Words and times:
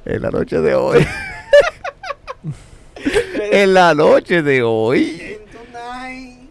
En 0.04 0.22
la 0.22 0.30
noche 0.30 0.60
de 0.60 0.74
hoy. 0.74 1.06
en 3.52 3.74
la 3.74 3.94
noche 3.94 4.42
de 4.42 4.62
hoy. 4.62 5.38
tonight, 5.52 6.48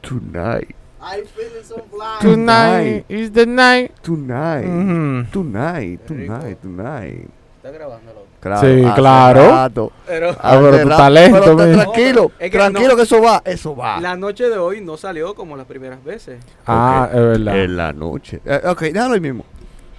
Tonight. 0.00 0.74
I 1.02 1.22
feel 1.24 1.62
so 1.64 1.76
blind. 1.90 2.20
Tonight 2.20 3.04
is 3.08 3.32
the 3.32 3.46
night. 3.46 3.92
Tonight. 4.02 4.66
Ujú. 4.66 5.26
Tonight. 5.32 6.00
Tonight. 6.06 6.58
Tonight. 6.60 7.28
Está 7.56 7.70
grabándolo. 7.70 8.20
Claro, 8.40 8.60
Sí, 8.60 8.82
claro. 8.94 9.48
rato. 9.50 9.92
Pero 10.06 10.30
Ah, 10.40 10.58
pero 10.60 10.70
tu 10.82 10.88
rato. 10.88 11.02
talento, 11.02 11.40
Pero 11.56 11.56
tranquilo, 11.72 12.22
No, 12.22 12.30
es 12.38 12.50
que 12.50 12.58
tranquilo 12.58 12.88
no. 12.90 12.96
que 12.96 13.02
eso 13.02 13.20
va, 13.22 13.42
eso 13.44 13.76
va. 13.76 14.00
la 14.00 14.16
noche 14.16 14.48
de 14.48 14.56
hoy 14.56 14.80
no 14.80 14.96
salió 14.96 15.34
como 15.34 15.56
las 15.58 15.66
primeras 15.66 16.02
veces. 16.02 16.38
Ah, 16.66 17.08
es 17.12 17.20
verdad. 17.20 17.58
En 17.58 17.76
la 17.76 17.92
noche. 17.92 18.40
Eh, 18.46 18.60
ok, 18.64 18.80
déjalo 18.80 19.14
ahí 19.14 19.20
mismo. 19.20 19.44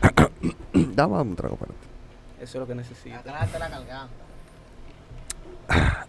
Dame 0.73 1.21
un 1.21 1.36
trago 1.36 1.55
para 1.55 1.71
Eso 2.42 2.58
es 2.58 2.62
lo 2.62 2.66
que 2.68 2.73
necesito. 2.76 3.16
Aclárate 3.16 3.60
la 3.60 3.70
garganta. 3.70 4.08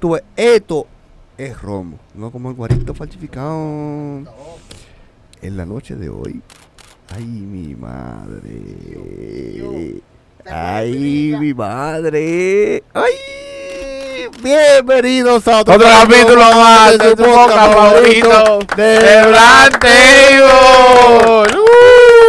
Tú 0.00 0.10
ves, 0.12 0.22
esto 0.36 0.86
es 1.36 1.60
romo, 1.60 1.98
no 2.14 2.30
como 2.30 2.48
el 2.50 2.54
guarito 2.56 2.94
falsificado. 2.94 4.22
En 5.42 5.56
la 5.56 5.66
noche 5.66 5.94
de 5.96 6.08
hoy. 6.08 6.40
Ay, 7.14 7.24
mi 7.24 7.74
madre. 7.74 8.42
Ay, 10.46 11.36
mi 11.38 11.52
madre. 11.54 12.82
Ay. 12.94 13.12
Bienvenidos 14.42 15.46
a 15.48 15.60
Otro 15.60 15.78
capítulo 15.78 16.40
más 16.40 16.98
de 16.98 17.14
tu 17.14 17.22
podcast 17.22 17.72
favorito 17.74 18.58
de 18.76 18.98
Table. 19.80 20.40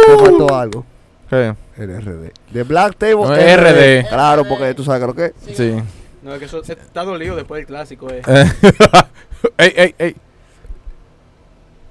Me 0.06 0.14
Uh. 0.14 0.18
faltó 0.24 0.54
algo. 0.54 0.84
¿Qué? 1.28 1.54
El 1.78 2.00
RD. 2.00 2.30
De 2.52 2.62
Black 2.62 2.96
Table. 2.96 3.16
No, 3.16 3.34
RD. 3.34 4.08
Claro, 4.08 4.44
porque 4.48 4.74
tú 4.74 4.82
sabes 4.84 5.06
lo 5.06 5.14
que 5.14 5.26
es. 5.26 5.32
Sí. 5.56 5.76
No, 6.22 6.32
es 6.34 6.38
que 6.38 6.46
eso 6.46 6.62
está 6.62 7.04
dolido 7.04 7.36
después 7.36 7.58
del 7.60 7.66
clásico. 7.66 8.08
Eh. 8.10 8.22
ey, 9.58 9.72
ey, 9.76 9.94
ey. 9.98 10.16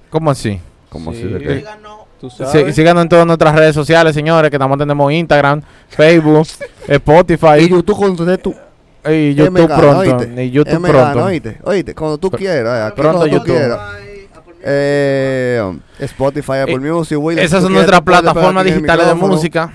¿Cómo 0.10 0.32
así? 0.32 0.60
Como 0.90 1.12
Sí. 1.14 1.24
así 1.24 1.34
de. 1.46 1.66
Tú 2.20 2.30
Sí, 2.30 2.72
síganos 2.74 3.04
en 3.04 3.10
todas 3.10 3.26
nuestras 3.26 3.54
redes 3.56 3.76
sociales, 3.76 4.14
señores, 4.16 4.50
que 4.50 4.58
también 4.58 4.80
tenemos 4.80 5.12
Instagram, 5.12 5.62
Facebook, 5.90 6.48
Spotify 6.88 7.60
Y 7.60 7.70
YouTube 7.70 7.98
cuando 7.98 8.26
tú 8.38 8.38
tú. 8.52 8.56
y 9.12 9.36
YouTube 9.36 9.60
MK, 9.62 9.78
pronto. 9.78 10.00
¿oíste? 10.00 10.44
Y 10.46 10.52
YouTube 10.52 10.80
MK, 10.80 10.88
pronto. 10.90 11.26
Oíste, 11.26 11.58
oíste, 11.64 11.94
cuando 11.94 12.18
tú 12.18 12.32
quieras. 12.32 12.92
aquí 12.92 13.02
pronto 13.02 13.28
YouTube. 13.28 13.46
quieras. 13.46 13.80
Eh, 14.68 15.78
Spotify, 16.00 16.54
Apple 16.64 16.74
Eh, 16.76 16.80
Music, 16.80 17.18
Will, 17.20 17.38
Esas 17.40 17.62
son 17.64 17.72
nuestras 17.74 18.02
plataformas 18.02 18.66
digitales 18.66 19.08
de 19.08 19.14
música. 19.14 19.72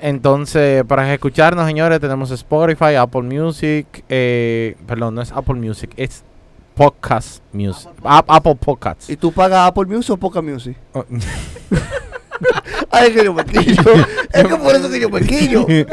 Entonces, 0.00 0.82
para 0.84 1.12
escucharnos, 1.14 1.66
señores, 1.66 2.00
tenemos 2.00 2.30
Spotify, 2.30 2.94
Apple 2.98 3.22
Music, 3.22 3.86
eh, 4.08 4.76
perdón, 4.86 5.14
no 5.14 5.22
es 5.22 5.30
Apple 5.32 5.54
Music, 5.54 5.90
es 5.96 6.24
Podcast 6.74 7.42
Music, 7.52 7.88
Ap- 8.04 8.28
Apple 8.28 8.56
Podcasts. 8.56 9.08
¿Y 9.08 9.16
tú 9.16 9.30
pagas 9.32 9.68
Apple 9.68 9.86
Music 9.86 10.10
o 10.10 10.16
Poca 10.16 10.42
Music? 10.42 10.76
Oh, 10.92 11.04
Ay, 12.90 13.08
es 13.08 13.16
que 13.16 13.24
yo 13.24 13.34
me 13.34 13.44
quillo. 13.44 13.82
es 14.32 14.44
que 14.46 14.56
por 14.56 14.74
eso 14.74 14.90
que 14.90 15.00
yo 15.00 15.08
me 15.10 15.20
quillo. 15.20 15.66
eh, 15.68 15.86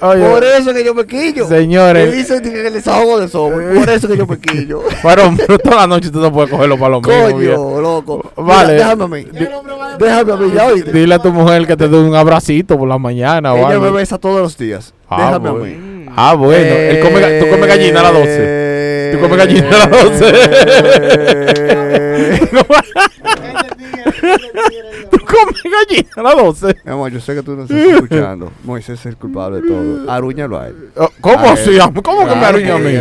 oye, 0.00 0.24
Por 0.28 0.44
eso 0.44 0.72
que 0.72 0.84
yo 0.84 0.94
me 0.94 1.06
quillo. 1.06 1.48
Me 1.48 1.56
señores, 1.58 2.12
dicen 2.12 2.42
que 2.42 2.66
el 2.66 2.72
desahogo 2.72 3.20
de 3.20 3.28
software. 3.28 3.74
Por 3.74 3.88
eso 3.90 4.08
que 4.08 4.16
yo 4.16 4.26
me 4.26 4.38
quillo. 4.38 4.82
pero, 5.02 5.34
pero 5.36 5.58
toda 5.58 5.76
la 5.76 5.86
noche 5.86 6.10
tú 6.10 6.20
no 6.20 6.32
puedes 6.32 6.50
cogerlo 6.50 6.76
para 6.78 6.90
lo 6.90 7.00
mismo. 7.00 7.38
viejo. 7.38 7.64
Coño, 7.70 7.80
loco. 7.80 8.32
Vale. 8.36 8.74
Mira, 8.74 8.84
déjame 8.84 9.04
a 9.04 9.08
mí. 9.08 9.26
Déjame 9.98 10.32
a 10.32 10.36
mí, 10.36 10.52
ya 10.54 10.66
oíste. 10.66 10.92
Dile 10.92 11.14
a 11.14 11.18
tu 11.18 11.32
mujer 11.32 11.66
que 11.66 11.76
te 11.76 11.88
dé 11.88 11.96
un 11.98 12.14
abracito 12.14 12.78
por 12.78 12.88
la 12.88 12.98
mañana 12.98 13.54
Ella 13.54 13.68
algo. 13.68 13.84
me 13.84 13.90
besa 13.90 14.18
todos 14.18 14.40
los 14.40 14.56
días. 14.58 14.92
Ah, 15.08 15.26
Déjame 15.26 15.48
a 15.48 15.52
bueno. 15.52 15.64
mí. 15.66 15.72
Mm. 15.74 16.08
Ah, 16.16 16.34
bueno. 16.34 16.74
Él 16.74 17.00
come 17.00 17.20
tú 17.40 17.48
comes 17.50 17.66
gallina 17.68 18.00
a 18.00 18.02
las 18.04 18.12
12. 18.12 18.71
Tú 19.12 19.20
comes 19.20 19.38
gallina 19.38 19.68
a 19.68 19.88
las 19.88 19.90
12. 19.90 20.32
tú 25.10 25.18
comes 25.24 25.62
gallina 25.64 26.08
a 26.16 26.22
las 26.22 26.36
12. 26.36 26.76
Mi 26.84 26.92
amor, 26.92 27.10
yo 27.12 27.20
sé 27.20 27.34
que 27.34 27.42
tú 27.42 27.54
no 27.56 27.62
estás 27.62 27.76
escuchando. 27.78 28.52
Moisés 28.64 29.00
es 29.00 29.06
el 29.06 29.16
culpable 29.16 29.60
de 29.60 29.68
todo. 29.68 30.10
Arúñalo 30.10 30.58
a 30.58 30.68
él. 30.68 30.90
Oh, 30.96 31.08
¿Cómo 31.20 31.38
A 31.38 31.52
así? 31.52 31.78
am- 31.78 31.92
¿Cómo 31.94 32.26
que 32.28 32.34
me 32.34 32.44
arruinó 32.44 32.74
a 32.74 32.78
mí? 32.78 32.96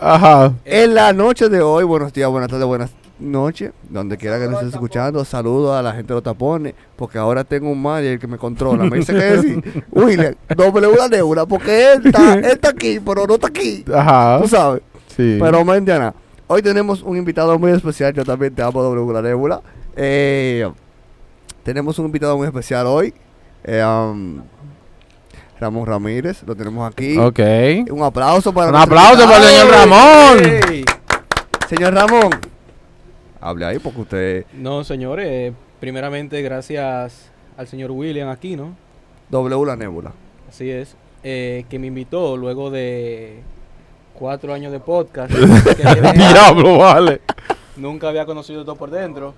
Ajá. 0.00 0.52
En 0.64 0.94
la 0.94 1.12
noche 1.12 1.48
de 1.48 1.60
hoy, 1.60 1.84
buenos 1.84 2.12
días, 2.12 2.28
buenas 2.30 2.48
tardes, 2.50 2.66
buenas 2.66 2.90
noches, 3.18 3.70
donde 3.88 4.16
quiera 4.16 4.38
que 4.38 4.46
nos 4.46 4.54
estés 4.60 4.74
escuchando, 4.74 5.24
saludo 5.24 5.76
a 5.76 5.82
la 5.82 5.92
gente 5.92 6.08
de 6.08 6.14
los 6.14 6.22
tapones, 6.24 6.74
porque 6.96 7.18
ahora 7.18 7.44
tengo 7.44 7.70
un 7.70 7.80
manager 7.80 8.18
que 8.18 8.26
me 8.26 8.36
controla. 8.36 8.82
Me 8.84 8.96
dice 8.98 9.12
que 9.12 9.20
decir, 9.20 9.84
William, 9.92 10.34
doble 10.56 10.88
una 10.88 11.06
neura, 11.08 11.46
porque 11.46 11.92
él 11.92 12.02
está, 12.06 12.34
él 12.34 12.44
está 12.44 12.70
aquí, 12.70 12.98
pero 13.04 13.26
no 13.26 13.34
está 13.34 13.46
aquí. 13.48 13.84
Ajá. 13.94 14.40
Tú 14.42 14.48
sabes. 14.48 14.82
Sí. 15.16 15.38
Pero 15.40 15.60
entiendes. 15.74 16.12
Hoy 16.46 16.62
tenemos 16.62 17.02
un 17.02 17.16
invitado 17.16 17.58
muy 17.58 17.70
especial. 17.72 18.12
Yo 18.12 18.24
también 18.24 18.54
te 18.54 18.62
amo, 18.62 18.82
doble 18.82 19.00
una 19.00 19.22
nebula. 19.22 19.60
Eh, 19.96 20.70
tenemos 21.62 21.98
un 21.98 22.06
invitado 22.06 22.36
muy 22.36 22.46
especial 22.46 22.86
hoy. 22.86 23.14
eh, 23.64 23.84
um, 23.84 24.42
Ramón 25.60 25.86
Ramírez, 25.86 26.42
lo 26.44 26.56
tenemos 26.56 26.90
aquí. 26.90 27.16
Ok. 27.16 27.38
Un 27.90 28.02
aplauso 28.02 28.52
para 28.52 28.70
Un 28.70 28.76
aplauso 28.76 29.24
para 29.24 29.36
el 29.38 29.44
señor 29.44 29.70
Ramón. 29.70 30.84
Señor 31.68 31.94
Ramón, 31.94 32.30
hable 33.40 33.64
ahí 33.64 33.78
porque 33.78 34.00
usted 34.00 34.46
No, 34.54 34.82
señores. 34.84 35.26
eh, 35.30 35.52
primeramente, 35.80 36.42
gracias 36.42 37.30
al 37.56 37.66
señor 37.68 37.92
William 37.92 38.28
aquí, 38.28 38.56
¿no? 38.56 38.74
W 39.30 39.64
la 39.64 39.76
nébula. 39.76 40.12
Así 40.48 40.68
es. 40.70 40.96
eh, 41.22 41.64
que 41.70 41.78
me 41.78 41.86
invitó 41.86 42.36
luego 42.36 42.70
de 42.70 43.40
cuatro 44.14 44.52
años 44.54 44.72
de 44.72 44.80
podcast. 44.80 45.32
Diablo, 46.14 46.78
vale. 46.78 47.20
nunca 47.76 48.08
había 48.08 48.24
conocido 48.26 48.64
todo 48.64 48.76
por 48.76 48.90
dentro. 48.90 49.34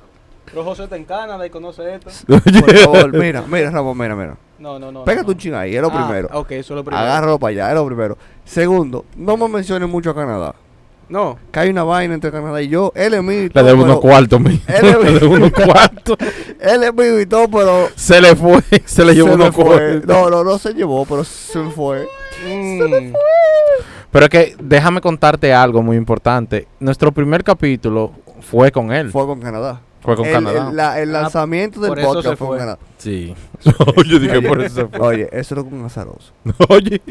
Pero 0.47 0.63
José 0.63 0.85
está 0.85 0.97
en 0.97 1.05
Canadá 1.05 1.45
y 1.47 1.51
conoce 1.51 1.95
esto. 1.95 2.11
Por 2.27 2.77
favor, 2.77 3.13
mira, 3.17 3.43
mira, 3.49 3.71
Ramón, 3.71 3.97
mira, 3.97 4.15
mira. 4.15 4.37
No, 4.59 4.79
no, 4.79 4.93
no. 4.93 5.03
Pégate 5.05 5.27
no. 5.27 5.33
un 5.33 5.39
ching 5.39 5.55
ahí, 5.55 5.75
es 5.75 5.81
lo 5.81 5.89
Ah, 5.91 6.05
primero. 6.07 6.29
Ok, 6.33 6.51
eso 6.53 6.75
es 6.75 6.77
lo 6.77 6.85
primero. 6.85 7.03
Agárralo 7.03 7.39
para 7.39 7.51
allá, 7.53 7.69
es 7.71 7.75
lo 7.75 7.87
primero. 7.87 8.19
Segundo, 8.45 9.07
no 9.17 9.37
me 9.39 9.49
menciones 9.49 9.89
mucho 9.89 10.11
a 10.11 10.15
Canadá. 10.15 10.55
No, 11.09 11.39
Que 11.51 11.61
hay 11.61 11.71
una 11.71 11.83
vaina 11.85 12.15
entre 12.15 12.31
Canadá 12.31 12.61
y 12.63 12.69
yo. 12.69 12.93
Él 12.95 13.15
es 13.15 13.23
mío 13.23 13.43
y 13.45 13.49
Le 13.49 13.63
debo 13.63 13.83
unos 13.85 14.01
cuartos, 14.01 14.39
mi. 14.41 14.61
Él 14.69 14.85
es- 14.87 14.99
Le 15.05 15.13
debo 15.19 15.35
unos 15.35 15.51
cuartos. 15.51 16.17
Él 16.61 16.83
es 16.85 16.95
mío 16.95 17.21
y 17.21 17.27
todo, 17.27 17.49
pero. 17.49 17.89
Se 17.97 18.21
le 18.21 18.37
fue. 18.37 18.63
Se 18.85 19.05
le 19.05 19.15
llevó 19.15 19.29
se 19.31 19.35
unos 19.35 19.55
fue. 19.55 19.65
cuartos. 19.65 20.05
No, 20.07 20.29
no, 20.31 20.45
no 20.45 20.59
se 20.59 20.75
llevó, 20.75 21.05
pero 21.07 21.25
se 21.25 21.59
me 21.59 21.71
fue. 21.71 22.07
Mm, 22.47 23.13
Pero 24.15 24.27
es 24.27 24.31
que 24.31 24.57
déjame 24.63 25.01
contarte 25.01 25.53
algo 25.53 25.83
muy 25.83 25.97
importante. 25.97 26.69
Nuestro 26.79 27.11
primer 27.11 27.43
capítulo 27.43 28.13
fue 28.43 28.71
con 28.71 28.93
él. 28.93 29.11
Fue 29.11 29.27
con 29.27 29.41
Canadá. 29.41 29.81
Fue 30.03 30.15
con 30.15 30.25
el, 30.27 30.33
Canadá. 30.33 30.69
El, 30.71 30.77
la- 30.77 31.01
el 31.01 31.17
Ah, 31.17 31.23
lanzamiento 31.23 31.81
del 31.81 31.95
podcast 31.95 32.27
fue 32.29 32.37
fue. 32.37 32.47
con 32.47 32.59
Canadá. 32.59 32.79
Sí. 32.97 33.35
Yo 34.07 34.19
dije 34.21 34.41
por 34.41 34.63
eso 34.63 34.75
se 34.77 34.87
fue. 34.87 35.01
Oye, 35.01 35.29
eso 35.33 35.57
era 35.57 35.65
con 35.65 35.75
un 35.75 35.87
azaroso. 35.87 36.33
Oye. 36.69 37.03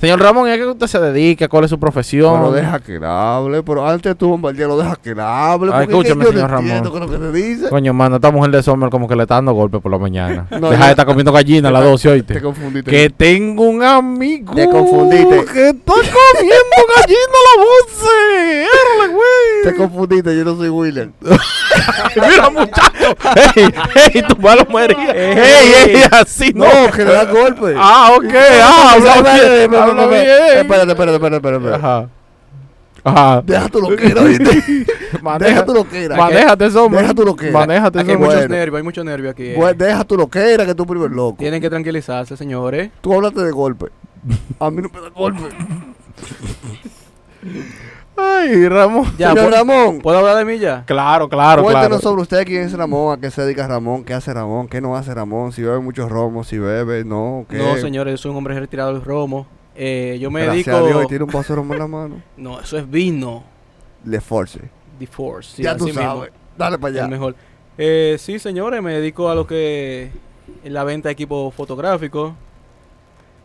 Señor 0.00 0.20
Ramón, 0.20 0.48
¿y 0.48 0.52
a 0.52 0.56
qué 0.56 0.64
usted 0.66 0.86
se 0.86 0.98
dedica? 0.98 1.46
¿Cuál 1.48 1.64
es 1.64 1.70
su 1.70 1.78
profesión? 1.78 2.40
Pero 2.40 2.52
deja 2.52 2.78
que 2.80 2.98
hable, 3.04 3.62
pero 3.62 3.86
antes 3.86 4.16
tú, 4.16 4.28
bombardero, 4.30 4.78
deja 4.78 4.96
que 4.96 5.14
hable. 5.18 5.70
Ay, 5.74 5.86
escúchame, 5.88 6.24
señor 6.24 6.42
no 6.42 6.48
Ramón. 6.48 6.90
con 6.90 7.00
lo 7.00 7.10
que 7.10 7.16
te 7.18 7.32
dice. 7.32 7.68
Coño, 7.68 7.92
mano, 7.92 8.16
esta 8.16 8.30
mujer 8.30 8.50
de 8.50 8.62
Sommer 8.62 8.88
como 8.90 9.06
que 9.08 9.14
le 9.16 9.22
está 9.22 9.34
dando 9.36 9.52
golpes 9.52 9.80
por 9.80 9.90
la 9.92 9.98
mañana. 9.98 10.46
No, 10.60 10.70
Deja 10.70 10.84
de 10.86 10.90
estar 10.90 11.06
comiendo 11.06 11.32
gallina 11.32 11.68
a 11.68 11.72
las 11.72 11.84
12, 11.84 12.02
Te 12.08 12.12
oíste. 12.14 12.40
confundiste. 12.42 12.90
Que 12.90 13.08
tengo 13.10 13.64
un 13.64 13.82
amigo 13.82 14.54
Te 14.54 14.68
confundiste. 14.68 15.44
que 15.52 15.68
está 15.70 15.92
comiendo 15.92 16.76
gallina 16.96 17.36
a 17.36 17.58
las 17.58 17.66
12. 17.96 18.62
Érale, 18.62 19.14
Te 19.62 19.68
güey. 19.70 19.76
confundiste, 19.76 20.36
yo 20.36 20.44
no 20.44 20.56
soy 20.56 20.68
William. 20.68 21.12
Mira, 22.16 22.50
muchacho. 22.50 23.16
Ey, 23.56 23.68
ey, 24.14 24.22
tu 24.22 24.36
palomería. 24.36 25.10
Ey, 25.12 25.72
ey, 25.86 26.02
así 26.10 26.52
no. 26.54 26.64
No, 26.64 26.90
que 26.92 27.04
le 27.04 27.12
da 27.12 27.24
golpe. 27.24 27.74
Ah, 27.76 28.12
ok. 28.16 28.34
Ah, 28.62 28.92
habla 28.94 29.22
Espérate. 29.76 29.90
Habla 29.90 30.06
bien. 30.06 30.26
Espérate, 30.58 30.90
espérate, 30.92 31.14
espérate, 31.14 31.36
espérate. 31.36 31.74
Ajá. 31.76 32.08
Ajá. 33.02 33.42
Deja 33.42 33.68
tu 33.68 33.80
loquera, 33.80 34.22
¿viste? 34.22 34.86
Deja 35.38 35.64
tu 35.64 35.72
loquera. 35.74 36.16
manéjate, 36.16 36.70
Sommer. 36.70 37.00
Deja 37.00 37.14
tu 37.14 37.24
loquera. 37.24 37.52
Manéjate, 37.52 38.00
aquí 38.00 38.10
hay 38.10 38.16
muchos 38.16 38.34
bueno. 38.34 38.54
nervios, 38.54 38.76
hay 38.76 38.82
muchos 38.82 39.04
nervios 39.04 39.32
aquí. 39.32 39.46
eh. 39.48 39.54
Pues 39.56 39.78
deja 39.78 40.04
tu 40.04 40.16
loquera, 40.16 40.66
que 40.66 40.74
tú 40.74 40.86
primer 40.86 41.10
loco. 41.10 41.36
Tienen 41.38 41.60
que 41.62 41.70
tranquilizarse, 41.70 42.36
señores. 42.36 42.90
Tú 43.00 43.14
hablaste 43.14 43.40
de 43.42 43.50
golpe. 43.52 43.86
A 44.58 44.70
mí 44.70 44.82
no 44.82 44.90
me 44.92 45.00
da 45.00 45.08
golpe. 45.08 45.44
Ay, 48.16 48.68
Ramón. 48.68 49.06
Ya, 49.16 49.30
Señor 49.30 49.46
¿puedo, 49.48 49.56
Ramón, 49.56 49.98
¿puedo 50.00 50.18
hablar 50.18 50.36
de 50.36 50.44
mí 50.44 50.58
ya? 50.58 50.84
Claro, 50.84 51.28
claro, 51.30 51.62
cuéntenos 51.62 52.00
claro. 52.00 52.02
sobre 52.02 52.22
usted, 52.22 52.44
quién 52.44 52.64
es 52.64 52.72
Ramón, 52.74 53.16
a 53.16 53.20
qué 53.20 53.30
se 53.30 53.40
dedica 53.42 53.66
Ramón, 53.66 54.04
qué 54.04 54.12
hace 54.12 54.34
Ramón, 54.34 54.68
qué 54.68 54.82
no 54.82 54.94
hace 54.94 55.14
Ramón, 55.14 55.52
si 55.52 55.62
bebe 55.62 55.78
muchos 55.78 56.10
romos, 56.10 56.48
si 56.48 56.58
bebe, 56.58 57.02
no, 57.04 57.46
qué. 57.48 57.56
No, 57.56 57.76
señores, 57.78 58.12
yo 58.12 58.18
soy 58.18 58.32
un 58.32 58.36
hombre 58.36 58.60
retirado 58.60 58.92
del 58.92 59.02
romo. 59.02 59.46
Eh, 59.82 60.18
yo 60.20 60.30
me 60.30 60.42
Gracias 60.44 60.66
dedico... 60.66 60.84
a 60.84 60.86
Dios, 60.88 61.04
y 61.04 61.06
tiene 61.06 61.24
un 61.24 61.30
vaso 61.30 61.54
de 61.54 61.56
romo 61.56 61.72
en 61.72 61.78
la 61.78 61.86
mano. 61.86 62.22
No, 62.36 62.60
eso 62.60 62.76
es 62.76 62.90
vino. 62.90 63.42
Le 64.04 64.20
force. 64.20 64.60
The 64.98 65.06
Force. 65.06 65.56
sí, 65.56 65.62
ya 65.62 65.74
tú 65.74 65.84
mismo. 65.86 66.02
sabes. 66.02 66.32
Dale 66.58 66.76
para 66.78 66.90
El 66.92 66.98
allá. 66.98 67.08
mejor. 67.08 67.34
Eh, 67.78 68.16
sí, 68.18 68.38
señores, 68.38 68.82
me 68.82 68.92
dedico 68.92 69.30
a 69.30 69.34
lo 69.34 69.46
que 69.46 70.10
es 70.62 70.70
la 70.70 70.84
venta 70.84 71.08
de 71.08 71.14
equipos 71.14 71.54
fotográficos. 71.54 72.34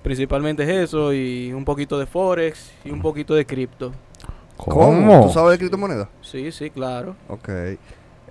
Principalmente 0.03 0.63
es 0.63 0.69
eso 0.69 1.13
y 1.13 1.53
un 1.53 1.63
poquito 1.63 1.97
de 1.97 2.05
Forex 2.05 2.71
y 2.83 2.91
un 2.91 3.01
poquito 3.01 3.33
de 3.33 3.45
cripto. 3.45 3.93
¿Cómo? 4.57 5.27
¿Tú 5.27 5.33
sabes 5.33 5.51
de 5.53 5.57
criptomonedas? 5.59 6.09
Sí, 6.21 6.51
sí, 6.51 6.69
claro. 6.69 7.15
Ok. 7.29 7.49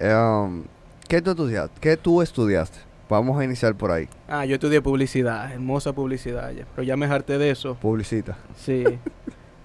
Um, 0.00 0.64
¿Qué 1.08 1.22
tú 1.22 1.30
estudiaste? 1.30 1.80
¿Qué 1.80 1.96
tú 1.96 2.20
estudiaste? 2.22 2.78
Vamos 3.18 3.38
a 3.40 3.44
iniciar 3.44 3.74
por 3.74 3.90
ahí. 3.90 4.08
Ah, 4.28 4.44
yo 4.44 4.54
estudié 4.54 4.80
publicidad, 4.82 5.52
hermosa 5.52 5.92
publicidad 5.92 6.50
ya. 6.52 6.64
Pero 6.74 6.82
ya 6.84 6.96
me 6.96 7.06
harté 7.06 7.38
de 7.38 7.50
eso. 7.50 7.74
Publicita. 7.74 8.36
Sí. 8.56 8.84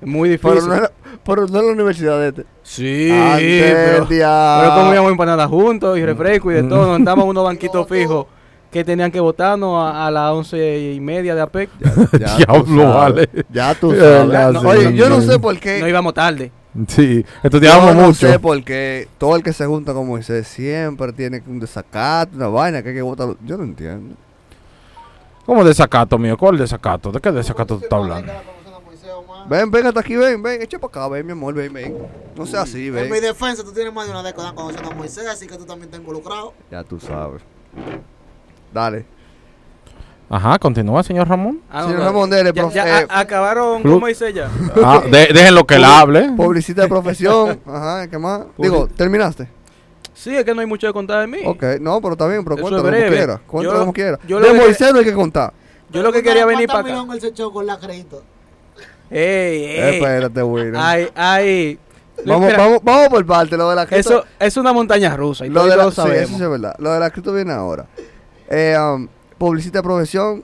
Es 0.01 0.07
muy 0.07 0.37
Pero 0.37 0.51
difícil. 0.53 0.69
no, 0.69 0.75
era- 0.77 0.91
pero 1.25 1.45
no 1.47 1.59
en 1.59 1.65
la 1.67 1.73
universidad 1.73 2.17
de 2.21 2.29
este. 2.29 2.45
Sí, 2.63 3.09
pero, 3.11 4.05
diablo. 4.05 4.69
pero 4.73 4.85
comíamos 4.85 5.11
empanadas 5.11 5.49
juntos 5.49 5.97
y 5.97 6.05
refresco 6.05 6.51
y 6.51 6.53
de 6.53 6.63
todo. 6.63 6.85
Nos 6.87 6.95
andábamos 6.95 7.25
en 7.25 7.29
unos 7.31 7.43
banquitos 7.43 7.85
fijos 7.85 8.25
que 8.71 8.85
tenían 8.85 9.11
que 9.11 9.19
votarnos 9.19 9.83
a, 9.83 10.07
a 10.07 10.11
las 10.11 10.31
once 10.31 10.93
y 10.93 11.01
media 11.01 11.35
de 11.35 11.41
APEC. 11.41 11.69
Ya 12.17 12.37
Diablo, 12.37 12.63
tú 12.63 12.77
sabes. 12.77 12.93
vale. 12.95 13.29
Ya 13.51 13.75
tú 13.75 13.93
Ya, 13.93 13.99
sabes. 13.99 14.31
ya, 14.31 14.51
No, 14.53 14.59
Oye, 14.69 14.93
yo 14.93 15.09
no 15.09 15.19
sé 15.19 15.37
por 15.37 15.59
qué. 15.59 15.81
No 15.81 15.87
íbamos 15.89 16.13
tarde. 16.13 16.49
Sí, 16.87 17.25
estudiábamos 17.43 17.89
yo 17.89 17.95
no 17.95 18.07
mucho. 18.07 18.27
sé 18.27 18.39
por 18.39 18.63
qué 18.63 19.07
todo 19.17 19.35
el 19.35 19.43
que 19.43 19.53
se 19.53 19.65
junta 19.65 19.93
con 19.93 20.07
Moisés 20.07 20.47
siempre 20.47 21.11
tiene 21.13 21.41
un 21.47 21.59
desacato, 21.59 22.35
una 22.35 22.47
vaina 22.47 22.83
que 22.83 22.89
hay 22.89 22.95
que 22.95 23.01
votar. 23.01 23.29
Yo 23.43 23.57
no 23.57 23.63
entiendo. 23.63 24.15
¿Cómo 25.45 25.63
desacato, 25.63 26.17
mío? 26.19 26.37
¿Cuál 26.37 26.57
desacato? 26.59 27.11
¿De 27.11 27.19
qué 27.19 27.31
desacato 27.31 27.77
tú 27.77 27.83
estás 27.85 27.97
hablando? 27.99 28.31
Ven, 29.49 29.71
ven 29.71 29.87
hasta 29.87 30.01
aquí, 30.01 30.15
ven, 30.15 30.43
ven, 30.43 30.61
echa 30.61 30.77
para 30.77 30.89
acá, 30.89 31.07
ven, 31.07 31.25
mi 31.25 31.31
amor, 31.31 31.55
ven, 31.55 31.73
ven. 31.73 31.97
No 32.35 32.45
sea 32.45 32.61
así, 32.61 32.87
En 32.87 32.93
ven. 32.93 33.09
mi 33.11 33.19
defensa, 33.19 33.63
tú 33.63 33.71
tienes 33.71 33.91
más 33.91 34.05
de 34.05 34.11
una 34.11 34.21
década 34.21 34.53
conociendo 34.53 34.91
a 34.91 34.93
Moisés, 34.93 35.25
así 35.27 35.47
que 35.47 35.57
tú 35.57 35.65
también 35.65 35.85
estás 35.85 35.99
involucrado. 36.01 36.53
Ya 36.69 36.83
tú 36.83 36.99
sabes. 36.99 37.41
Dale. 38.71 39.05
Ajá, 40.29 40.59
continúa, 40.59 41.01
señor 41.01 41.27
Ramón. 41.27 41.59
Ah, 41.71 41.83
Señor 41.83 41.99
no, 41.99 42.05
Ramón, 42.05 42.29
dele, 42.29 42.51
ya, 42.53 42.63
profe- 42.63 42.73
ya 42.73 43.01
eh, 43.01 43.07
a- 43.09 43.19
acabaron 43.21 43.81
como 43.81 44.05
dice 44.05 44.31
ya. 44.31 44.47
Ah, 44.83 45.01
de- 45.09 45.27
déjenlo 45.33 45.65
que 45.65 45.75
él 45.75 45.83
hable. 45.85 46.29
Publicita 46.37 46.83
de 46.83 46.87
profesión. 46.87 47.59
Ajá, 47.65 48.07
¿qué 48.07 48.17
más? 48.19 48.41
Digo, 48.57 48.87
¿terminaste? 48.87 49.47
Sí, 50.13 50.35
es 50.35 50.43
que 50.43 50.53
no 50.53 50.61
hay 50.61 50.67
mucho 50.67 50.85
que 50.85 50.93
contar 50.93 51.21
de 51.21 51.27
mí. 51.27 51.39
Ok, 51.45 51.63
no, 51.81 51.99
pero 52.01 52.13
está 52.13 52.27
bien, 52.27 52.43
pero 52.43 52.55
Eso 52.57 52.61
cuéntalo 52.63 52.83
como 52.83 53.07
quiera. 53.09 53.41
Cuéntalo 53.47 53.73
Yo- 53.75 53.79
como 53.81 53.93
quiera. 53.93 54.19
yo 54.27 54.39
lo 54.39 54.45
De 54.47 54.53
que- 54.53 54.59
Moisés 54.59 54.93
no 54.93 54.99
hay 54.99 55.05
que 55.05 55.13
contar. 55.13 55.53
Yo 55.91 56.03
lo 56.03 56.11
que 56.11 56.21
quería 56.21 56.45
venir 56.45 56.67
para 56.67 56.79
acá. 56.81 56.89
millones 56.89 57.15
él 57.15 57.21
se 57.21 57.27
echó 57.29 57.51
con 57.51 57.65
la 57.65 57.79
crédito? 57.79 58.21
Ey, 59.09 59.63
ey. 59.65 59.95
Espérate, 59.95 60.43
William. 60.43 60.75
Ay, 60.77 61.09
ay. 61.15 61.79
Vamos, 62.25 62.45
Mira, 62.47 62.57
vamos, 62.57 62.79
vamos 62.83 63.07
por 63.09 63.25
parte, 63.25 63.57
lo 63.57 63.69
de 63.69 63.75
la 63.77 63.85
cripto. 63.87 63.99
Eso 64.19 64.25
es 64.39 64.57
una 64.57 64.73
montaña 64.73 65.15
rusa 65.15 65.45
y 65.45 65.49
lo 65.49 65.63
de 65.65 65.75
la, 65.75 65.85
lo 65.85 65.91
sí, 65.91 66.01
eso 66.01 66.03
sí 66.03 66.07
sabemos. 66.09 66.41
es 66.41 66.49
verdad. 66.49 66.75
Lo 66.77 66.91
de 66.93 66.99
la 66.99 67.09
cripto 67.09 67.33
viene 67.33 67.53
ahora. 67.53 67.87
Eh, 68.49 68.75
um, 68.77 69.07
publicita 69.39 69.79
de 69.79 69.83
profesión. 69.83 70.43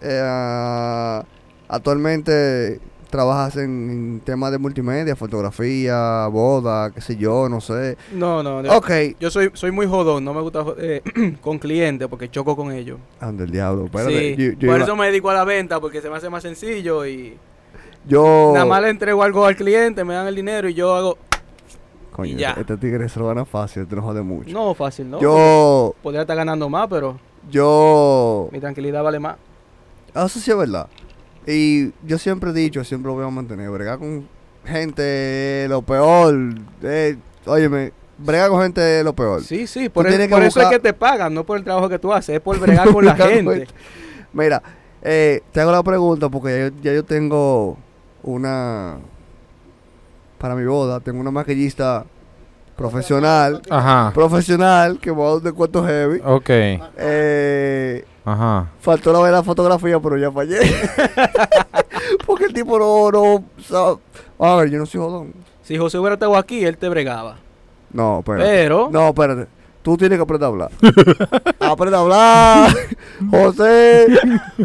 Eh, 0.00 1.20
actualmente 1.68 2.80
trabajas 3.10 3.56
en, 3.56 3.90
en 3.90 4.20
temas 4.20 4.52
de 4.52 4.58
multimedia, 4.58 5.16
fotografía, 5.16 6.26
boda, 6.26 6.90
qué 6.90 7.00
sé 7.00 7.16
yo, 7.16 7.48
no 7.48 7.60
sé. 7.60 7.96
No, 8.12 8.42
no, 8.42 8.62
no. 8.62 8.76
Ok. 8.76 8.90
Yo 9.18 9.30
soy, 9.30 9.50
soy 9.54 9.70
muy 9.70 9.86
jodón, 9.86 10.24
no 10.24 10.34
me 10.34 10.42
gusta 10.42 10.62
eh, 10.78 11.02
con 11.40 11.58
clientes 11.58 12.06
porque 12.08 12.30
choco 12.30 12.54
con 12.54 12.70
ellos. 12.70 12.98
Anda 13.20 13.44
el 13.44 13.50
diablo. 13.50 13.86
Espérate. 13.86 14.36
Sí, 14.36 14.36
yo, 14.36 14.52
yo 14.58 14.68
por 14.68 14.76
iba- 14.76 14.84
eso 14.84 14.94
me 14.96 15.06
dedico 15.06 15.30
a 15.30 15.34
la 15.34 15.44
venta 15.44 15.80
porque 15.80 16.00
se 16.02 16.10
me 16.10 16.16
hace 16.16 16.28
más 16.28 16.42
sencillo 16.42 17.06
y 17.06 17.36
yo- 18.06 18.50
nada 18.52 18.66
más 18.66 18.82
le 18.82 18.90
entrego 18.90 19.22
algo 19.22 19.44
al 19.46 19.56
cliente, 19.56 20.04
me 20.04 20.14
dan 20.14 20.26
el 20.26 20.34
dinero 20.36 20.68
y 20.68 20.74
yo 20.74 20.94
hago... 20.94 21.16
Coño, 22.12 22.32
y 22.32 22.36
ya. 22.36 22.50
este 22.58 22.76
tigre 22.76 23.08
se 23.08 23.18
lo 23.20 23.28
gana 23.28 23.44
fácil, 23.44 23.86
te 23.86 23.94
no 23.96 24.02
jode 24.02 24.22
mucho. 24.22 24.50
No, 24.52 24.74
fácil, 24.74 25.08
¿no? 25.08 25.20
yo, 25.20 25.94
Podría 26.02 26.22
estar 26.22 26.36
ganando 26.36 26.68
más, 26.68 26.88
pero 26.88 27.18
yo, 27.50 28.48
mi 28.52 28.60
tranquilidad 28.60 29.02
vale 29.02 29.18
más. 29.18 29.36
Ah, 30.14 30.24
Eso 30.26 30.38
sí 30.40 30.50
es 30.50 30.56
verdad. 30.56 30.86
Y 31.46 31.92
yo 32.06 32.18
siempre 32.18 32.50
he 32.50 32.52
dicho, 32.52 32.82
siempre 32.84 33.08
lo 33.08 33.14
voy 33.14 33.24
a 33.26 33.30
mantener, 33.30 33.70
bregar 33.70 33.98
con 33.98 34.28
gente 34.64 35.66
lo 35.68 35.82
peor. 35.82 36.34
Eh, 36.82 37.16
óyeme, 37.46 37.92
bregar 38.18 38.50
con 38.50 38.62
gente 38.62 39.02
lo 39.02 39.14
peor. 39.14 39.42
Sí, 39.42 39.66
sí, 39.66 39.88
por, 39.88 40.06
el- 40.06 40.28
por 40.28 40.42
eso 40.42 40.60
es 40.60 40.68
que 40.68 40.78
te 40.78 40.92
pagan, 40.92 41.32
no 41.32 41.44
por 41.44 41.56
el 41.58 41.64
trabajo 41.64 41.88
que 41.88 41.98
tú 41.98 42.12
haces, 42.12 42.36
es 42.36 42.40
por 42.40 42.58
bregar 42.60 42.92
con 42.92 43.04
la 43.04 43.14
gente. 43.16 43.66
Mira, 44.32 44.62
eh, 45.02 45.40
te 45.52 45.60
hago 45.60 45.72
la 45.72 45.82
pregunta 45.82 46.28
porque 46.28 46.70
ya 46.82 46.90
ya 46.90 46.94
yo 46.94 47.04
tengo 47.04 47.78
una... 48.22 48.98
Para 50.38 50.54
mi 50.54 50.64
boda, 50.64 51.00
tengo 51.00 51.20
una 51.20 51.30
maquillista 51.30 52.04
profesional. 52.78 53.60
Ajá. 53.68 54.12
Profesional, 54.14 54.98
que 55.00 55.10
me 55.10 55.18
va 55.18 55.24
a 55.24 55.26
dar 55.26 55.36
un 55.38 55.42
descuento 55.42 55.84
heavy. 55.84 56.20
Ok. 56.24 56.48
Eh, 56.48 58.04
Ajá. 58.24 58.70
Faltó 58.80 59.12
la 59.12 59.20
ver 59.20 59.32
la 59.32 59.42
fotografía, 59.42 59.98
pero 60.00 60.16
ya 60.16 60.30
fallé. 60.30 60.58
Porque 62.26 62.44
el 62.44 62.52
tipo 62.54 62.78
no, 62.78 63.10
no 63.10 63.44
sabe. 63.62 63.96
A 64.38 64.54
ver, 64.56 64.70
yo 64.70 64.78
no 64.78 64.86
soy 64.86 65.00
jodón. 65.00 65.34
Si 65.62 65.76
José 65.76 65.98
hubiera 65.98 66.14
estado 66.14 66.36
aquí, 66.36 66.64
él 66.64 66.78
te 66.78 66.88
bregaba. 66.88 67.36
No, 67.92 68.20
espérate. 68.20 68.44
Pero, 68.48 68.88
No, 68.90 69.08
espérate. 69.08 69.46
Tú 69.82 69.96
tienes 69.96 70.18
que 70.18 70.22
aprender 70.22 70.44
a 70.44 70.48
hablar. 70.48 70.70
aprende 71.60 71.96
a 71.96 72.00
hablar. 72.00 72.70
José. 73.30 74.06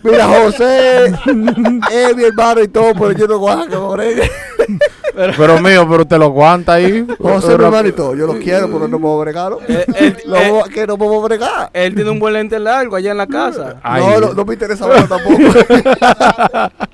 Mira, 0.03 0.27
José. 0.27 1.05
Es 1.05 2.15
mi 2.15 2.23
hermano 2.23 2.61
y 2.61 2.67
todo, 2.67 2.93
pero 2.93 3.11
yo 3.13 3.27
no 3.27 3.39
voy 3.39 3.51
a 3.53 3.67
que 3.67 4.29
Pero 5.37 5.61
mío, 5.61 5.87
pero 5.87 6.05
te 6.05 6.17
lo 6.17 6.25
aguanta 6.25 6.73
ahí. 6.73 7.05
José 7.19 7.55
mi 7.57 7.91
todo. 7.91 8.15
Yo 8.15 8.25
lo 8.25 8.39
quiero, 8.39 8.67
pero 8.71 8.87
no 8.87 8.99
puedo 8.99 9.19
bregarlo. 9.19 9.59
eh, 9.67 9.85
él, 9.95 10.17
Lo 10.25 10.63
que 10.73 10.87
no 10.87 10.97
puedo 10.97 11.21
bregar. 11.21 11.69
él 11.71 11.93
tiene 11.93 12.09
un 12.09 12.19
buen 12.19 12.33
lente 12.33 12.57
largo 12.57 12.95
allá 12.95 13.11
en 13.11 13.17
la 13.17 13.27
casa. 13.27 13.79
Ay. 13.83 14.01
No, 14.01 14.19
no, 14.19 14.33
no 14.33 14.45
me 14.45 14.53
interesa 14.53 14.87
verlo 14.87 15.07
tampoco. 15.07 15.37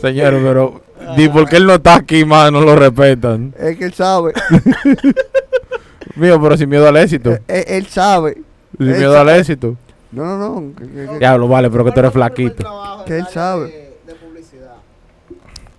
Señor, 0.00 0.34
pero. 0.42 0.80
Di 1.16 1.28
por 1.28 1.48
qué 1.48 1.56
él 1.56 1.66
no 1.66 1.74
está 1.74 1.96
aquí, 1.96 2.24
más 2.24 2.52
no 2.52 2.60
lo 2.60 2.76
respetan. 2.76 3.52
es 3.58 3.76
que 3.76 3.86
él 3.86 3.92
sabe. 3.92 4.32
Mío, 6.14 6.40
pero 6.40 6.56
sin 6.56 6.68
miedo 6.68 6.86
al 6.86 6.96
éxito. 6.96 7.32
Eh, 7.32 7.40
Él, 7.48 7.64
él 7.66 7.86
sabe. 7.86 8.34
Sin 8.78 8.88
él 8.88 8.98
miedo 8.98 9.18
al 9.18 9.28
éxito. 9.30 9.76
No, 10.12 10.24
no, 10.24 10.36
no. 10.60 10.74
que- 10.76 10.86
que- 10.86 11.06
que- 11.08 11.18
Diablo, 11.18 11.48
vale, 11.48 11.70
pero 11.70 11.84
que 11.84 11.92
tú 11.92 12.00
eres 12.00 12.12
¿Cuál 12.12 12.30
fue 12.30 12.30
tu 12.30 12.34
primer 12.54 12.54
flaquito. 12.56 13.04
Que 13.06 13.12
el 13.14 13.18
él 13.18 13.22
área 13.22 13.34
sabe. 13.34 13.66
De, 13.66 13.98
de 14.06 14.14
publicidad. 14.14 14.74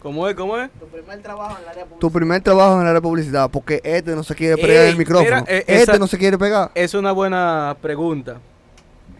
¿Cómo 0.02 0.28
es? 0.28 0.36
¿Cómo 0.36 0.58
es? 0.58 0.72
Tu 0.72 0.86
primer 0.88 1.22
trabajo 1.22 1.56
en 1.58 1.64
el 1.64 1.70
área 1.70 1.84
de 1.84 1.90
publicidad. 1.90 2.00
Tu 2.00 2.12
primer 2.12 2.42
trabajo 2.42 2.82
en 2.82 2.94
la 2.94 3.02
publicidad, 3.02 3.50
porque 3.52 3.82
este 3.84 4.16
no 4.16 4.24
se 4.24 4.36
quiere 4.36 4.58
pegar 4.58 4.86
Ey, 4.86 4.92
el 4.92 4.98
micrófono. 4.98 5.24
mira, 5.30 5.46
eh, 5.48 5.60
este 5.68 5.84
esa- 5.84 5.98
no 6.00 6.08
se 6.08 6.18
quiere 6.18 6.38
pegar. 6.38 6.72
Es 6.76 6.94
una 6.94 7.12
buena 7.12 7.78
pregunta. 7.82 8.40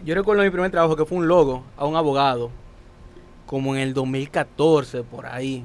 Yo 0.04 0.14
recuerdo 0.14 0.42
mi 0.42 0.50
primer 0.50 0.70
trabajo 0.70 0.96
que 0.96 1.06
fue 1.06 1.16
un 1.16 1.28
logo 1.28 1.62
a 1.78 1.86
un 1.86 1.96
abogado, 1.96 2.50
como 3.46 3.74
en 3.74 3.80
el 3.82 3.94
2014, 3.94 5.02
por 5.02 5.24
ahí, 5.26 5.64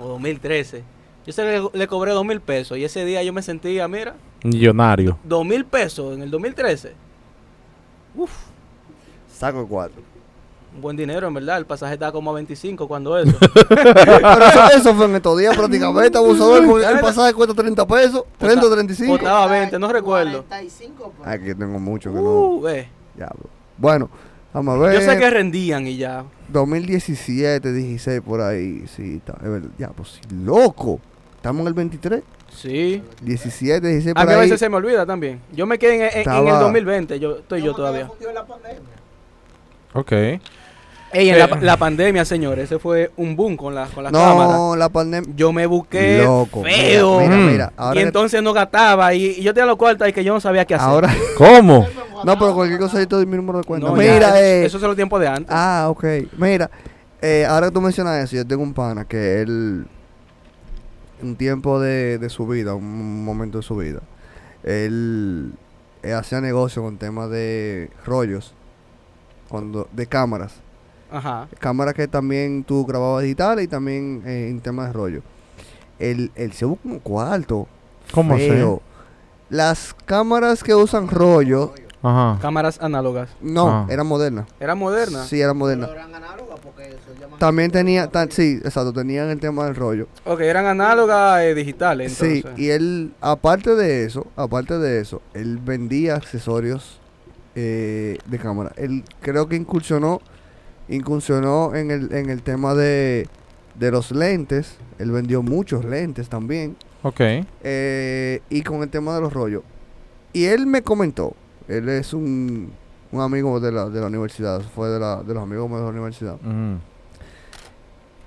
o 0.00 0.06
2013. 0.06 0.84
Yo 1.26 1.32
se 1.32 1.44
le, 1.44 1.62
le 1.72 1.86
cobré 1.88 2.12
dos 2.12 2.24
mil 2.24 2.40
pesos 2.40 2.76
y 2.78 2.84
ese 2.84 3.04
día 3.04 3.22
yo 3.22 3.32
me 3.32 3.42
sentía, 3.42 3.88
mira, 3.88 4.14
Millonario. 4.44 5.18
dos 5.24 5.44
mil 5.44 5.64
pesos 5.64 6.14
en 6.14 6.22
el 6.22 6.30
2013. 6.30 6.92
Uf, 8.14 8.30
Saco 9.42 9.66
cuatro. 9.66 10.00
un 10.76 10.80
buen 10.80 10.96
dinero, 10.96 11.26
en 11.26 11.34
verdad. 11.34 11.58
El 11.58 11.66
pasaje 11.66 11.94
estaba 11.94 12.12
como 12.12 12.30
a 12.30 12.34
25 12.34 12.86
cuando 12.86 13.18
eso. 13.18 13.36
Pero 13.68 14.44
eso, 14.46 14.70
eso 14.76 14.94
fue 14.94 15.06
en 15.06 15.16
estos 15.16 15.36
días 15.36 15.56
prácticamente, 15.56 16.16
abusador. 16.16 16.64
porque 16.64 16.86
El 16.86 17.00
pasaje 17.00 17.34
cuesta 17.34 17.52
30 17.52 17.84
pesos, 17.86 18.24
30 18.38 18.64
o 18.66 18.70
35. 18.70 19.12
Botaba 19.18 19.46
20, 19.48 19.78
no 19.80 19.92
recuerdo. 19.92 20.44
45 20.44 21.10
pesos. 21.10 21.26
Ay, 21.26 21.40
que 21.40 21.54
tengo 21.56 21.80
mucho 21.80 22.10
que 22.10 22.16
no. 22.20 22.22
Uh, 22.22 22.68
eh. 22.68 22.88
Diablo. 23.16 23.42
Bueno, 23.78 24.08
vamos 24.54 24.76
a 24.76 24.78
ver. 24.78 24.94
Yo 24.94 25.00
sé 25.00 25.18
que 25.18 25.28
rendían 25.28 25.88
y 25.88 25.96
ya. 25.96 26.24
2017, 26.48 27.72
16 27.72 28.20
por 28.20 28.40
ahí. 28.42 28.84
Sí, 28.86 29.16
está. 29.16 29.36
Ya, 29.76 29.88
pues 29.88 30.08
sí, 30.10 30.20
loco. 30.44 31.00
Estamos 31.34 31.62
en 31.62 31.66
el 31.66 31.74
23. 31.74 32.22
Sí. 32.54 33.02
17, 33.22 33.88
16 33.88 34.12
A 34.16 34.20
por 34.20 34.26
mí 34.28 34.32
a 34.32 34.36
ahí. 34.36 34.42
veces 34.42 34.60
se 34.60 34.68
me 34.68 34.76
olvida 34.76 35.04
también. 35.04 35.40
Yo 35.52 35.66
me 35.66 35.78
quedé 35.80 35.96
en, 35.96 36.28
en- 36.28 36.30
en 36.32 36.46
el 36.46 36.58
2020, 36.60 37.18
yo 37.18 37.38
estoy 37.38 37.62
yo 37.62 37.74
todavía. 37.74 38.08
la 38.32 38.46
pandemia. 38.46 39.01
Ok. 39.94 40.12
Ey, 41.14 41.28
en 41.28 41.38
la, 41.38 41.44
Eh. 41.44 41.58
la 41.60 41.76
pandemia, 41.76 42.24
señores, 42.24 42.64
ese 42.64 42.78
fue 42.78 43.10
un 43.18 43.36
boom 43.36 43.54
con 43.56 43.74
la, 43.74 43.86
con 43.86 44.02
la 44.04 44.10
cámara. 44.10 44.52
No, 44.56 44.76
la 44.76 44.88
pandemia. 44.88 45.30
Yo 45.36 45.52
me 45.52 45.66
busqué 45.66 46.22
Loco. 46.24 46.62
feo. 46.62 47.20
Mira, 47.20 47.36
Mm. 47.36 47.38
mira, 47.40 47.50
mira. 47.52 47.72
Ahora 47.76 47.94
y 47.96 47.98
que- 48.02 48.06
entonces 48.06 48.42
no 48.42 48.54
gastaba. 48.54 49.12
Y, 49.12 49.24
y 49.26 49.42
yo 49.42 49.52
tenía 49.52 49.66
los 49.66 49.76
cuartos 49.76 50.08
y 50.08 50.12
que 50.14 50.24
yo 50.24 50.32
no 50.32 50.40
sabía 50.40 50.64
qué 50.64 50.74
hacer. 50.74 50.88
Ahora. 50.88 51.14
¿Cómo? 51.36 51.86
No, 52.24 52.38
pero 52.38 52.54
cualquier 52.54 52.80
cosa 52.80 52.98
yo 52.98 53.06
te 53.08 53.16
doy 53.16 53.26
mi 53.26 53.36
número 53.36 53.58
de 53.58 53.64
cuenta. 53.64 53.88
No, 53.88 53.94
mira, 53.94 54.28
eso, 54.28 54.36
eh. 54.38 54.64
eso 54.64 54.76
es 54.78 54.82
los 54.84 54.96
tiempos 54.96 55.20
de 55.20 55.28
antes. 55.28 55.48
Ah, 55.50 55.88
ok. 55.90 56.04
Mira, 56.38 56.70
eh, 57.20 57.44
ahora 57.46 57.66
que 57.66 57.72
tú 57.74 57.80
mencionas 57.82 58.24
eso, 58.24 58.36
yo 58.36 58.46
tengo 58.46 58.62
un 58.62 58.72
pana 58.72 59.04
que 59.04 59.42
él, 59.42 59.84
un 61.22 61.36
tiempo 61.36 61.78
de, 61.78 62.16
de 62.18 62.30
su 62.30 62.46
vida, 62.46 62.74
un 62.74 63.22
momento 63.24 63.58
de 63.58 63.62
su 63.64 63.76
vida, 63.76 64.00
él, 64.64 65.52
eh, 66.02 66.12
hacía 66.14 66.40
negocio 66.40 66.80
con 66.82 66.96
temas 66.96 67.28
de 67.28 67.90
rollos, 68.06 68.54
cuando 69.52 69.86
de 69.92 70.06
cámaras. 70.06 70.54
Ajá. 71.10 71.46
Cámaras 71.58 71.92
que 71.94 72.08
también 72.08 72.64
tú 72.64 72.86
grababas 72.86 73.22
digitales 73.22 73.66
y 73.66 73.68
también 73.68 74.22
eh, 74.24 74.48
en 74.48 74.60
temas 74.60 74.86
de 74.86 74.92
rollo. 74.94 75.22
Él, 75.98 76.32
él 76.34 76.52
se 76.54 76.64
busca 76.64 76.88
un 76.88 76.98
cuarto. 77.00 77.68
¿Cómo 78.12 78.34
así? 78.34 78.48
feo. 78.48 78.80
Las 79.50 79.94
cámaras 80.06 80.64
que 80.64 80.74
usan 80.74 81.08
rollo, 81.08 81.74
Ajá. 82.02 82.38
Cámaras 82.40 82.80
análogas. 82.80 83.28
no, 83.42 83.68
Ah. 83.68 83.86
eran 83.90 84.06
modernas. 84.06 84.46
Era 84.58 84.74
moderna. 84.74 85.24
Sí, 85.24 85.40
eran 85.40 85.56
modernas. 85.56 85.90
Pero 85.90 86.00
eran 86.00 86.14
análogas 86.14 86.58
porque 86.60 86.84
se 87.06 87.20
llaman. 87.20 87.38
También 87.38 87.70
tenía, 87.70 88.08
ta- 88.08 88.26
sí, 88.30 88.58
exacto, 88.64 88.92
tenían 88.92 89.28
el 89.28 89.38
tema 89.38 89.66
del 89.66 89.76
rollo. 89.76 90.08
Ok, 90.24 90.40
eran 90.40 90.64
análogas 90.66 91.42
eh, 91.42 91.54
digitales. 91.54 92.14
Sí, 92.14 92.42
y 92.56 92.70
él, 92.70 93.12
aparte 93.20 93.74
de 93.76 94.04
eso, 94.06 94.26
aparte 94.34 94.78
de 94.78 94.98
eso, 95.00 95.20
él 95.34 95.58
vendía 95.58 96.16
accesorios 96.16 96.98
eh, 97.54 98.18
de 98.26 98.38
cámara. 98.38 98.72
Él 98.76 99.04
creo 99.20 99.48
que 99.48 99.56
incursionó, 99.56 100.20
incursionó 100.88 101.74
en 101.74 101.90
el, 101.90 102.12
en 102.14 102.30
el 102.30 102.42
tema 102.42 102.74
de, 102.74 103.28
de 103.78 103.90
los 103.90 104.10
lentes. 104.10 104.76
Él 104.98 105.10
vendió 105.10 105.42
muchos 105.42 105.84
lentes 105.84 106.28
también. 106.28 106.76
Ok. 107.02 107.20
eh, 107.64 108.40
y 108.48 108.62
con 108.62 108.82
el 108.82 108.88
tema 108.88 109.14
de 109.14 109.20
los 109.20 109.32
rollos. 109.32 109.62
Y 110.32 110.44
él 110.44 110.66
me 110.66 110.82
comentó, 110.82 111.34
él 111.68 111.88
es 111.88 112.14
un, 112.14 112.70
un 113.10 113.20
amigo 113.20 113.58
de 113.60 113.72
la, 113.72 113.88
de 113.90 114.00
la 114.00 114.06
universidad, 114.06 114.62
fue 114.74 114.88
de, 114.88 115.00
la, 115.00 115.22
de 115.22 115.34
los 115.34 115.42
amigos 115.42 115.70
de 115.70 115.76
la 115.78 115.86
universidad. 115.88 116.36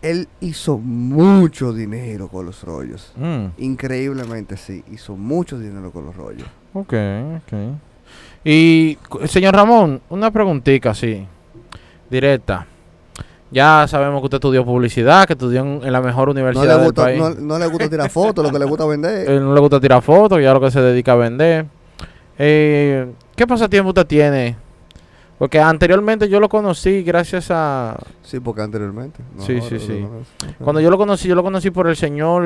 Él 0.02 0.28
hizo 0.40 0.78
mucho 0.78 1.74
dinero 1.74 2.28
con 2.28 2.46
los 2.46 2.64
rollos. 2.64 3.12
Mm. 3.16 3.46
Increíblemente 3.58 4.56
sí, 4.56 4.84
hizo 4.92 5.16
mucho 5.16 5.58
dinero 5.58 5.92
con 5.92 6.06
los 6.06 6.16
rollos. 6.16 6.48
Ok, 6.74 6.94
ok. 7.38 7.54
Y, 8.46 8.98
señor 9.26 9.56
Ramón, 9.56 10.02
una 10.10 10.30
preguntita 10.30 10.92
así, 10.92 11.26
directa. 12.10 12.68
Ya 13.50 13.88
sabemos 13.88 14.22
que 14.22 14.26
usted 14.26 14.36
estudió 14.38 14.64
publicidad, 14.64 15.26
que 15.26 15.34
estudió 15.34 15.62
en, 15.62 15.92
la 15.92 16.02
mejor 16.02 16.28
No 16.28 16.32
universidad 16.34 16.66
le, 16.66 16.74
del 16.76 16.84
gusta, 16.84 17.04
país. 17.04 17.20
no, 17.20 17.30
no 17.32 17.58
le 17.60 17.66
gusta 17.68 17.90
tirar 17.90 18.10
fotos, 18.10 18.46
lo 18.46 18.52
que 18.52 18.60
le 18.60 18.66
gusta 18.66 18.86
vender. 18.86 19.30
Él 19.30 19.40
no 19.44 19.54
le 19.54 19.60
gusta 19.60 19.80
tirar 19.80 20.02
fotos, 20.02 20.42
ya 20.42 20.54
lo 20.54 20.62
que 20.62 20.70
se 20.70 20.80
dedica 20.82 21.14
a 21.14 21.16
vender. 21.16 21.66
Eh, 22.38 23.12
¿Qué 23.36 23.48
pasatiempo 23.48 23.90
usted 23.90 24.06
tiene? 24.06 24.58
Porque 25.40 25.60
anteriormente 25.60 26.30
yo 26.30 26.40
lo 26.40 26.48
conocí 26.48 27.02
gracias 27.04 27.48
a... 27.50 27.98
Sí, 28.24 28.40
porque 28.40 28.62
anteriormente. 28.62 29.22
no, 29.36 29.44
Sí, 29.44 29.60
sí, 29.62 29.80
sí. 29.80 30.06
Cuando 30.64 30.80
yo 30.80 30.90
lo 30.90 30.98
conocí, 30.98 31.28
yo 31.28 31.36
lo 31.36 31.44
conocí 31.44 31.72
por 31.72 31.88
el 31.88 31.96
señor... 31.96 32.44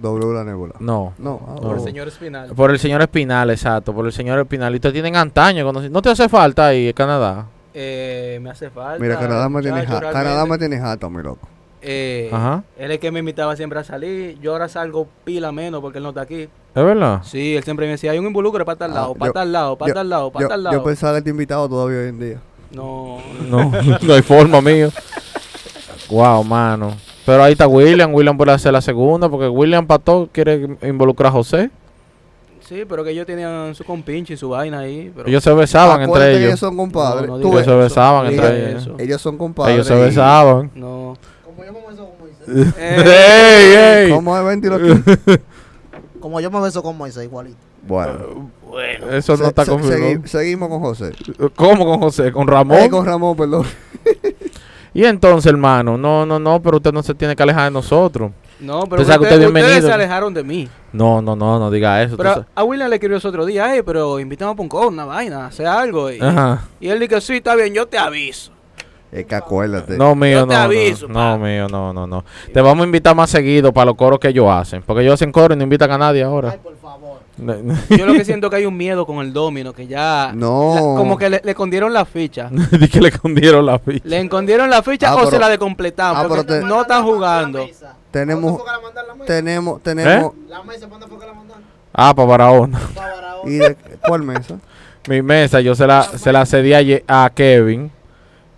W 0.00 0.32
la 0.34 0.44
nébula. 0.44 0.74
No, 0.80 1.12
No, 1.18 1.40
ah, 1.48 1.54
Por 1.60 1.76
el 1.76 1.82
señor 1.82 2.08
Espinal. 2.08 2.50
por 2.54 2.70
el 2.70 2.78
señor 2.78 3.00
Espinal, 3.02 3.50
exacto, 3.50 3.92
por 3.92 4.06
el 4.06 4.12
señor 4.12 4.38
Espinal. 4.38 4.72
Y 4.72 4.76
usted 4.76 4.92
tienen 4.92 5.16
antaño. 5.16 5.70
¿No 5.72 6.02
te 6.02 6.10
hace 6.10 6.28
falta 6.28 6.66
ahí 6.68 6.88
en 6.88 6.92
Canadá? 6.92 7.46
Eh, 7.74 8.38
me 8.42 8.50
hace 8.50 8.70
falta. 8.70 8.98
Mira, 9.02 9.18
Canadá 9.18 9.48
me 9.48 9.60
tiene, 9.62 9.82
muchacho, 9.82 10.06
ja- 10.06 10.12
Canadá 10.12 10.46
me 10.46 10.58
tiene 10.58 10.78
jato, 10.80 11.08
mi 11.10 11.22
loco. 11.22 11.46
Eh, 11.80 12.28
Ajá. 12.32 12.64
Él 12.76 12.86
es 12.86 12.94
el 12.96 12.98
que 12.98 13.12
me 13.12 13.20
invitaba 13.20 13.54
siempre 13.54 13.78
a 13.78 13.84
salir. 13.84 14.36
Yo 14.40 14.50
ahora 14.52 14.68
salgo 14.68 15.06
pila 15.24 15.52
menos 15.52 15.80
porque 15.80 15.98
él 15.98 16.02
no 16.04 16.08
está 16.10 16.22
aquí. 16.22 16.42
¿Es 16.74 16.84
verdad? 16.84 17.20
Sí, 17.22 17.54
él 17.56 17.62
siempre 17.62 17.86
me 17.86 17.92
decía, 17.92 18.10
hay 18.10 18.18
un 18.18 18.26
involucro 18.26 18.64
para 18.64 18.76
tal 18.78 18.90
Ah, 18.90 18.94
lado, 18.94 19.14
para 19.14 19.28
yo- 19.28 19.32
tal 19.32 19.52
lado, 19.52 19.76
para 19.78 19.88
yo- 19.90 19.94
tal 19.94 20.08
lado, 20.10 20.30
para 20.32 20.42
Yo, 20.42 20.48
tal 20.48 20.58
yo 20.64 20.70
lado. 20.70 20.82
pensaba 20.84 21.14
que 21.18 21.22
te 21.22 21.30
invitado 21.30 21.68
todavía 21.68 22.00
hoy 22.00 22.08
en 22.08 22.18
día. 22.18 22.38
No, 22.72 23.18
No, 23.48 23.70
no 24.02 24.12
hay 24.14 24.22
forma, 24.22 24.60
mío. 24.60 24.90
Wow, 26.10 26.42
mano. 26.44 26.96
Pero 27.28 27.42
ahí 27.42 27.52
está 27.52 27.66
William. 27.68 28.14
William 28.14 28.38
puede 28.38 28.52
hacer 28.52 28.72
la 28.72 28.80
segunda 28.80 29.28
porque 29.28 29.48
William 29.48 29.86
Pato 29.86 30.30
quiere 30.32 30.78
involucrar 30.82 31.28
a 31.28 31.32
José. 31.32 31.70
sí, 32.62 32.84
pero 32.88 33.04
que 33.04 33.10
ellos 33.10 33.26
tenían 33.26 33.74
su 33.74 33.84
compinche 33.84 34.32
y 34.32 34.36
su 34.38 34.48
vaina 34.48 34.78
ahí. 34.78 35.12
Pero 35.14 35.28
Ellos 35.28 35.44
se 35.44 35.52
besaban 35.52 36.00
entre 36.00 36.30
ellos. 36.30 36.42
ellos 36.48 36.60
son 36.60 36.74
compadres. 36.76 37.28
No, 37.28 37.36
no 37.36 37.46
Ellos 37.52 37.64
se 37.66 37.74
besaban 37.74 38.26
entre 38.32 38.76
ellos. 39.02 39.20
son 39.20 39.36
compadres. 39.36 39.74
Ellos 39.74 39.86
se 39.86 39.94
besaban. 39.94 40.70
No. 40.74 41.16
Como 41.44 41.64
yo 41.64 41.72
me 41.74 41.80
beso 41.90 42.08
con 42.08 42.18
Moisés. 42.18 42.74
¡Ey, 42.78 44.04
ey! 44.06 44.10
¿Cómo 44.10 44.38
es 44.38 44.44
ventilo 44.46 44.76
aquí? 44.76 44.88
Como 46.20 46.40
yo 46.40 46.50
me 46.50 46.60
beso 46.62 46.82
con 46.82 46.96
Moisés, 46.96 47.24
igualito. 47.24 47.58
Bueno, 47.86 48.50
Eso 49.12 49.36
no 49.36 49.46
está 49.46 49.64
se- 49.64 49.70
confirmado. 49.70 50.02
segui- 50.12 50.26
seguimos 50.26 50.68
con 50.68 50.80
José. 50.80 51.12
¿Cómo 51.56 51.84
con 51.86 52.00
José? 52.00 52.32
¿Con 52.32 52.46
Ramón? 52.46 52.78
Eh, 52.78 52.90
con 52.90 53.04
Ramón, 53.06 53.36
perdón. 53.36 53.66
Y 54.98 55.04
entonces, 55.04 55.48
hermano, 55.52 55.96
no, 55.96 56.26
no, 56.26 56.40
no, 56.40 56.60
pero 56.60 56.78
usted 56.78 56.92
no 56.92 57.04
se 57.04 57.14
tiene 57.14 57.36
que 57.36 57.42
alejar 57.44 57.66
de 57.66 57.70
nosotros. 57.70 58.32
No, 58.58 58.80
pero 58.90 59.02
Usted 59.02 59.20
usted 59.20 59.46
ustedes, 59.46 59.84
se 59.84 59.92
alejaron 59.92 60.34
de 60.34 60.42
mí. 60.42 60.68
No, 60.92 61.22
no, 61.22 61.36
no, 61.36 61.60
no 61.60 61.70
diga 61.70 62.02
eso. 62.02 62.16
Pero 62.16 62.44
a 62.52 62.64
William 62.64 62.90
le 62.90 62.96
escribió 62.96 63.18
ese 63.18 63.28
otro 63.28 63.46
día, 63.46 63.72
"Ey, 63.72 63.82
pero 63.82 64.18
invítame 64.18 64.50
a 64.50 64.60
un 64.60 64.68
una 64.92 65.04
vaina, 65.04 65.46
hacer 65.46 65.68
algo. 65.68 66.10
Y, 66.10 66.18
Ajá. 66.20 66.64
y 66.80 66.88
él 66.88 66.98
dice, 66.98 67.20
sí, 67.20 67.36
está 67.36 67.54
bien, 67.54 67.72
yo 67.74 67.86
te 67.86 67.96
aviso. 67.96 68.50
Es 69.10 69.24
que 69.26 69.34
acuérdate. 69.34 69.96
No, 69.96 70.14
mío, 70.14 70.40
Yo 70.40 70.46
te 70.46 70.54
no. 70.54 70.60
aviso, 70.60 71.08
no, 71.08 71.38
no, 71.38 71.44
mío, 71.44 71.66
no, 71.68 71.92
no, 71.94 72.06
no. 72.06 72.24
Te 72.52 72.60
vamos 72.60 72.82
a 72.82 72.86
invitar 72.86 73.14
más 73.16 73.30
seguido 73.30 73.72
para 73.72 73.86
los 73.86 73.94
coros 73.94 74.18
que 74.18 74.28
ellos 74.28 74.46
hacen. 74.50 74.82
Porque 74.82 75.02
ellos 75.02 75.14
hacen 75.14 75.32
coro 75.32 75.54
y 75.54 75.56
no 75.56 75.62
invitan 75.64 75.90
a 75.92 75.96
nadie 75.98 76.22
ahora. 76.22 76.50
Ay, 76.52 76.58
por 76.62 76.76
favor. 76.76 77.18
Yo 77.88 78.04
lo 78.04 78.12
que 78.14 78.24
siento 78.24 78.50
que 78.50 78.56
hay 78.56 78.66
un 78.66 78.76
miedo 78.76 79.06
con 79.06 79.18
el 79.24 79.32
domino, 79.32 79.72
que 79.72 79.86
ya... 79.86 80.32
No. 80.34 80.74
la- 80.74 80.80
como 80.80 81.16
que 81.16 81.30
le, 81.30 81.40
le 81.42 81.50
escondieron 81.52 81.92
la 81.94 82.04
ficha. 82.04 82.50
Di 82.72 82.88
que 82.88 83.00
le 83.00 83.08
escondieron 83.08 83.64
la 83.64 83.78
ficha. 83.78 84.02
Le 84.06 84.20
escondieron 84.20 84.68
la 84.68 84.82
ficha 84.82 85.10
Ah, 85.10 85.14
o 85.14 85.18
pero- 85.20 85.30
se 85.30 85.38
la 85.38 85.48
decompletamos. 85.48 86.24
ah, 86.24 86.28
porque 86.28 86.44
pero 86.44 86.60
te- 86.60 86.66
no 86.66 86.82
están 86.82 87.04
jugando. 87.04 87.66
Tenemos, 88.10 88.42
¿Cuándo 88.42 88.58
fue 88.58 88.64
que 88.64 88.72
la 88.72 88.82
mandaron 88.82 89.08
la 89.08 89.14
mesa? 89.14 89.26
tenemos, 89.26 89.82
tenemos. 89.82 90.32
La 90.48 90.62
mesa, 90.64 90.86
¿cuándo 90.88 91.06
fue 91.08 91.18
que 91.18 91.26
la 91.26 91.32
mandaron? 91.32 91.62
Ah, 91.92 92.14
para 92.14 92.28
Barahona. 92.28 92.80
Para 92.94 93.14
Barahona. 93.14 93.50
¿Y 93.50 93.54
de 93.58 93.76
cuál 94.06 94.22
mesa? 94.22 94.56
Mi 95.08 95.22
mesa, 95.22 95.60
yo 95.60 95.74
se 95.74 95.86
la, 95.86 96.02
se 96.02 96.32
la 96.32 96.44
cedí 96.44 97.02
a 97.06 97.30
Kevin. 97.30 97.90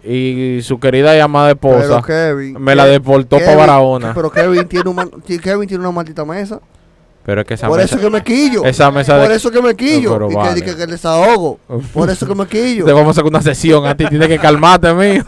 Y 0.04 0.60
su 0.62 0.78
querida 0.80 1.16
y 1.16 1.20
amada 1.20 1.50
esposa 1.50 2.00
Kevin. 2.02 2.56
me 2.60 2.74
la 2.74 2.86
deportó 2.86 3.38
para 3.38 3.54
Barahona. 3.56 4.12
Pero 4.14 4.30
Kevin 4.30 4.66
tiene, 4.66 4.88
un 4.90 4.96
man- 4.96 5.10
ti- 5.26 5.38
Kevin 5.38 5.68
tiene 5.68 5.82
una 5.82 5.92
maldita 5.92 6.24
mesa. 6.24 6.60
Pero 7.22 7.42
es 7.42 7.46
que 7.46 7.54
esa 7.54 7.68
Por 7.68 7.78
mesa, 7.78 7.94
eso 7.96 8.02
que 8.02 8.10
me 8.10 8.22
quillo. 8.22 8.64
esa 8.64 8.90
mesa 8.90 9.16
de... 9.18 9.22
Por 9.26 9.32
eso 9.36 9.50
que 9.50 9.60
me 9.60 9.76
quillo. 9.76 10.12
Pero 10.14 10.30
y 10.30 10.34
vale. 10.34 10.62
que, 10.62 10.70
que, 10.70 10.76
que 10.76 10.86
desahogo. 10.86 11.58
Por 11.92 12.08
eso 12.08 12.26
que 12.26 12.34
me 12.34 12.46
quillo. 12.46 12.84
Te 12.86 12.92
vamos 12.92 13.08
a 13.08 13.10
hacer 13.10 13.24
una 13.24 13.42
sesión 13.42 13.84
a 13.86 13.94
ti. 13.94 14.06
Tienes 14.06 14.26
que 14.28 14.38
calmarte, 14.38 14.92
mío. 14.94 15.22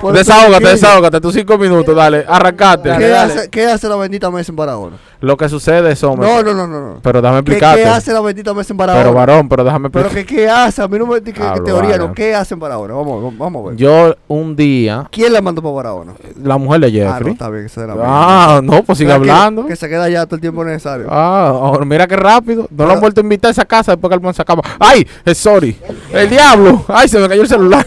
Por 0.00 0.12
Desahógate, 0.14 0.68
desahógate. 0.68 1.20
Tus 1.20 1.34
cinco 1.34 1.58
minutos, 1.58 1.94
dale. 1.94 2.24
Arrancate. 2.28 2.96
¿Qué, 2.98 3.12
hace, 3.14 3.48
¿Qué 3.50 3.66
hace 3.66 3.88
la 3.88 3.96
bendita 3.96 4.30
mesa 4.30 4.52
en 4.52 4.56
Barahona? 4.56 4.96
Lo 5.20 5.36
que 5.36 5.48
sucede 5.48 5.90
es, 5.90 6.04
hombre. 6.04 6.28
No, 6.28 6.42
no, 6.44 6.54
no, 6.54 6.66
no. 6.68 6.80
no. 6.94 7.00
Pero 7.02 7.20
déjame 7.20 7.42
¿Qué, 7.42 7.50
explicarte. 7.52 7.82
¿Qué 7.82 7.88
hace 7.88 8.12
la 8.12 8.20
bendita 8.20 8.54
mesa 8.54 8.72
en 8.72 8.76
Barahona? 8.76 9.02
Pero 9.02 9.14
varón, 9.14 9.48
pero 9.48 9.64
déjame 9.64 9.90
Pero 9.90 10.04
explicar. 10.04 10.28
que 10.28 10.36
qué 10.36 10.48
hace, 10.48 10.82
a 10.82 10.86
mí 10.86 10.96
no 11.00 11.06
me 11.06 11.20
que, 11.20 11.32
que 11.32 11.42
Hablo, 11.42 11.64
teoría, 11.64 11.90
vale. 11.90 12.06
no, 12.06 12.14
¿qué 12.14 12.32
hace 12.36 12.54
en 12.54 12.60
Barahona? 12.60 12.94
Vamos, 12.94 13.14
vamos, 13.22 13.38
vamos 13.38 13.64
a 13.66 13.68
ver. 13.70 13.76
Yo 13.76 14.14
un 14.28 14.54
día, 14.54 15.08
¿Quién 15.10 15.32
la 15.32 15.40
mandó 15.40 15.60
para 15.62 15.74
Barahona? 15.74 16.12
la 16.44 16.56
mujer 16.58 16.80
de 16.82 16.86
Ah, 16.86 16.90
no, 17.08 17.14
Jeffrey. 17.16 17.32
está 17.32 17.48
bien, 17.50 17.64
esa 17.66 17.80
mía. 17.86 17.94
Ah, 18.04 18.60
no, 18.62 18.84
pues 18.84 18.98
sigue 18.98 19.12
hablando. 19.12 19.66
Que 19.66 19.74
se 19.74 19.88
queda 19.88 20.04
allá 20.04 20.24
todo 20.26 20.36
el 20.36 20.40
tiempo 20.40 20.64
necesario. 20.64 21.06
Ah, 21.10 21.72
mira 21.84 22.06
qué 22.06 22.14
rápido. 22.14 22.68
No 22.70 22.76
lo 22.76 22.82
han 22.84 22.88
Pero- 22.90 23.00
vuelto 23.00 23.20
a 23.20 23.24
invitar 23.24 23.48
a 23.48 23.52
esa 23.52 23.64
casa 23.64 23.92
después 23.92 24.08
que 24.10 24.14
el 24.14 24.20
man 24.20 24.32
se 24.34 24.42
acaba. 24.42 24.62
¡Ay! 24.78 25.04
eh, 25.24 25.34
sorry. 25.34 25.76
El 26.12 26.30
diablo. 26.30 26.84
¡Ay! 26.86 27.08
Se 27.08 27.18
me 27.18 27.28
cayó 27.28 27.42
el 27.42 27.48
celular. 27.48 27.84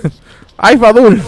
¡Ay, 0.63 0.77
Fadul! 0.77 1.19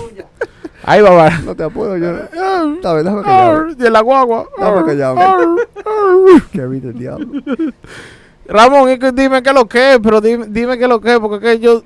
¡Ay, 0.83 1.01
babá! 1.01 1.39
No 1.43 1.55
te 1.55 1.63
apuro, 1.63 1.97
yo. 1.97 2.17
Está 2.17 2.93
bien, 2.93 3.05
déjame 3.05 3.23
callar. 3.23 3.75
De 3.75 3.89
la 3.89 4.01
guagua. 4.01 4.45
Dame. 4.59 5.03
Arr, 5.03 5.55
Que 6.51 6.67
viste 6.67 6.89
el 6.89 6.99
diablo. 6.99 7.41
Ramón, 8.45 8.89
es 8.89 8.99
que 8.99 9.11
dime 9.11 9.41
qué 9.41 9.49
es 9.49 9.55
lo 9.55 9.65
que 9.65 9.93
es, 9.93 9.99
pero 10.03 10.21
dime, 10.21 10.45
dime 10.49 10.77
qué 10.77 10.83
es 10.83 10.89
lo 10.89 11.01
que 11.01 11.13
es, 11.13 11.19
porque 11.19 11.37
es 11.37 11.41
que 11.57 11.59
yo, 11.59 11.81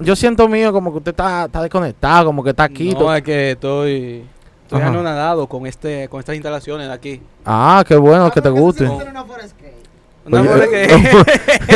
yo 0.00 0.14
siento 0.16 0.48
mío 0.48 0.70
como 0.70 0.92
que 0.92 0.98
usted 0.98 1.12
está, 1.12 1.46
está 1.46 1.62
desconectado, 1.62 2.26
como 2.26 2.44
que 2.44 2.50
está 2.50 2.64
aquí. 2.64 2.92
No, 2.92 3.14
es 3.14 3.22
que 3.22 3.52
estoy... 3.52 4.26
Estoy 4.64 4.80
Ajá. 4.80 4.90
anonadado 4.90 5.46
con 5.46 5.66
este 5.66 6.08
con 6.08 6.20
estas 6.20 6.34
instalaciones 6.34 6.88
de 6.88 6.94
aquí. 6.94 7.20
Ah, 7.44 7.84
qué 7.86 7.94
bueno 7.94 8.30
que 8.30 8.40
te 8.40 8.48
guste. 8.48 8.86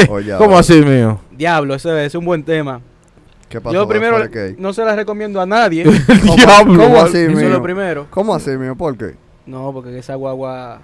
Oye, 0.09 0.35
¿Cómo 0.39 0.59
así, 0.59 0.81
mío? 0.81 1.21
Diablo, 1.31 1.75
ese 1.75 2.07
es 2.07 2.15
un 2.15 2.25
buen 2.25 2.43
tema. 2.43 2.81
¿Qué 3.49 3.61
pasó? 3.61 3.75
Yo 3.75 3.87
primero 3.87 4.19
no 4.59 4.73
se 4.73 4.85
la 4.85 4.97
recomiendo 4.97 5.41
a 5.41 5.47
nadie. 5.47 5.85
¿Cómo, 5.85 6.35
Diablo, 6.37 6.83
¿Cómo 6.83 6.97
así, 7.01 7.19
Eso 7.19 7.31
es 7.31 7.37
mío? 7.37 7.49
lo 7.51 7.63
primero. 7.63 8.07
¿Cómo 8.11 8.35
así, 8.35 8.51
mío? 8.51 8.75
¿Por 8.77 8.97
qué? 8.97 9.15
No, 9.47 9.73
porque 9.73 9.97
esa 9.99 10.15
guagua 10.17 10.81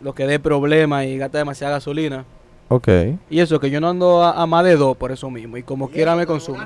lo 0.00 0.14
que 0.14 0.26
dé 0.26 0.38
problema 0.38 1.04
y 1.04 1.18
gasta 1.18 1.38
demasiada 1.38 1.74
gasolina. 1.74 2.24
Ok. 2.68 2.88
Y 3.30 3.40
eso, 3.40 3.60
que 3.60 3.70
yo 3.70 3.80
no 3.80 3.88
ando 3.90 4.22
a, 4.22 4.40
a 4.42 4.46
más 4.46 4.64
de 4.64 4.76
dos 4.76 4.96
por 4.96 5.12
eso 5.12 5.28
mismo. 5.30 5.56
Y 5.56 5.62
como 5.62 5.88
quiera 5.90 6.16
me 6.16 6.26
consume. 6.26 6.60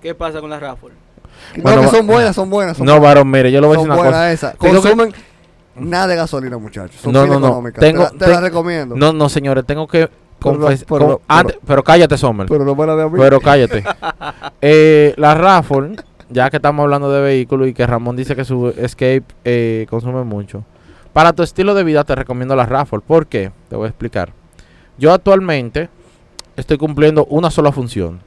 ¿Qué 0.00 0.14
pasa 0.14 0.40
con 0.40 0.48
la 0.50 0.58
Raffle? 0.58 0.90
Bueno, 1.62 1.82
no, 1.82 1.90
que 1.90 1.96
son 1.96 2.06
buenas, 2.06 2.34
son 2.34 2.50
buenas. 2.50 2.76
Son 2.76 2.86
No, 2.86 2.92
buenas, 2.92 3.08
varón, 3.14 3.30
mire, 3.30 3.50
yo 3.52 3.60
le 3.60 3.66
voy 3.66 3.76
a 3.76 3.78
decir 3.78 3.90
una 3.90 3.96
cosa. 3.98 4.10
buenas 4.10 4.32
esas. 4.34 4.58
Tengo 4.58 4.74
que- 4.82 4.88
Consumen 4.88 5.12
nada 5.76 6.06
de 6.06 6.16
gasolina, 6.16 6.58
muchachos. 6.58 7.00
Son 7.00 7.12
No, 7.12 7.26
no, 7.26 7.38
no. 7.38 7.46
económicas. 7.48 7.80
Tengo- 7.80 8.06
te, 8.08 8.12
la- 8.14 8.18
te 8.18 8.28
la 8.30 8.36
te- 8.36 8.40
recomiendo. 8.42 8.96
No, 8.96 9.12
no, 9.12 9.28
señores, 9.28 9.64
tengo 9.66 9.86
que 9.86 10.08
Pero 10.40 10.58
confesar. 10.58 10.86
pero 10.88 11.08
no- 11.08 11.20
antes, 11.28 11.58
pero 11.66 11.82
cállate, 11.84 12.16
Sommer. 12.18 12.46
Pero 12.48 12.64
no 12.64 12.76
para 12.76 12.96
de 12.96 13.02
a 13.04 13.08
mí. 13.08 13.18
Pero 13.18 13.40
cállate. 13.40 13.84
eh, 14.60 15.14
la 15.16 15.34
Raffle, 15.34 15.96
ya 16.28 16.50
que 16.50 16.56
estamos 16.56 16.82
hablando 16.84 17.10
de 17.12 17.20
vehículos 17.20 17.68
y 17.68 17.74
que 17.74 17.86
Ramón 17.86 18.16
dice 18.16 18.34
que 18.36 18.44
su 18.44 18.68
Escape 18.76 19.24
eh, 19.44 19.86
consume 19.90 20.24
mucho. 20.24 20.64
Para 21.12 21.32
tu 21.32 21.42
estilo 21.42 21.74
de 21.74 21.84
vida 21.84 22.04
te 22.04 22.14
recomiendo 22.14 22.54
la 22.56 22.66
Raffle. 22.66 23.00
¿Por 23.00 23.26
qué? 23.26 23.50
Te 23.68 23.76
voy 23.76 23.86
a 23.86 23.88
explicar. 23.88 24.32
Yo 24.98 25.12
actualmente 25.12 25.88
estoy 26.56 26.78
cumpliendo 26.78 27.24
una 27.26 27.50
sola 27.50 27.72
función. 27.72 28.20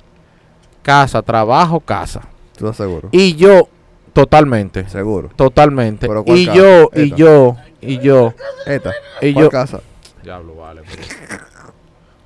Casa, 0.82 1.22
trabajo, 1.22 1.80
casa. 1.80 2.22
¿Tú 2.58 2.66
estás 2.68 2.86
seguro? 2.86 3.10
Y 3.12 3.36
yo, 3.36 3.70
totalmente. 4.12 4.88
Seguro. 4.90 5.30
Totalmente. 5.36 6.08
¿Pero 6.08 6.24
cuál 6.26 6.38
Y 6.38 6.46
casa? 6.46 6.58
yo, 6.58 6.90
y 6.94 7.14
yo, 7.16 7.56
y 7.80 8.00
yo, 8.00 8.34
Esta. 8.66 8.92
y 9.22 9.32
¿Cuál 9.34 9.46
yo. 9.46 9.50
casa? 9.50 9.80
Diablo, 10.24 10.56
vale. 10.56 10.82
pero- 10.90 11.44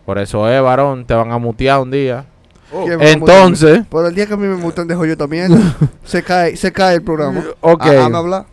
Por 0.07 0.19
eso 0.19 0.49
es, 0.49 0.61
varón, 0.61 1.03
te 1.03 1.13
van 1.13 1.33
a 1.33 1.37
mutear 1.37 1.81
un 1.81 1.91
día. 1.91 2.23
¿Quién 2.71 2.97
me 2.97 3.11
Entonces? 3.11 3.85
Por 3.87 4.05
el 4.05 4.15
día 4.15 4.25
que 4.25 4.35
a 4.35 4.37
mí 4.37 4.47
me 4.47 4.55
mutan 4.55 4.87
dejo 4.87 5.03
yo 5.03 5.17
también. 5.17 5.51
se 6.05 6.23
cae, 6.23 6.55
se 6.55 6.71
cae 6.71 6.95
el 6.95 7.01
programa. 7.01 7.43
ok. 7.59 7.81
Ah, 7.83 8.05
Hazme 8.05 8.17
hablar. 8.17 8.45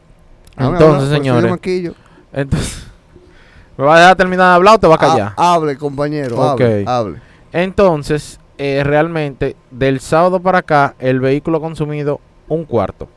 Entonces, 0.56 0.82
hablar, 0.82 1.00
yo 1.00 1.14
señores. 1.14 1.50
maquillo. 1.52 1.94
Entonces, 2.32 2.88
¿me 3.76 3.84
vas 3.84 3.98
a 3.98 4.00
dejar 4.00 4.16
terminar 4.16 4.48
de 4.48 4.54
hablar 4.54 4.74
o 4.74 4.78
te 4.80 4.88
vas 4.88 4.96
a 4.96 5.06
callar? 5.06 5.32
Hable, 5.36 5.76
compañero. 5.76 6.40
Ok. 6.40 6.60
Hable, 6.60 6.84
hable. 6.88 7.20
Entonces, 7.52 8.40
eh, 8.58 8.82
realmente, 8.84 9.54
del 9.70 10.00
sábado 10.00 10.40
para 10.40 10.58
acá, 10.58 10.96
el 10.98 11.20
vehículo 11.20 11.58
ha 11.58 11.60
consumido 11.60 12.20
un 12.48 12.64
cuarto 12.64 13.08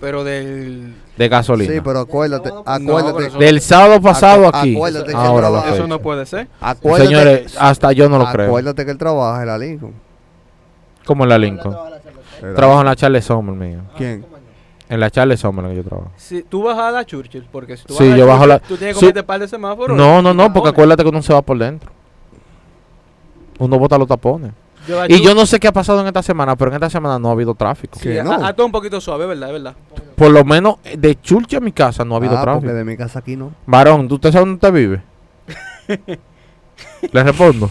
Pero 0.00 0.22
del. 0.22 0.94
de 1.16 1.28
gasolina. 1.28 1.72
Sí, 1.72 1.80
pero 1.82 1.98
acuérdate, 2.00 2.50
acuérdate. 2.64 3.36
Del 3.38 3.60
sábado 3.60 4.00
pasado 4.00 4.44
Acu- 4.44 4.50
aquí. 4.60 4.76
acuérdate 4.76 5.10
que 5.10 5.16
Ahora 5.16 5.50
la 5.50 5.58
va- 5.60 5.74
Eso 5.74 5.86
no 5.88 5.98
puede 6.00 6.24
ser. 6.24 6.46
acuérdate 6.60 7.06
Señores, 7.08 7.56
hasta 7.58 7.90
yo 7.92 8.08
no 8.08 8.18
lo 8.18 8.26
creo. 8.30 8.46
acuérdate 8.46 8.84
que 8.84 8.90
él 8.92 8.98
trabaja 8.98 9.40
en 9.40 9.46
la 9.48 9.58
Lincoln. 9.58 9.94
Como 11.04 11.24
en 11.24 11.28
la 11.30 11.38
Lincoln. 11.38 11.76
Trabajo 12.54 12.80
en 12.80 12.86
la 12.86 12.94
Charles 12.94 13.24
Sommer, 13.24 13.54
mío. 13.56 13.80
¿Quién? 13.96 14.24
En 14.88 15.00
la 15.00 15.10
Charles 15.10 15.40
Sommer 15.40 15.64
en 15.64 15.70
que 15.72 15.76
yo 15.78 15.84
trabajo. 15.84 16.12
Si 16.16 16.42
tú 16.44 16.62
vas 16.62 16.78
a 16.78 16.90
la 16.92 17.04
Churchill, 17.04 17.46
porque 17.50 17.76
si 17.76 17.84
tú 17.84 17.94
Sí, 17.94 18.04
vas 18.04 18.14
a 18.14 18.16
yo 18.16 18.26
bajo 18.26 18.46
la- 18.46 18.58
Tú 18.60 18.76
tienes 18.76 18.94
que 18.94 19.00
Su- 19.00 19.00
comerte 19.00 19.22
par 19.24 19.40
de 19.40 19.48
semáforos. 19.48 19.96
No, 19.96 20.22
no, 20.22 20.32
no, 20.32 20.52
porque 20.52 20.68
acuérdate 20.70 21.02
que 21.02 21.08
uno 21.08 21.20
se 21.22 21.32
va 21.32 21.42
por 21.42 21.58
dentro. 21.58 21.90
Uno 23.58 23.78
bota 23.78 23.98
los 23.98 24.06
tapones. 24.06 24.52
Yo 24.88 25.04
Y 25.06 25.22
yo 25.22 25.34
no 25.34 25.44
sé 25.44 25.60
qué 25.60 25.68
ha 25.68 25.72
pasado 25.72 26.00
en 26.00 26.06
esta 26.06 26.22
semana, 26.22 26.56
pero 26.56 26.70
en 26.70 26.76
esta 26.76 26.88
semana 26.88 27.18
no 27.18 27.28
ha 27.28 27.32
habido 27.32 27.54
tráfico. 27.54 27.98
Sí, 28.00 28.10
no. 28.24 28.32
a 28.32 28.52
todo 28.54 28.66
un 28.66 28.72
poquito 28.72 29.00
suave, 29.00 29.26
¿verdad? 29.26 29.52
¿verdad? 29.52 29.74
Por 30.16 30.30
lo 30.30 30.44
menos 30.44 30.76
eh, 30.84 30.96
de 30.96 31.20
Churchi 31.20 31.56
a 31.56 31.60
mi 31.60 31.72
casa 31.72 32.04
no 32.04 32.14
ha 32.14 32.16
habido 32.18 32.32
ah, 32.32 32.44
porque 32.44 32.60
tráfico. 32.60 32.74
de 32.74 32.84
mi 32.84 32.96
casa 32.96 33.18
aquí 33.18 33.36
no. 33.36 33.52
Varón, 33.66 34.08
¿tú 34.08 34.14
usted 34.14 34.32
sabe 34.32 34.46
dónde 34.46 34.54
usted 34.54 34.72
vive? 34.72 35.02
Le 37.12 37.22
respondo. 37.22 37.70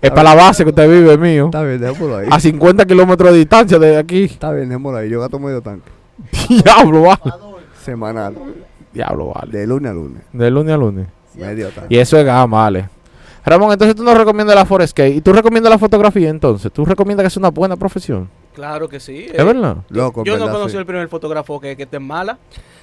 Es 0.00 0.10
para 0.10 0.22
la 0.22 0.34
base 0.34 0.64
que 0.64 0.70
usted 0.70 0.88
vive, 0.88 1.16
mío. 1.16 1.46
Está 1.46 1.62
bien, 1.62 1.80
déjamelo 1.80 2.16
ahí. 2.16 2.28
A 2.30 2.40
50 2.40 2.86
kilómetros 2.86 3.32
de 3.32 3.38
distancia 3.38 3.78
de 3.78 3.96
aquí. 3.96 4.24
Está 4.24 4.52
bien, 4.52 4.68
déjamelo 4.68 4.96
ahí. 4.96 5.08
Yo 5.08 5.20
gasto 5.20 5.38
medio 5.38 5.60
tanque. 5.60 5.90
Diablo, 6.48 7.02
vale. 7.02 7.20
Semanal. 7.84 8.34
Diablo, 8.92 9.32
vale. 9.34 9.58
De 9.58 9.66
lunes 9.66 9.90
a 9.90 9.94
lunes. 9.94 10.22
De 10.32 10.50
lunes 10.50 10.74
a 10.74 10.76
lunes. 10.76 11.06
Medio 11.34 11.68
tanque. 11.70 11.94
Y 11.94 11.98
eso 11.98 12.18
es 12.18 12.24
gama, 12.24 12.62
vale. 12.62 12.88
Ramón, 13.44 13.72
entonces 13.72 13.96
tú 13.96 14.04
no 14.04 14.14
recomiendas 14.14 14.54
la 14.54 14.64
Forescape. 14.64 15.10
¿Y 15.10 15.20
tú 15.20 15.32
recomiendas 15.32 15.70
la 15.70 15.78
fotografía 15.78 16.28
entonces? 16.30 16.70
¿Tú 16.72 16.84
recomiendas 16.84 17.24
que 17.24 17.28
es 17.28 17.36
una 17.36 17.50
buena 17.50 17.76
profesión? 17.76 18.28
Claro 18.54 18.88
que 18.88 19.00
sí. 19.00 19.26
¿Es 19.32 19.38
eh. 19.38 19.42
verdad? 19.44 19.78
Loco, 19.88 20.22
Yo 20.24 20.36
no 20.38 20.50
conocí 20.50 20.72
Sí. 20.72 20.76
el 20.78 20.86
primer 20.86 21.08
fotógrafo 21.08 21.58
que, 21.60 21.76
que 21.76 21.82
esté 21.84 21.98
mala. 21.98 22.38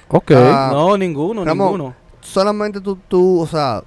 Ok. 0.08 0.32
Ah, 0.34 0.70
no, 0.72 0.96
ninguno, 0.98 1.44
Ramón. 1.44 1.66
ninguno. 1.68 1.94
Solamente 2.20 2.80
tú, 2.80 2.98
tú, 3.08 3.40
o 3.40 3.46
sea, 3.46 3.82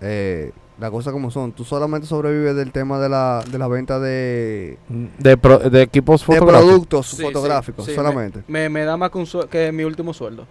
eh, 0.00 0.52
las 0.78 0.90
cosas 0.90 1.12
como 1.12 1.30
son. 1.30 1.52
Tú 1.52 1.64
solamente 1.64 2.06
sobrevives 2.06 2.56
del 2.56 2.72
tema 2.72 2.98
de 2.98 3.08
la, 3.08 3.44
de 3.50 3.58
la 3.58 3.68
venta 3.68 3.98
de, 4.00 4.78
de, 5.18 5.36
pro- 5.36 5.58
de 5.58 5.82
equipos 5.82 6.20
de 6.22 6.26
fotográficos. 6.26 6.64
productos 6.70 7.06
Sí, 7.08 7.16
sí, 7.16 7.22
fotográficos, 7.22 7.84
sí, 7.84 7.94
solamente. 7.94 8.42
Me, 8.48 8.68
me 8.68 8.84
da 8.84 8.96
más 8.96 9.10
que, 9.10 9.18
un 9.18 9.26
que 9.50 9.70
mi 9.72 9.84
último 9.84 10.14
sueldo. 10.14 10.46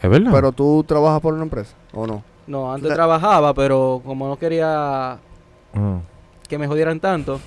¿Es 0.00 0.08
verdad? 0.08 0.30
Pero 0.32 0.52
tú 0.52 0.82
trabajas 0.88 1.20
por 1.20 1.34
una 1.34 1.42
empresa, 1.42 1.74
¿o 1.92 2.06
no? 2.06 2.22
No, 2.50 2.72
antes 2.72 2.88
La- 2.88 2.96
trabajaba, 2.96 3.54
pero 3.54 4.02
como 4.04 4.26
no 4.26 4.36
quería 4.36 5.18
que 6.48 6.58
me 6.58 6.66
jodieran 6.66 6.98
tanto, 6.98 7.38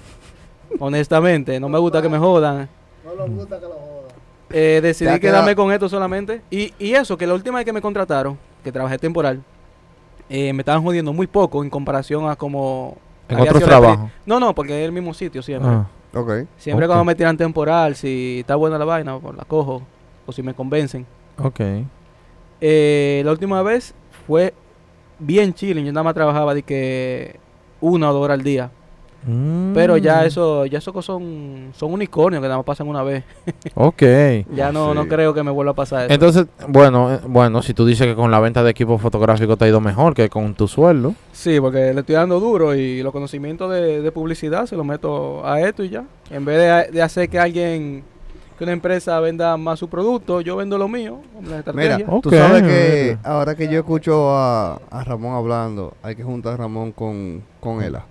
honestamente, 0.79 1.59
no 1.59 1.67
me 1.67 1.77
gusta 1.77 2.01
que 2.01 2.07
me 2.07 2.17
jodan. 2.17 2.69
No 3.05 3.15
nos 3.15 3.29
gusta 3.29 3.57
que 3.59 3.65
lo 3.65 3.71
jodan. 3.73 4.15
Eh, 4.49 4.79
decidí 4.81 5.19
quedarme 5.19 5.47
quedado- 5.51 5.55
con 5.57 5.71
esto 5.73 5.89
solamente. 5.89 6.41
Y, 6.49 6.73
y 6.79 6.93
eso, 6.93 7.17
que 7.17 7.27
la 7.27 7.33
última 7.33 7.57
vez 7.57 7.65
que 7.65 7.73
me 7.73 7.81
contrataron, 7.81 8.37
que 8.63 8.71
trabajé 8.71 8.97
temporal, 8.97 9.43
eh, 10.29 10.53
me 10.53 10.61
estaban 10.61 10.81
jodiendo 10.81 11.11
muy 11.11 11.27
poco 11.27 11.63
en 11.63 11.69
comparación 11.69 12.29
a 12.29 12.37
como... 12.37 12.95
En 13.27 13.37
había 13.39 13.51
otros 13.51 13.63
sido 13.63 13.69
la 13.71 13.77
experien- 13.77 13.93
trabajos. 13.95 14.11
No, 14.25 14.39
no, 14.39 14.55
porque 14.55 14.79
es 14.81 14.85
el 14.85 14.93
mismo 14.93 15.13
sitio 15.13 15.41
siempre. 15.41 15.69
Ah. 15.69 15.85
Ok. 16.15 16.31
Siempre 16.57 16.85
cuando 16.87 17.03
me 17.03 17.13
tiran 17.15 17.35
temporal, 17.35 17.95
si 17.97 18.37
está 18.39 18.55
buena 18.55 18.77
la 18.77 18.85
vaina, 18.85 19.19
pues 19.19 19.35
la 19.35 19.43
cojo. 19.43 19.81
O 20.25 20.31
si 20.31 20.41
me 20.41 20.53
convencen. 20.53 21.05
Ok. 21.37 21.59
Eh, 22.61 23.21
la 23.25 23.31
última 23.31 23.61
vez 23.63 23.93
fue 24.25 24.53
bien 25.19 25.53
chilling. 25.53 25.85
Yo 25.85 25.91
nada 25.93 26.03
más 26.03 26.13
trabajaba 26.13 26.53
de 26.53 26.63
que 26.63 27.39
una 27.81 28.09
o 28.09 28.13
dos 28.13 28.23
horas 28.23 28.37
al 28.39 28.43
día. 28.43 28.69
Pero 29.73 29.95
ya 29.95 30.21
Mm. 30.21 30.25
eso, 30.25 30.65
ya 30.65 30.79
esos 30.79 31.05
son, 31.05 31.69
son 31.73 31.93
unicornios 31.93 32.41
que 32.41 32.47
nada 32.47 32.57
más 32.57 32.65
pasan 32.65 32.89
una 32.89 33.03
vez. 33.03 33.23
Ok. 33.75 34.03
Ya 34.53 34.73
no, 34.73 34.93
no 34.93 35.07
creo 35.07 35.33
que 35.33 35.41
me 35.43 35.49
vuelva 35.51 35.71
a 35.71 35.75
pasar 35.75 36.05
eso. 36.05 36.13
Entonces, 36.13 36.45
bueno, 36.67 37.13
eh, 37.13 37.19
bueno, 37.25 37.61
si 37.61 37.73
tú 37.73 37.85
dices 37.85 38.05
que 38.05 38.15
con 38.15 38.31
la 38.31 38.41
venta 38.41 38.63
de 38.63 38.71
equipos 38.71 39.01
fotográficos 39.01 39.57
te 39.57 39.63
ha 39.63 39.67
ido 39.69 39.79
mejor 39.79 40.13
que 40.13 40.29
con 40.29 40.53
tu 40.55 40.67
sueldo. 40.67 41.15
Sí, 41.31 41.57
porque 41.61 41.93
le 41.93 42.01
estoy 42.01 42.15
dando 42.15 42.41
duro 42.41 42.75
y 42.75 43.01
los 43.01 43.13
conocimientos 43.13 43.71
de, 43.71 44.01
de 44.01 44.11
publicidad 44.11 44.65
se 44.65 44.75
los 44.75 44.85
meto 44.85 45.45
a 45.47 45.61
esto 45.61 45.85
y 45.85 45.89
ya. 45.89 46.03
En 46.29 46.43
vez 46.43 46.57
de, 46.57 46.91
de 46.91 47.01
hacer 47.01 47.29
que 47.29 47.39
alguien, 47.39 48.03
que 48.57 48.63
una 48.63 48.73
empresa 48.73 49.19
venda 49.19 49.55
más 49.57 49.79
su 49.79 49.87
producto, 49.89 50.41
yo 50.41 50.55
vendo 50.57 50.77
lo 50.77 50.87
mío. 50.87 51.19
La 51.35 51.41
Mira, 51.41 51.57
estrategia. 51.97 52.05
tú 52.21 52.29
sabes 52.29 52.63
que 52.63 53.17
ahora 53.23 53.55
que 53.55 53.67
yo 53.67 53.79
escucho 53.79 54.35
a, 54.35 54.79
a 54.91 55.03
Ramón 55.03 55.35
hablando, 55.35 55.93
hay 56.03 56.15
que 56.15 56.23
juntar 56.23 56.53
a 56.53 56.57
Ramón 56.57 56.91
con, 56.91 57.43
con 57.59 57.81
Ela. 57.81 58.05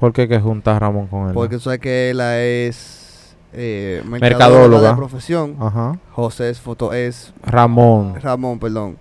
¿Por 0.00 0.12
qué 0.12 0.26
que 0.28 0.40
juntas 0.40 0.78
Ramón 0.78 1.06
con 1.06 1.28
él? 1.28 1.34
Porque 1.34 1.56
tú 1.56 1.60
sabes 1.62 1.78
que 1.80 2.10
Ela 2.10 2.40
es 2.40 3.36
eh, 3.52 4.02
Mercadóloga. 4.06 4.90
de 4.90 4.96
profesión. 4.96 5.56
Ajá. 5.60 5.98
José 6.12 6.50
es 6.50 6.60
foto 6.60 6.92
es 6.92 7.32
Ramón. 7.42 8.14
Ramón, 8.20 8.58
perdón. 8.58 8.98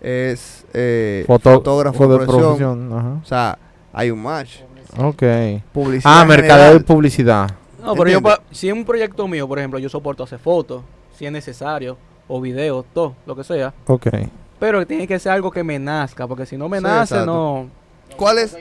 Es 0.00 0.64
eh, 0.72 1.24
Foto- 1.26 1.54
fotógrafo 1.54 2.06
de 2.06 2.16
profesión. 2.16 2.42
profesión. 2.42 2.92
Ajá. 2.98 3.08
O 3.22 3.24
sea, 3.26 3.58
hay 3.92 4.10
un 4.10 4.22
match. 4.22 4.58
Ok. 4.98 5.22
Publicidad 5.72 6.20
Ah, 6.20 6.24
mercadeo 6.24 6.76
y 6.76 6.80
publicidad. 6.80 7.50
No, 7.86 7.94
pero 7.94 8.10
yo, 8.10 8.20
si 8.50 8.68
es 8.68 8.74
un 8.74 8.84
proyecto 8.84 9.26
mío, 9.28 9.46
por 9.48 9.58
ejemplo, 9.58 9.78
yo 9.78 9.88
soporto 9.88 10.24
hacer 10.24 10.38
fotos, 10.38 10.82
si 11.16 11.24
es 11.26 11.32
necesario, 11.32 11.96
o 12.28 12.40
videos, 12.40 12.84
todo, 12.92 13.14
lo 13.26 13.34
que 13.36 13.44
sea. 13.44 13.72
Ok. 13.86 14.08
Pero 14.58 14.86
tiene 14.86 15.06
que 15.06 15.18
ser 15.18 15.32
algo 15.32 15.50
que 15.50 15.62
me 15.62 15.78
nazca, 15.78 16.26
porque 16.26 16.46
si 16.46 16.56
no 16.56 16.68
me 16.68 16.78
Sí, 16.78 16.82
nace, 16.84 17.14
exacto. 17.14 17.26
no. 17.32 17.70
¿Cuál 18.16 18.38
es. 18.38 18.56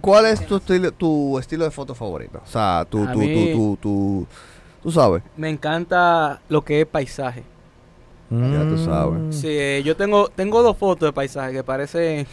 ¿Cuál 0.00 0.26
es 0.26 0.46
tu 0.46 0.56
estilo, 0.56 0.92
tu 0.92 1.38
estilo 1.38 1.64
de 1.64 1.70
foto 1.70 1.94
favorito? 1.94 2.40
O 2.42 2.46
sea, 2.48 2.86
tu, 2.88 3.06
tu, 3.06 3.20
tu, 3.20 3.52
tu, 3.52 3.76
tu, 3.82 4.26
tú 4.82 4.90
sabes. 4.90 5.22
Me 5.36 5.50
encanta 5.50 6.40
lo 6.48 6.62
que 6.62 6.82
es 6.82 6.86
paisaje. 6.86 7.42
Ya 8.30 8.66
tú 8.68 8.78
sabes. 8.78 9.36
Sí, 9.36 9.82
yo 9.84 9.94
tengo 9.96 10.28
tengo 10.28 10.62
dos 10.62 10.76
fotos 10.76 11.06
de 11.08 11.12
paisaje 11.12 11.52
que 11.52 11.62
parecen 11.62 12.26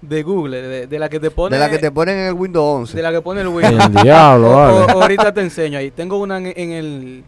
de 0.00 0.22
Google, 0.22 0.62
de, 0.62 0.86
de 0.86 0.98
la 0.98 1.08
que 1.08 1.18
te 1.18 1.30
pone 1.30 1.56
de 1.56 1.60
la 1.60 1.68
que 1.70 1.78
te 1.78 1.90
ponen 1.90 2.16
en 2.18 2.26
el 2.28 2.32
Windows 2.34 2.80
11. 2.82 2.96
de 2.96 3.02
la 3.02 3.10
que 3.10 3.20
pone 3.20 3.40
el 3.40 3.48
El 3.48 3.52
Windows. 3.52 3.92
diablo, 4.02 4.50
O- 4.50 4.54
vale. 4.56 4.92
o- 4.92 5.02
ahorita 5.02 5.32
te 5.34 5.40
enseño 5.40 5.78
ahí. 5.78 5.90
Tengo 5.90 6.18
una 6.18 6.38
en, 6.38 6.46
en 6.56 6.72
el 6.72 7.24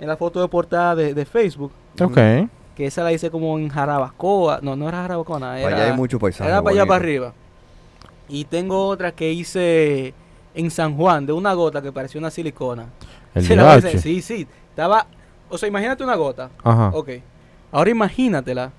en 0.00 0.06
la 0.08 0.16
foto 0.16 0.40
de 0.40 0.48
portada 0.48 0.94
de, 0.94 1.12
de 1.12 1.24
Facebook, 1.26 1.72
Ok. 2.00 2.14
que 2.74 2.86
esa 2.86 3.02
la 3.02 3.12
hice 3.12 3.30
como 3.30 3.58
en 3.58 3.68
Jarabacoa. 3.68 4.60
No, 4.62 4.76
no 4.76 4.88
era 4.88 5.02
Jarabacoa, 5.02 5.40
nada, 5.40 5.52
Para 5.54 5.66
era, 5.68 5.76
allá 5.76 5.90
hay 5.92 5.96
mucho 5.96 6.18
paisaje. 6.18 6.48
era 6.48 6.62
para 6.62 6.74
allá 6.74 6.86
para 6.86 6.96
arriba. 7.04 7.32
Y 8.28 8.44
tengo 8.44 8.86
otra 8.86 9.12
que 9.12 9.32
hice 9.32 10.14
en 10.54 10.70
San 10.70 10.96
Juan, 10.96 11.26
de 11.26 11.32
una 11.32 11.52
gota 11.54 11.82
que 11.82 11.92
parecía 11.92 12.18
una 12.20 12.30
silicona. 12.30 12.86
El 13.34 13.42
Se 13.46 13.56
la. 13.56 13.80
Sí, 13.80 14.22
sí. 14.22 14.46
Estaba. 14.70 15.06
O 15.50 15.58
sea, 15.58 15.68
imagínate 15.68 16.02
una 16.04 16.14
gota. 16.14 16.50
Ajá. 16.62 16.90
Ok. 16.94 17.10
Ahora 17.72 17.90
imagínatela. 17.90 18.70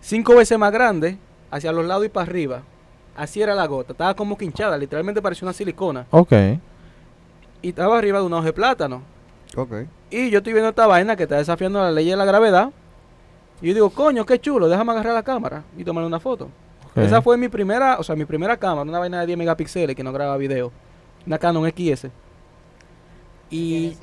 Cinco 0.00 0.34
veces 0.36 0.58
más 0.58 0.72
grande, 0.72 1.16
hacia 1.52 1.70
los 1.70 1.86
lados 1.86 2.04
y 2.06 2.08
para 2.08 2.28
arriba. 2.28 2.62
Así 3.14 3.40
era 3.42 3.54
la 3.54 3.66
gota. 3.66 3.92
Estaba 3.92 4.14
como 4.14 4.36
quinchada. 4.36 4.76
Literalmente 4.78 5.22
parecía 5.22 5.46
una 5.46 5.52
silicona. 5.52 6.06
Ok. 6.10 6.32
Y 7.60 7.68
estaba 7.68 7.98
arriba 7.98 8.18
de 8.18 8.24
un 8.24 8.32
hoja 8.32 8.46
de 8.46 8.52
plátano. 8.52 9.02
Ok. 9.54 9.72
Y 10.10 10.30
yo 10.30 10.38
estoy 10.38 10.54
viendo 10.54 10.70
esta 10.70 10.86
vaina 10.86 11.14
que 11.14 11.24
está 11.24 11.36
desafiando 11.36 11.80
la 11.80 11.92
ley 11.92 12.08
de 12.08 12.16
la 12.16 12.24
gravedad. 12.24 12.70
Y 13.60 13.68
yo 13.68 13.74
digo, 13.74 13.90
coño, 13.90 14.24
qué 14.24 14.40
chulo, 14.40 14.68
déjame 14.68 14.92
agarrar 14.92 15.14
la 15.14 15.22
cámara 15.22 15.62
y 15.76 15.84
tomarle 15.84 16.08
una 16.08 16.18
foto. 16.18 16.48
ok. 16.90 16.98
Esa 16.98 17.22
fue 17.22 17.36
mi 17.36 17.48
primera, 17.48 17.98
o 17.98 18.02
sea, 18.02 18.16
mi 18.16 18.24
primera 18.24 18.56
cámara, 18.56 18.82
una 18.82 18.98
vaina 18.98 19.20
de 19.20 19.26
10 19.26 19.38
megapíxeles 19.38 19.94
que 19.94 20.02
no 20.02 20.12
graba 20.12 20.36
video. 20.38 20.72
Una 21.26 21.38
Canon 21.38 21.70
XS. 21.70 22.08
Y 23.50 23.96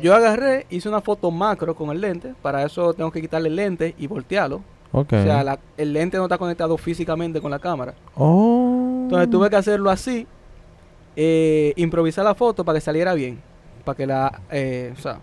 yo 0.00 0.14
agarré, 0.14 0.66
hice 0.70 0.88
una 0.88 1.00
foto 1.00 1.30
macro 1.32 1.74
con 1.74 1.90
el 1.90 2.00
lente. 2.00 2.34
Para 2.40 2.64
eso 2.64 2.94
tengo 2.94 3.10
que 3.10 3.20
quitarle 3.20 3.48
el 3.48 3.56
lente 3.56 3.94
y 3.98 4.06
voltearlo. 4.06 4.62
Ok. 4.92 5.12
O 5.14 5.22
sea, 5.22 5.42
la- 5.42 5.58
el 5.76 5.92
lente 5.92 6.16
no 6.18 6.24
está 6.24 6.36
conectado 6.38 6.76
físicamente 6.76 7.40
con 7.40 7.50
la 7.50 7.58
cámara. 7.58 7.94
Oh. 8.16 9.00
Entonces 9.04 9.30
tuve 9.30 9.48
que 9.50 9.56
hacerlo 9.56 9.90
así. 9.90 10.26
eh, 11.16 11.72
improvisar 11.76 12.24
la 12.24 12.34
foto 12.34 12.64
para 12.64 12.76
que 12.78 12.80
saliera 12.80 13.12
bien. 13.14 13.38
Para 13.84 13.96
que 13.96 14.06
la... 14.06 14.40
eh, 14.50 14.94
o 14.96 15.00
sea, 15.00 15.18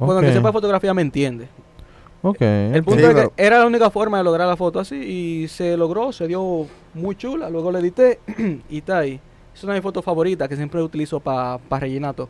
bueno, 0.00 0.20
el 0.20 0.26
que 0.26 0.32
sepa 0.32 0.52
fotografía 0.52 0.94
me 0.94 1.02
entiende. 1.02 1.48
Ok. 2.22 2.40
El 2.40 2.82
punto 2.84 2.98
Sí, 3.00 3.04
es 3.04 3.08
que 3.10 3.14
pero- 3.14 3.32
era 3.36 3.58
la 3.58 3.66
única 3.66 3.90
forma 3.90 4.18
de 4.18 4.24
lograr 4.24 4.46
la 4.48 4.56
foto 4.56 4.80
así 4.80 4.96
y 4.96 5.48
se 5.48 5.76
logró, 5.76 6.10
se 6.12 6.26
dio 6.26 6.66
muy 6.94 7.16
chula, 7.16 7.50
luego 7.50 7.70
la 7.70 7.80
edité 7.80 8.20
y 8.70 8.78
está 8.78 8.98
ahí. 8.98 9.20
Es 9.54 9.62
una 9.64 9.74
de 9.74 9.80
mis 9.80 9.82
fotos 9.82 10.04
favoritas 10.04 10.48
que 10.48 10.56
siempre 10.56 10.82
utilizo 10.82 11.20
para 11.20 11.58
rellenar 11.70 12.14
todo. 12.14 12.28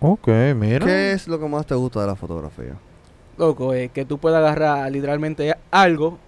Ok, 0.00 0.28
mira. 0.56 0.86
¿Qué 0.86 1.12
es 1.12 1.28
lo 1.28 1.38
que 1.38 1.46
más 1.48 1.66
te 1.66 1.74
gusta 1.74 2.00
de 2.00 2.06
la 2.06 2.16
fotografía? 2.16 2.76
Loco, 3.40 3.74
eh, 3.74 3.90
que 3.92 4.04
tú 4.04 4.18
puedas 4.18 4.38
agarrar 4.38 4.90
literalmente 4.92 5.56
algo 5.70 6.18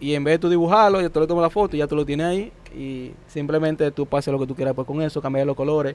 y 0.00 0.14
en 0.14 0.24
vez 0.24 0.34
de 0.34 0.38
tú 0.38 0.48
dibujarlo, 0.48 1.00
yo 1.00 1.10
te 1.10 1.20
le 1.20 1.26
tomo 1.26 1.40
la 1.40 1.50
foto 1.50 1.76
y 1.76 1.78
ya 1.78 1.86
tú 1.86 1.94
lo 1.94 2.04
tienes 2.04 2.26
ahí 2.26 2.52
y 2.76 3.12
simplemente 3.28 3.90
tú 3.90 4.06
pases 4.06 4.32
lo 4.32 4.38
que 4.40 4.46
tú 4.46 4.54
quieras 4.54 4.74
pues 4.74 4.86
con 4.86 5.00
eso, 5.02 5.22
cambiar 5.22 5.46
los 5.46 5.56
colores, 5.56 5.94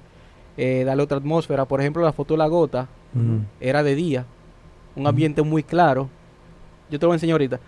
eh, 0.55 0.83
darle 0.85 1.03
otra 1.03 1.17
atmósfera. 1.17 1.65
Por 1.65 1.81
ejemplo, 1.81 2.03
la 2.03 2.13
foto 2.13 2.35
de 2.35 2.37
la 2.37 2.47
gota 2.47 2.87
era 3.59 3.83
de 3.83 3.95
día, 3.95 4.25
un 4.95 5.07
ambiente 5.07 5.41
muy 5.41 5.63
claro. 5.63 6.07
Yo 6.89 6.97
te 6.99 7.05
lo 7.05 7.09
voy 7.09 7.15
a 7.15 7.17
enseñar 7.17 7.33
ahorita. 7.33 7.59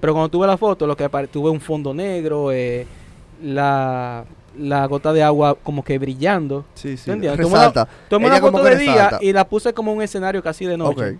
Pero 0.00 0.12
cuando 0.12 0.28
tú 0.28 0.40
ves 0.40 0.48
la 0.48 0.56
foto, 0.56 0.86
lo 0.86 0.96
que 0.96 1.08
ves 1.08 1.30
un 1.34 1.60
fondo 1.60 1.94
negro, 1.94 2.52
eh, 2.52 2.86
la, 3.42 4.24
la 4.58 4.86
gota 4.86 5.12
de 5.12 5.22
agua 5.22 5.56
como 5.62 5.84
que 5.84 5.98
brillando. 5.98 6.64
Sí, 6.74 6.96
sí. 6.96 7.10
Tomé 7.10 7.30
una-. 7.30 7.88
Tomé 8.08 8.26
una 8.26 8.40
foto 8.40 8.62
de 8.62 8.76
día 8.76 9.18
y 9.20 9.32
la 9.32 9.46
puse 9.46 9.72
como 9.72 9.92
un 9.92 10.02
escenario 10.02 10.42
casi 10.42 10.66
de 10.66 10.76
noche. 10.76 11.18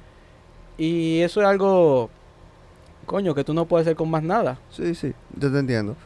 Y 0.78 1.20
eso 1.20 1.40
es 1.40 1.46
algo, 1.46 2.10
coño, 3.06 3.34
que 3.34 3.44
tú 3.44 3.54
no 3.54 3.64
puedes 3.64 3.86
hacer 3.86 3.96
con 3.96 4.10
más 4.10 4.22
nada. 4.22 4.58
Sí, 4.70 4.94
sí. 4.94 5.12
Yo 5.38 5.50
te 5.50 5.58
entiendo. 5.58 5.96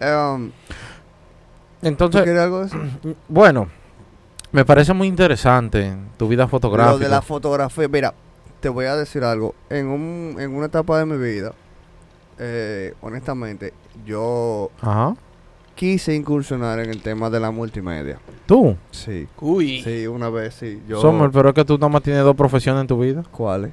Um, 0.00 0.50
¿Tú 1.80 1.86
Entonces, 1.88 2.22
quieres 2.22 2.42
algo 2.42 2.60
de 2.60 2.66
eso? 2.66 2.76
bueno, 3.28 3.68
me 4.52 4.64
parece 4.64 4.92
muy 4.92 5.08
interesante 5.08 5.94
tu 6.16 6.28
vida 6.28 6.44
Lo 6.44 6.48
fotográfica. 6.48 7.04
de 7.04 7.08
la 7.08 7.22
fotografía. 7.22 7.88
Mira, 7.88 8.14
te 8.60 8.68
voy 8.68 8.84
a 8.86 8.96
decir 8.96 9.24
algo. 9.24 9.54
En, 9.70 9.86
un, 9.88 10.36
en 10.38 10.54
una 10.54 10.66
etapa 10.66 10.98
de 10.98 11.06
mi 11.06 11.16
vida, 11.16 11.52
eh, 12.38 12.94
honestamente, 13.00 13.72
yo 14.06 14.70
Ajá. 14.80 15.14
quise 15.74 16.14
incursionar 16.14 16.78
en 16.78 16.90
el 16.90 17.02
tema 17.02 17.28
de 17.30 17.40
la 17.40 17.50
multimedia. 17.50 18.18
Tú, 18.46 18.76
Sí. 18.92 19.26
Uy. 19.40 19.82
Sí, 19.82 20.06
una 20.06 20.28
vez 20.28 20.54
sí. 20.54 20.80
Yo, 20.86 21.00
Sommer, 21.00 21.30
pero 21.32 21.48
es 21.48 21.54
que 21.54 21.64
tú 21.64 21.74
nada 21.78 21.88
más 21.88 22.02
tienes 22.02 22.22
dos 22.22 22.36
profesiones 22.36 22.82
en 22.82 22.86
tu 22.86 22.98
vida. 23.00 23.24
¿Cuáles? 23.32 23.72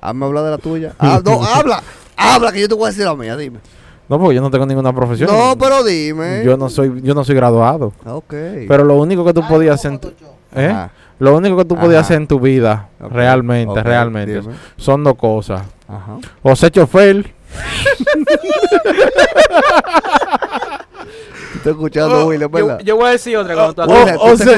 Hazme 0.00 0.26
hablar 0.26 0.44
de 0.44 0.50
la 0.50 0.58
tuya. 0.58 0.92
Ah, 0.98 1.20
no, 1.24 1.42
habla. 1.44 1.82
Habla, 2.16 2.52
que 2.52 2.60
yo 2.60 2.68
te 2.68 2.74
voy 2.74 2.84
a 2.84 2.88
decir 2.88 3.04
la 3.04 3.14
mía, 3.14 3.36
dime. 3.36 3.60
No, 4.08 4.18
porque 4.18 4.34
yo 4.34 4.42
no 4.42 4.50
tengo 4.50 4.66
ninguna 4.66 4.92
profesión. 4.92 5.30
No, 5.30 5.56
pero 5.58 5.84
dime. 5.84 6.42
Yo 6.44 6.56
no 6.56 6.68
soy, 6.68 7.00
yo 7.02 7.14
no 7.14 7.22
soy 7.24 7.34
graduado. 7.36 7.92
Ok. 8.04 8.34
Pero 8.68 8.84
lo 8.84 8.96
único 8.96 9.24
que 9.24 9.32
tú 9.32 9.46
podías 9.46 9.76
hacer, 9.76 9.92
en 9.92 9.98
tu- 10.00 10.12
¿eh? 10.56 10.66
Ajá, 10.68 10.90
lo 11.20 11.36
único 11.36 11.56
que 11.56 11.64
tú 11.64 11.76
podías 11.76 12.00
hacer 12.02 12.16
en 12.16 12.26
tu 12.26 12.40
vida, 12.40 12.88
realmente, 12.98 13.80
realmente, 13.82 14.40
dime. 14.40 14.54
son 14.76 15.04
dos 15.04 15.14
cosas. 15.14 15.62
Ajá. 15.86 16.18
O 16.42 16.56
ser 16.56 16.72
chofer, 16.72 17.32
Estás 21.60 21.72
escuchando, 21.74 22.26
Oh, 22.26 22.32
yo, 22.32 22.48
¿verdad? 22.48 22.80
yo 22.82 22.96
voy 22.96 23.06
a 23.08 23.10
decir 23.10 23.36
otra 23.36 23.54
cuando 23.54 23.74
tú 23.74 23.82
Oh, 23.82 23.94
William, 23.94 24.16
o 24.18 24.30
tú, 24.30 24.36
sea- 24.38 24.56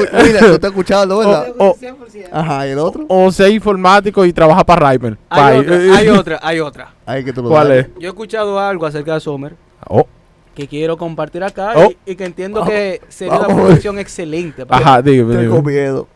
estás 0.53 0.63
escuchando, 0.71 1.17
¿verdad? 1.17 1.47
o, 1.57 1.75
Ajá, 2.31 2.67
¿y 2.67 2.71
el 2.71 2.79
otro? 2.79 3.05
o 3.09 3.29
ser 3.31 3.51
informático 3.51 4.23
y 4.23 4.31
trabajar 4.31 4.65
para 4.65 4.89
Reimer. 4.89 5.17
Hay 5.29 5.59
otra, 5.59 5.75
hay 5.97 6.07
otra, 6.09 6.39
hay 6.41 6.59
otra. 6.61 6.93
Ahí 7.05 7.25
que 7.25 7.33
tú 7.33 7.43
lo 7.43 7.49
¿Cuál 7.49 7.71
es? 7.73 7.87
Yo 7.99 8.07
he 8.07 8.07
escuchado 8.07 8.57
algo 8.57 8.85
acerca 8.85 9.13
de 9.15 9.19
Sommer 9.19 9.55
Oh, 9.89 10.07
que 10.55 10.65
quiero 10.67 10.95
compartir 10.97 11.43
acá 11.43 11.73
Oh. 11.75 11.91
y, 12.05 12.11
y 12.11 12.15
que 12.15 12.23
entiendo 12.23 12.61
Vamos, 12.61 12.73
que 12.73 13.01
sería 13.09 13.37
una 13.37 13.47
profesión 13.53 13.99
excelente. 13.99 14.65
para- 14.65 14.81
ajá, 14.85 15.01
dígame, 15.01 15.35
Tengo 15.35 15.55
dígame. 15.57 15.71
miedo. 15.73 16.07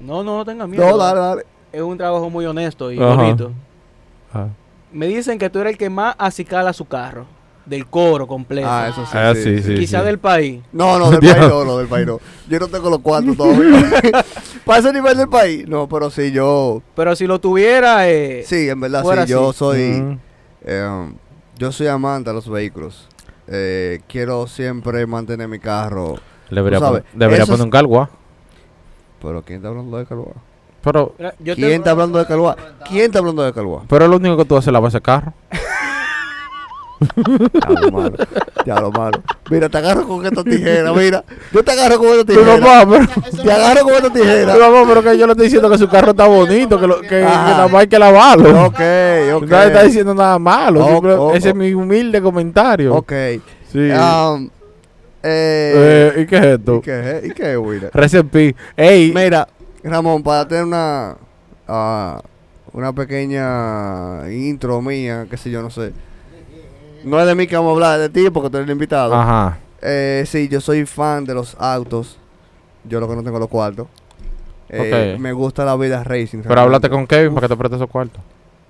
No, 0.00 0.22
no, 0.22 0.36
no 0.36 0.44
tenga 0.44 0.66
miedo. 0.66 0.86
No, 0.86 0.98
dale, 0.98 1.18
dale. 1.20 1.46
Es 1.72 1.80
un 1.80 1.96
trabajo 1.96 2.28
muy 2.28 2.44
honesto 2.44 2.92
y 2.92 2.98
Ajá. 3.02 3.14
bonito. 3.14 3.52
Ajá. 4.30 4.48
Me 4.92 5.06
dicen 5.06 5.38
que 5.38 5.48
tú 5.48 5.60
eres 5.60 5.72
el 5.72 5.78
que 5.78 5.88
más 5.88 6.14
acicala 6.18 6.72
su 6.74 6.84
carro. 6.84 7.24
Del 7.66 7.86
coro 7.86 8.26
completo. 8.28 8.68
Ah, 8.70 8.88
eso 8.88 9.04
sí. 9.04 9.10
Ah, 9.12 9.32
sí, 9.34 9.42
sí, 9.42 9.56
sí. 9.58 9.62
sí. 9.62 9.74
Quizá 9.74 10.02
del 10.04 10.18
país. 10.20 10.62
No, 10.72 10.98
no, 11.00 11.10
del 11.10 11.20
Dios. 11.20 11.34
país 11.36 11.48
no, 11.48 11.64
no, 11.64 11.78
del 11.78 11.88
país 11.88 12.06
no. 12.06 12.20
Yo 12.48 12.58
no 12.60 12.68
tengo 12.68 12.88
los 12.90 13.00
cuartos 13.00 13.36
todavía. 13.36 13.90
Para 14.64 14.78
ese 14.78 14.92
nivel 14.92 15.16
del 15.16 15.28
país. 15.28 15.66
No, 15.68 15.88
pero 15.88 16.08
sí, 16.10 16.30
yo. 16.30 16.80
Pero 16.94 17.16
si 17.16 17.26
lo 17.26 17.40
tuviera, 17.40 18.08
eh, 18.08 18.44
Sí, 18.46 18.68
en 18.68 18.80
verdad, 18.80 19.02
sí. 19.24 19.30
Yo 19.30 19.52
soy. 19.52 19.80
Mm. 19.82 20.18
eh, 20.62 21.12
yo 21.58 21.72
soy 21.72 21.88
amante 21.88 22.30
de 22.30 22.34
los 22.34 22.48
vehículos. 22.48 23.08
Eh, 23.48 24.00
quiero 24.08 24.46
siempre 24.46 25.06
mantener 25.06 25.48
mi 25.48 25.58
carro. 25.58 26.16
Debería, 26.50 26.78
Tú 26.78 26.84
sabes, 26.84 27.02
pon- 27.02 27.18
debería 27.18 27.42
eso 27.42 27.46
poner 27.52 27.60
es- 27.60 27.64
un 27.64 27.70
cargua. 27.70 28.10
Pero 29.20 29.42
¿quién 29.42 29.56
está 29.56 29.68
hablando 29.68 29.96
de 29.96 30.06
Calua? 30.06 30.32
Pero, 30.82 31.14
¿Quién 31.42 31.72
está 31.72 31.90
hablando 31.90 32.18
de 32.20 32.26
Calua? 32.26 32.56
¿Quién 32.88 33.06
está 33.06 33.18
hablando 33.18 33.42
de 33.42 33.52
Calua? 33.52 33.82
pero 33.88 34.06
lo 34.06 34.16
único 34.18 34.36
que 34.36 34.44
tú 34.44 34.56
haces 34.56 34.68
es 34.68 34.72
lavar 34.72 34.88
ese 34.90 35.00
carro. 35.00 35.32
Diablo 37.16 37.90
malo. 37.92 38.16
Diablo 38.64 38.90
malo. 38.92 39.22
Mira, 39.50 39.68
te 39.68 39.78
agarro 39.78 40.06
con 40.06 40.24
esta 40.26 40.42
tijera. 40.42 40.92
Mira, 40.92 41.24
yo 41.52 41.62
te 41.64 41.70
agarro 41.72 41.98
con 41.98 42.08
esta 42.08 42.24
tijera. 42.24 42.58
papá, 42.58 42.86
pero, 42.88 43.42
Te 43.42 43.52
agarro 43.52 43.82
con 43.84 43.92
esta 43.94 44.12
tijera. 44.12 44.52
papá, 44.54 44.84
pero 44.88 45.02
que 45.02 45.18
yo 45.18 45.26
le 45.26 45.32
estoy 45.32 45.46
diciendo 45.46 45.70
que 45.70 45.78
su 45.78 45.88
carro 45.88 46.10
está 46.10 46.26
bonito, 46.26 46.80
que, 46.80 46.86
lo, 46.86 47.00
que, 47.00 47.08
que 47.08 47.20
nada 47.20 47.68
más 47.68 47.82
hay 47.82 47.86
que 47.88 47.98
lavarlo. 47.98 48.66
Ok, 48.66 48.80
ok. 49.34 49.42
No 49.42 49.58
le 49.58 49.66
está 49.66 49.82
diciendo 49.82 50.14
nada 50.14 50.38
malo. 50.38 50.84
Oh, 50.84 50.88
simple- 50.88 51.12
oh, 51.14 51.34
ese 51.34 51.48
oh. 51.48 51.50
es 51.50 51.56
mi 51.56 51.72
humilde 51.74 52.20
comentario. 52.22 52.94
Ok. 52.94 53.12
Sí. 53.72 53.90
Um, 53.90 54.48
eh, 55.22 56.12
Eh, 56.16 56.22
¿Y 56.22 56.26
qué 56.26 56.36
es 56.36 56.44
esto? 56.44 56.76
¿Y 56.76 56.80
qué 56.80 57.10
es? 57.18 57.24
¿Y 57.26 57.30
qué 57.32 57.52
es, 57.52 57.58
William? 57.58 57.90
Recipe. 57.92 58.54
Ey, 58.76 59.12
Mira, 59.14 59.46
Ramón, 59.82 60.22
para 60.22 60.46
tener 60.46 60.64
una 60.64 61.16
ah, 61.68 62.20
una 62.72 62.92
pequeña 62.92 64.30
intro 64.30 64.80
mía, 64.82 65.26
qué 65.28 65.36
sé 65.36 65.50
yo, 65.50 65.62
no 65.62 65.70
sé. 65.70 65.92
No 67.06 67.20
es 67.20 67.26
de 67.26 67.34
mí 67.34 67.46
que 67.46 67.56
vamos 67.56 67.70
a 67.70 67.74
hablar, 67.74 68.00
es 68.00 68.12
de 68.12 68.22
ti 68.24 68.30
porque 68.30 68.50
tú 68.50 68.56
eres 68.58 68.66
el 68.68 68.72
invitado. 68.72 69.14
Ajá. 69.14 69.58
Eh, 69.80 70.24
sí, 70.26 70.48
yo 70.48 70.60
soy 70.60 70.84
fan 70.86 71.24
de 71.24 71.34
los 71.34 71.56
autos. 71.58 72.18
Yo 72.84 73.00
lo 73.00 73.08
que 73.08 73.16
no 73.16 73.22
tengo 73.22 73.38
los 73.38 73.48
cuartos. 73.48 73.86
Eh, 74.68 75.14
Ok. 75.14 75.20
Me 75.20 75.32
gusta 75.32 75.64
la 75.64 75.76
vida 75.76 76.02
racing. 76.02 76.42
Pero 76.46 76.60
háblate 76.60 76.90
con. 76.90 77.06
Kevin 77.06 77.34
para 77.34 77.46
que 77.46 77.54
te 77.54 77.56
preste 77.58 77.76
esos 77.76 77.88
cuartos. 77.88 78.20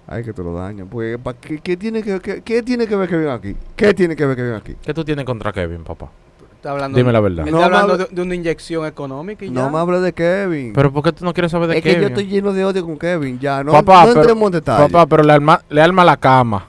Ay, 0.06 0.22
que 0.22 0.32
te 0.32 0.42
lo. 0.42 0.52
Porque, 0.90 1.18
pa- 1.18 1.34
¿qué, 1.34 1.58
qué 1.58 1.76
tiene 1.76 2.02
que, 2.02 2.20
qué, 2.20 2.42
qué 2.42 2.62
tiene 2.62 2.86
que 2.86 2.94
ver 2.94 3.08
Kevin 3.08 3.28
aquí? 3.28 3.56
¿Qué 3.74 3.92
tiene 3.94 4.14
que 4.14 4.24
ver 4.26 4.36
Kevin 4.36 4.52
aquí? 4.54 4.76
¿Qué 4.84 4.94
tú 4.94 5.04
tienes 5.04 5.24
contra 5.24 5.52
Kevin, 5.52 5.82
papá? 5.82 6.10
está 6.54 6.70
hablando, 6.70 6.96
Dime 6.96 7.12
la 7.12 7.20
verdad. 7.20 7.44
No 7.44 7.58
está 7.60 7.64
hablando 7.66 7.96
me 7.98 8.04
de, 8.04 8.08
de 8.14 8.22
una 8.22 8.34
inyección 8.34 8.86
económica 8.86 9.44
y 9.44 9.50
No 9.50 9.64
ya. 9.66 9.70
me 9.70 9.78
hables 9.78 10.02
de 10.02 10.12
Kevin. 10.12 10.72
Pero 10.74 10.92
¿por 10.92 11.02
qué 11.02 11.12
tú 11.12 11.24
no 11.24 11.32
quieres 11.34 11.50
saber 11.52 11.68
de 11.68 11.78
es 11.78 11.82
que 11.82 11.90
Kevin? 11.90 12.02
yo 12.02 12.08
estoy 12.08 12.26
lleno 12.26 12.52
de 12.52 12.64
odio 12.64 12.84
con 12.84 12.98
Kevin. 12.98 13.38
Ya, 13.38 13.62
no, 13.64 13.72
Papá, 13.72 14.02
no 14.02 14.08
pero- 14.08 14.20
entremos 14.20 14.46
en 14.46 14.52
detalle. 14.52 14.88
Papá, 14.88 15.06
pero 15.06 15.22
le 15.22 15.32
arma, 15.32 15.60
le 15.68 15.80
arma 15.80 16.04
la 16.04 16.16
cama. 16.16 16.66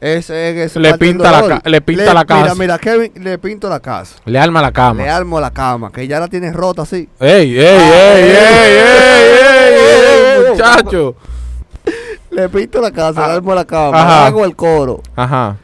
Ese 0.00 0.62
es 0.64 0.76
Le 0.76 0.98
pinta 0.98 1.30
la 1.30 1.60
le 1.64 1.80
pinta 1.80 2.12
la 2.12 2.24
casa. 2.24 2.42
Mira, 2.42 2.54
mira, 2.54 2.78
Kevin 2.78 3.12
le 3.22 3.38
pinto 3.38 3.68
la 3.68 3.80
casa. 3.80 4.16
Le 4.26 4.38
arma 4.38 4.60
la 4.60 4.70
cama. 4.72 5.02
Le 5.02 5.08
armo 5.08 5.40
la 5.40 5.50
cama, 5.50 5.90
que 5.90 6.06
ya 6.06 6.20
la 6.20 6.28
tienes 6.28 6.52
rota 6.52 6.82
así. 6.82 7.08
¡Ey, 7.20 7.58
ey, 7.58 7.66
Ah, 7.66 8.14
ey, 8.16 8.22
ey, 8.22 8.30
ey, 8.30 8.76
ey, 8.76 9.74
ey, 9.78 10.44
ey, 10.44 10.50
muchacho! 10.50 11.16
Le 12.30 12.48
pinto 12.48 12.80
la 12.80 12.90
casa, 12.90 13.24
Ah, 13.24 13.28
le 13.28 13.32
armo 13.34 13.54
la 13.54 13.64
cama, 13.64 14.02
ajá. 14.02 14.26
hago 14.26 14.44
el 14.44 14.56
coro. 14.56 15.00
Ajá. 15.14 15.56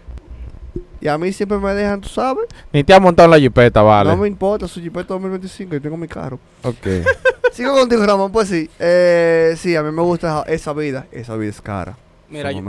Y 1.01 1.09
a 1.09 1.19
mí 1.19 1.33
siempre 1.33 1.59
me 1.59 1.75
dejan, 1.75 2.01
tú 2.01 2.09
sabes. 2.09 2.45
Ni 2.73 2.85
te 2.85 2.95
has 2.95 3.01
montado 3.01 3.25
en 3.27 3.31
la 3.33 3.39
jipeta, 3.41 3.83
vale. 3.83 4.11
No 4.11 4.17
me 4.17 4.29
importa, 4.29 4.69
su 4.69 4.81
Jeepeta 4.81 5.15
2025, 5.15 5.73
yo 5.75 5.83
tengo 5.83 5.97
mi 5.97 6.07
carro. 6.07 6.39
Ok. 6.63 6.87
Sigo 7.53 7.75
contigo, 7.75 8.05
Ramón, 8.07 8.31
pues 8.31 8.49
sí. 8.49 8.71
Eh, 8.79 9.55
sí, 9.57 9.75
a 9.75 9.83
mí 9.83 9.91
me 9.91 10.03
gusta 10.03 10.45
esa 10.47 10.73
vida. 10.73 11.07
Esa 11.11 11.35
vida 11.37 11.51
es 11.51 11.61
cara. 11.61 11.97
Mira, 12.31 12.51
yo, 12.53 12.61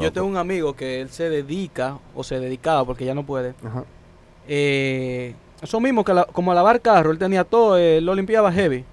yo 0.00 0.12
tengo 0.12 0.26
un 0.26 0.36
amigo 0.36 0.74
que 0.74 1.00
él 1.00 1.08
se 1.08 1.28
dedica, 1.30 1.98
o 2.14 2.22
se 2.22 2.38
dedicaba 2.38 2.84
porque 2.84 3.04
ya 3.04 3.14
no 3.14 3.24
puede. 3.24 3.54
Ajá. 3.66 3.84
Eh, 4.46 5.34
eso 5.62 5.80
mismo, 5.80 6.04
que 6.04 6.12
la- 6.14 6.24
como 6.26 6.52
a 6.52 6.54
lavar 6.54 6.80
carro, 6.80 7.10
él 7.10 7.18
tenía 7.18 7.44
todo, 7.44 7.76
él 7.78 8.04
lo 8.04 8.14
limpiaba 8.14 8.52
heavy. 8.52 8.84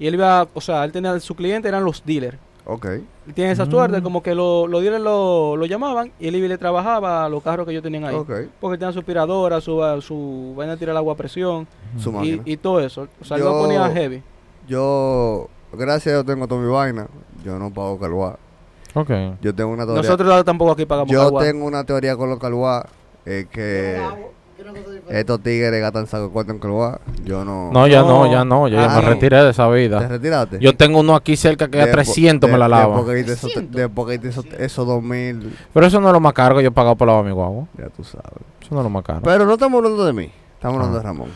Y 0.00 0.06
él 0.06 0.14
iba, 0.14 0.46
o 0.54 0.60
sea, 0.60 0.84
él 0.84 0.92
tenía, 0.92 1.18
su 1.20 1.34
cliente 1.34 1.68
eran 1.68 1.84
los 1.84 2.04
dealers. 2.04 2.36
Ok. 2.66 2.84
Él 2.84 3.34
tiene 3.34 3.52
esa 3.52 3.64
Mm. 3.64 3.70
suerte, 3.70 4.02
como 4.02 4.22
que 4.22 4.34
lo- 4.34 4.66
los 4.66 4.82
dealers 4.82 5.02
lo, 5.02 5.56
lo 5.56 5.66
llamaban 5.66 6.12
y 6.20 6.28
él 6.28 6.36
iba 6.36 6.46
y 6.46 6.48
le 6.50 6.58
trabajaba 6.58 7.24
a 7.24 7.28
los 7.28 7.42
carros 7.42 7.64
que 7.64 7.72
ellos 7.72 7.82
tenían 7.82 8.04
ahí. 8.04 8.14
Ok. 8.14 8.30
Porque 8.60 8.76
tenía 8.76 8.92
su 8.92 8.98
aspiradora, 8.98 9.60
su, 9.60 9.80
su 10.02 10.52
vaina 10.56 10.72
de 10.74 10.78
tirar 10.78 10.92
el 10.92 10.98
agua 10.98 11.14
a 11.14 11.16
presión 11.16 11.66
Su 11.98 12.10
y, 12.22 12.42
y 12.44 12.56
todo 12.58 12.80
eso. 12.80 13.08
O 13.20 13.24
sea, 13.24 13.36
él 13.38 13.42
Yo- 13.44 13.52
lo 13.52 13.58
ponía 13.60 13.88
heavy. 13.90 14.22
Yo, 14.68 15.48
gracias 15.72 16.08
a 16.08 16.10
Dios 16.18 16.26
tengo 16.26 16.46
toda 16.46 16.60
mi 16.60 16.68
vaina. 16.68 17.06
Yo 17.44 17.58
no 17.58 17.72
pago 17.72 17.98
calua. 17.98 18.38
Ok. 18.94 19.10
Yo 19.40 19.54
tengo 19.54 19.70
una 19.70 19.84
teoría. 19.84 20.02
Nosotros 20.02 20.44
tampoco 20.44 20.72
aquí 20.72 20.86
pagamos 20.86 21.12
yo 21.12 21.30
tengo 21.38 21.64
una 21.66 21.84
teoría 21.84 22.16
con 22.16 22.30
los 22.30 22.38
calua. 22.38 22.86
Es 23.24 23.46
que 23.46 24.00
estos 25.08 25.40
tigres 25.42 25.80
gastan 25.80 26.06
saco 26.06 26.30
cuarto 26.30 26.52
en 26.52 26.58
calua. 26.58 27.00
Yo 27.24 27.44
no. 27.44 27.70
No, 27.72 27.86
ya 27.86 28.00
no, 28.02 28.24
No. 28.24 28.32
ya 28.32 28.44
no. 28.44 28.68
Ya 28.68 28.84
Ah, 28.84 28.96
me 28.96 29.02
no. 29.02 29.08
retiré 29.10 29.42
de 29.42 29.50
esa 29.50 29.68
¿Te 29.68 29.74
vida. 29.74 30.06
retiraste? 30.08 30.58
Yo 30.60 30.76
tengo 30.76 31.00
uno 31.00 31.14
aquí 31.14 31.36
cerca 31.36 31.68
que 31.68 31.80
a 31.80 31.86
Despo- 31.86 31.92
300 31.92 32.48
me 32.48 32.54
de- 32.54 32.58
la 32.58 32.68
lava. 32.68 32.96
Después 32.96 33.14
que 33.14 33.20
hice 33.20 33.32
esos, 33.48 33.70
después 33.70 34.08
que 34.08 34.14
hice 34.14 34.28
esos, 34.28 34.46
esos 34.58 34.86
2000, 34.86 35.54
Pero 35.72 35.86
eso 35.86 36.00
no 36.00 36.08
es 36.08 36.12
lo 36.12 36.20
más 36.20 36.32
caro 36.32 36.56
que 36.56 36.62
yo 36.62 36.68
he 36.68 36.72
pagado 36.72 36.96
por 36.96 37.06
lavar 37.08 37.24
mi 37.24 37.30
guagua. 37.32 37.66
ya 37.78 37.88
tú 37.88 38.02
sabes. 38.04 38.26
Eso 38.60 38.74
no 38.74 38.80
es 38.80 38.84
lo 38.84 38.90
más 38.90 39.04
caro. 39.04 39.20
Pero 39.22 39.46
no 39.46 39.52
estamos 39.54 39.78
hablando 39.78 40.04
de 40.04 40.12
mí, 40.12 40.30
estamos 40.54 40.76
hablando 40.76 40.96
Ah. 40.98 41.00
de 41.00 41.06
Ramón. 41.06 41.28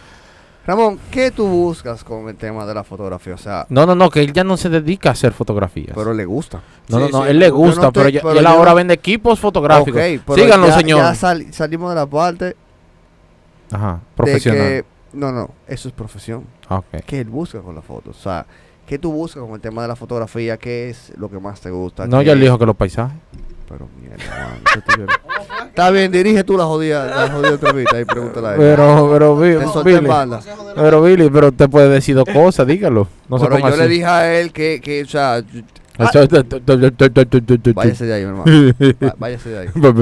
Ramón, 0.64 0.98
¿qué 1.10 1.32
tú 1.32 1.46
buscas 1.48 2.04
con 2.04 2.28
el 2.28 2.36
tema 2.36 2.64
de 2.64 2.72
la 2.74 2.84
fotografía? 2.84 3.34
O 3.34 3.38
sea, 3.38 3.66
No, 3.68 3.84
no, 3.84 3.96
no, 3.96 4.10
que 4.10 4.20
él 4.20 4.32
ya 4.32 4.44
no 4.44 4.56
se 4.56 4.68
dedica 4.68 5.08
a 5.08 5.12
hacer 5.12 5.32
fotografías. 5.32 5.92
pero 5.94 6.14
le 6.14 6.24
gusta. 6.24 6.62
no, 6.88 6.98
Sí, 6.98 7.04
no, 7.04 7.18
no, 7.18 7.24
sí, 7.24 7.30
él 7.30 7.38
le 7.40 7.46
yo 7.46 7.52
no 7.52 7.58
gusta, 7.58 7.86
estoy- 7.88 7.92
pero, 7.92 8.08
ya- 8.10 8.20
pero 8.22 8.38
él 8.38 8.44
yo 8.44 8.48
ahora 8.48 8.74
vende 8.74 8.94
equipos 8.94 9.40
fotográficos. 9.40 10.00
Ok, 10.00 10.22
pero 10.24 10.34
Síganlo, 10.36 10.68
ya, 10.68 10.78
señor. 10.78 11.00
Ya 11.00 11.14
sali- 11.16 11.52
salimos 11.52 11.88
de 11.90 11.96
la 11.96 12.06
parte 12.06 12.56
Ajá, 13.72 13.94
de 13.94 14.16
profesional. 14.16 14.60
que, 14.60 14.84
no, 15.14 15.32
no, 15.32 15.50
eso 15.66 15.88
es 15.88 15.94
profesión. 15.94 16.44
Ah, 16.68 16.76
ok. 16.78 17.02
¿Qué 17.06 17.18
él 17.20 17.28
busca 17.28 17.60
con 17.60 17.74
la 17.74 17.82
foto? 17.82 18.10
O 18.10 18.14
sea, 18.14 18.46
¿Qué 18.86 18.98
tú 18.98 19.10
buscas 19.12 19.42
con 19.42 19.52
el 19.54 19.60
tema 19.60 19.82
de 19.82 19.88
la 19.88 19.96
fotografía? 19.96 20.58
¿Qué 20.58 20.90
es 20.90 21.12
lo 21.16 21.30
que 21.30 21.38
más 21.38 21.60
te 21.60 21.70
gusta? 21.70 22.06
No, 22.06 22.18
¿Qué- 22.18 22.26
ya 22.26 22.32
él 22.32 22.40
dijo 22.40 22.58
que 22.58 22.66
los 22.66 22.76
paisajes. 22.76 23.16
Pero 23.72 23.88
mierda, 23.98 24.58
tigre- 24.86 25.06
Está 25.68 25.90
bien, 25.90 26.12
dirige 26.12 26.44
tú 26.44 26.56
la 26.58 26.64
jodida, 26.64 27.06
la 27.06 27.30
jodida 27.32 27.48
entrevista 27.54 27.98
y 28.00 28.04
pregúntale 28.04 28.48
a 28.48 28.50
él. 28.52 28.56
Pero, 28.58 29.08
pero, 29.10 29.40
Te 29.40 29.56
Billy. 29.82 30.08
Pero 30.74 31.02
Billy, 31.02 31.30
pero 31.30 31.50
te 31.52 31.66
puede 31.68 31.88
decir 31.88 32.14
dos 32.14 32.26
cosas, 32.30 32.66
dígalo. 32.66 33.08
No 33.28 33.38
Pero 33.38 33.58
yo 33.58 33.68
le 33.76 33.82
así. 33.84 33.88
dije 33.92 34.04
a 34.04 34.38
él 34.38 34.52
que, 34.52 34.80
que 34.82 35.02
o 35.02 35.06
sea, 35.08 35.42
Ah. 35.98 36.10
váyase 37.74 38.06
de 38.06 38.14
ahí, 38.14 38.22
mi 38.24 38.28
hermano. 38.28 38.44
Va- 39.02 39.14
Váyase 39.18 39.48
de 39.50 39.58
ahí. 39.60 39.68
Ya, 39.82 39.92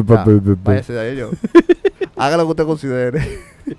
váyase 0.65 0.93
de 0.93 1.01
ahí 1.01 1.17
yo. 1.17 1.31
Haga 2.17 2.37
lo 2.37 2.45
que 2.45 2.51
usted 2.51 2.65
considere. 2.67 3.39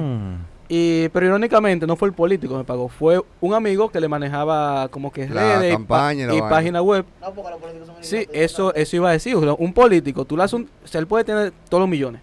Y, 0.71 1.09
pero 1.09 1.25
irónicamente 1.25 1.88
no 1.88 1.95
fue 1.95 2.09
el 2.09 2.13
político 2.13 2.53
que 2.53 2.57
me 2.59 2.63
pagó, 2.63 2.89
fue 2.89 3.19
un 3.41 3.53
amigo 3.55 3.89
que 3.89 3.99
le 3.99 4.07
manejaba 4.07 4.88
como 4.89 5.12
que 5.12 5.27
La 5.27 5.57
redes 5.57 5.71
y, 5.71 5.75
campaña 5.75 6.23
y 6.25 6.27
la 6.27 6.33
y 6.35 6.39
vaina. 6.41 6.49
página 6.55 6.81
web. 6.83 7.05
No, 7.21 7.33
porque 7.33 7.49
los 7.51 7.59
políticos 7.59 7.88
son 7.88 7.95
Sí, 8.01 8.27
eso, 8.31 8.71
eso 8.75 8.95
iba 8.95 9.09
a 9.09 9.13
decir. 9.13 9.35
o 9.35 9.41
sea, 9.41 9.53
un 9.53 9.73
político, 9.73 10.25
tú 10.25 10.38
le 10.38 10.43
haces 10.43 10.53
un, 10.53 10.69
o 10.83 10.88
sea, 10.88 11.01
él 11.01 11.07
puede 11.07 11.23
tener 11.23 11.51
todos 11.69 11.81
los 11.81 11.89
millones 11.89 12.21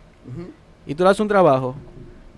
y 0.86 0.94
tú 0.94 1.02
le 1.02 1.10
haces 1.10 1.18
un 1.20 1.26
trabajo 1.28 1.74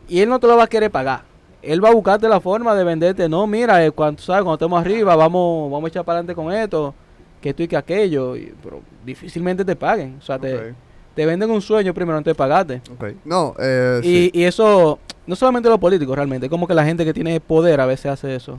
y 0.08 0.20
él 0.20 0.28
no 0.30 0.38
te 0.38 0.46
lo 0.46 0.56
va 0.56 0.64
a 0.64 0.66
querer 0.66 0.90
pagar. 0.90 1.24
Él 1.62 1.82
va 1.84 1.88
a 1.88 1.92
buscarte 1.94 2.28
la 2.28 2.40
forma 2.40 2.74
de 2.74 2.84
venderte. 2.84 3.28
No, 3.28 3.46
mira, 3.46 3.84
eh, 3.84 3.90
cuando, 3.90 4.20
¿sabes? 4.22 4.42
cuando 4.42 4.54
estemos 4.54 4.80
arriba, 4.80 5.16
vamos, 5.16 5.70
vamos 5.70 5.84
a 5.86 5.88
echar 5.88 6.04
para 6.04 6.18
adelante 6.20 6.34
con 6.34 6.52
esto, 6.52 6.94
que 7.40 7.50
esto 7.50 7.62
y 7.62 7.68
que 7.68 7.76
aquello. 7.76 8.36
y- 8.36 8.54
pero 8.62 8.80
difícilmente 9.04 9.64
te 9.64 9.74
paguen. 9.76 10.16
O 10.18 10.22
sea, 10.22 10.38
te, 10.38 10.74
te 11.14 11.26
venden 11.26 11.50
un 11.50 11.60
sueño 11.60 11.92
primero 11.92 12.16
antes 12.16 12.30
de 12.30 12.34
pagarte. 12.36 12.80
ok. 12.92 13.04
No, 13.24 13.54
eh, 13.58 14.00
sí. 14.02 14.30
Y, 14.32 14.40
y 14.40 14.44
eso, 14.44 14.98
no 15.26 15.34
solamente 15.34 15.68
los 15.68 15.78
políticos 15.78 16.14
realmente, 16.14 16.48
como 16.48 16.66
que 16.68 16.74
la 16.74 16.84
gente 16.84 17.04
que 17.04 17.12
tiene 17.12 17.40
poder 17.40 17.80
a 17.80 17.86
veces 17.86 18.06
hace 18.06 18.34
eso. 18.36 18.56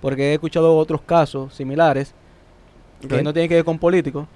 Porque 0.00 0.30
he 0.30 0.34
escuchado 0.34 0.76
otros 0.76 1.00
casos 1.00 1.54
similares 1.54 2.12
que 3.08 3.22
no 3.22 3.32
tienen 3.32 3.48
que 3.48 3.54
ver 3.56 3.64
con 3.64 3.78
políticos, 3.78 4.26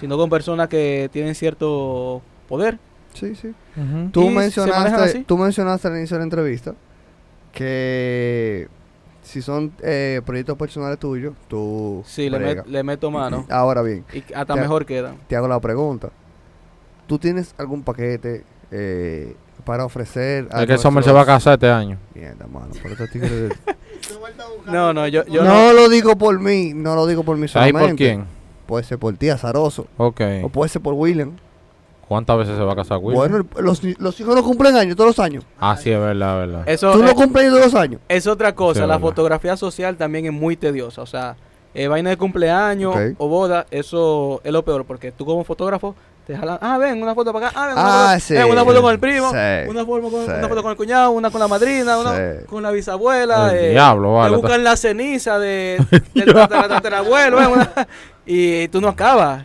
sino 0.00 0.16
con 0.16 0.28
personas 0.28 0.66
que 0.68 1.08
tienen 1.12 1.34
cierto 1.34 2.20
poder. 2.48 2.78
Sí, 3.12 3.34
sí. 3.34 3.54
Tú 4.12 4.22
mencionaste, 4.30 5.24
tú 5.24 5.38
mencionaste 5.38 5.88
al 5.88 5.96
inicio 5.98 6.16
de 6.16 6.18
la 6.20 6.24
entrevista 6.24 6.74
que 7.54 8.68
si 9.22 9.40
son 9.40 9.72
eh, 9.82 10.20
proyectos 10.26 10.56
personales 10.58 10.98
tuyos, 10.98 11.34
tú 11.48 12.02
Sí, 12.06 12.28
le, 12.28 12.38
bregas. 12.38 12.66
met- 12.66 12.68
le 12.70 12.82
meto 12.82 13.10
mano 13.10 13.46
Ahora 13.50 13.82
bien, 13.82 14.04
y 14.12 14.22
hasta 14.34 14.54
mejor 14.56 14.84
quedan. 14.84 15.16
te 15.26 15.36
hago 15.36 15.48
la 15.48 15.58
pregunta. 15.60 16.10
¿Tú 17.06 17.18
tienes 17.18 17.54
algún 17.58 17.82
paquete 17.82 18.44
eh, 18.70 19.34
para 19.64 19.84
ofrecer 19.84 20.48
a 20.50 20.62
Es 20.62 20.66
que 20.66 20.78
Sommer 20.78 21.04
se 21.04 21.12
va 21.12 21.22
a 21.22 21.26
casar 21.26 21.54
este 21.54 21.70
año. 21.70 21.98
Mierda, 22.14 22.46
mano, 22.46 22.68
por 22.82 22.90
estos 22.92 23.10
tigres 23.12 23.52
No, 24.66 24.92
no, 24.92 25.06
yo, 25.08 25.24
yo 25.26 25.42
no, 25.44 25.72
lo 25.72 25.88
digo 25.88 26.16
por 26.16 26.38
mí, 26.40 26.72
no 26.74 26.94
lo 26.94 27.06
digo 27.06 27.22
por 27.22 27.36
mí 27.36 27.42
¿Ahí 27.44 27.48
solamente. 27.48 27.88
por 27.88 27.96
quién? 27.96 28.24
Puede 28.66 28.84
ser 28.84 28.98
por 28.98 29.14
ti, 29.16 29.28
azaroso. 29.28 29.86
Ok. 29.98 30.20
O 30.42 30.48
puede 30.48 30.70
ser 30.70 30.80
por 30.82 30.94
William. 30.94 31.32
¿Cuántas 32.06 32.36
veces 32.38 32.56
se 32.56 32.62
va 32.62 32.72
a 32.72 32.76
casar 32.76 32.98
Will? 32.98 33.16
Bueno, 33.16 33.44
los, 33.58 33.82
los 33.98 34.20
hijos 34.20 34.34
no 34.34 34.42
cumplen 34.42 34.76
años 34.76 34.96
todos 34.96 35.08
los 35.16 35.18
años. 35.18 35.44
Ah, 35.58 35.76
sí, 35.76 35.90
es 35.90 35.98
verdad, 35.98 36.42
es 36.42 36.48
verdad. 36.50 36.68
Eso 36.68 36.92
Tú 36.92 37.02
no 37.02 37.14
cumples 37.14 37.44
años 37.46 37.58
todos 37.58 37.72
los 37.72 37.82
años. 37.82 38.00
es 38.08 38.26
otra 38.26 38.54
cosa. 38.54 38.74
Sí, 38.74 38.80
la 38.80 38.86
verdad. 38.96 39.00
fotografía 39.00 39.56
social 39.56 39.96
también 39.96 40.26
es 40.26 40.32
muy 40.32 40.56
tediosa. 40.56 41.02
O 41.02 41.06
sea, 41.06 41.36
eh, 41.74 41.88
vaina 41.88 42.10
de 42.10 42.16
cumpleaños 42.16 42.94
o 43.18 43.28
boda, 43.28 43.66
eso 43.70 44.40
es 44.44 44.52
lo 44.52 44.64
peor. 44.64 44.84
Porque 44.84 45.12
tú 45.12 45.24
como 45.26 45.44
fotógrafo 45.44 45.94
te 46.26 46.34
jalan, 46.36 46.58
ah, 46.62 46.78
ven, 46.78 47.02
una 47.02 47.14
foto 47.14 47.32
para 47.34 47.48
acá, 47.48 47.60
ah, 47.60 47.66
ven, 47.66 47.72
una, 47.76 47.84
Ah, 47.84 48.08
foto, 48.14 48.20
sí. 48.20 48.32
ven, 48.34 48.50
una 48.50 48.64
foto 48.64 48.80
con 48.82 48.92
el 48.92 48.98
primo, 48.98 49.30
Sí, 49.30 49.36
una, 49.68 49.84
foto 49.84 50.10
con, 50.10 50.24
sí. 50.24 50.30
una 50.38 50.48
foto 50.48 50.62
con 50.62 50.70
el 50.70 50.76
cuñado, 50.78 51.10
una 51.10 51.30
con 51.30 51.38
la 51.40 51.48
madrina, 51.48 51.98
una 51.98 52.16
Sí. 52.16 52.46
con 52.46 52.62
la 52.62 52.70
bisabuela. 52.70 53.52
El 53.52 53.58
eh, 53.64 53.70
diablo, 53.72 54.08
te 54.08 54.14
vale. 54.14 54.36
buscan 54.36 54.64
la 54.64 54.76
ceniza 54.76 55.38
de, 55.38 55.84
del 56.14 56.32
tatara- 56.34 56.68
tatarabuelo, 56.68 57.38
y 58.26 58.68
tú 58.68 58.80
no 58.80 58.88
acabas. 58.88 59.44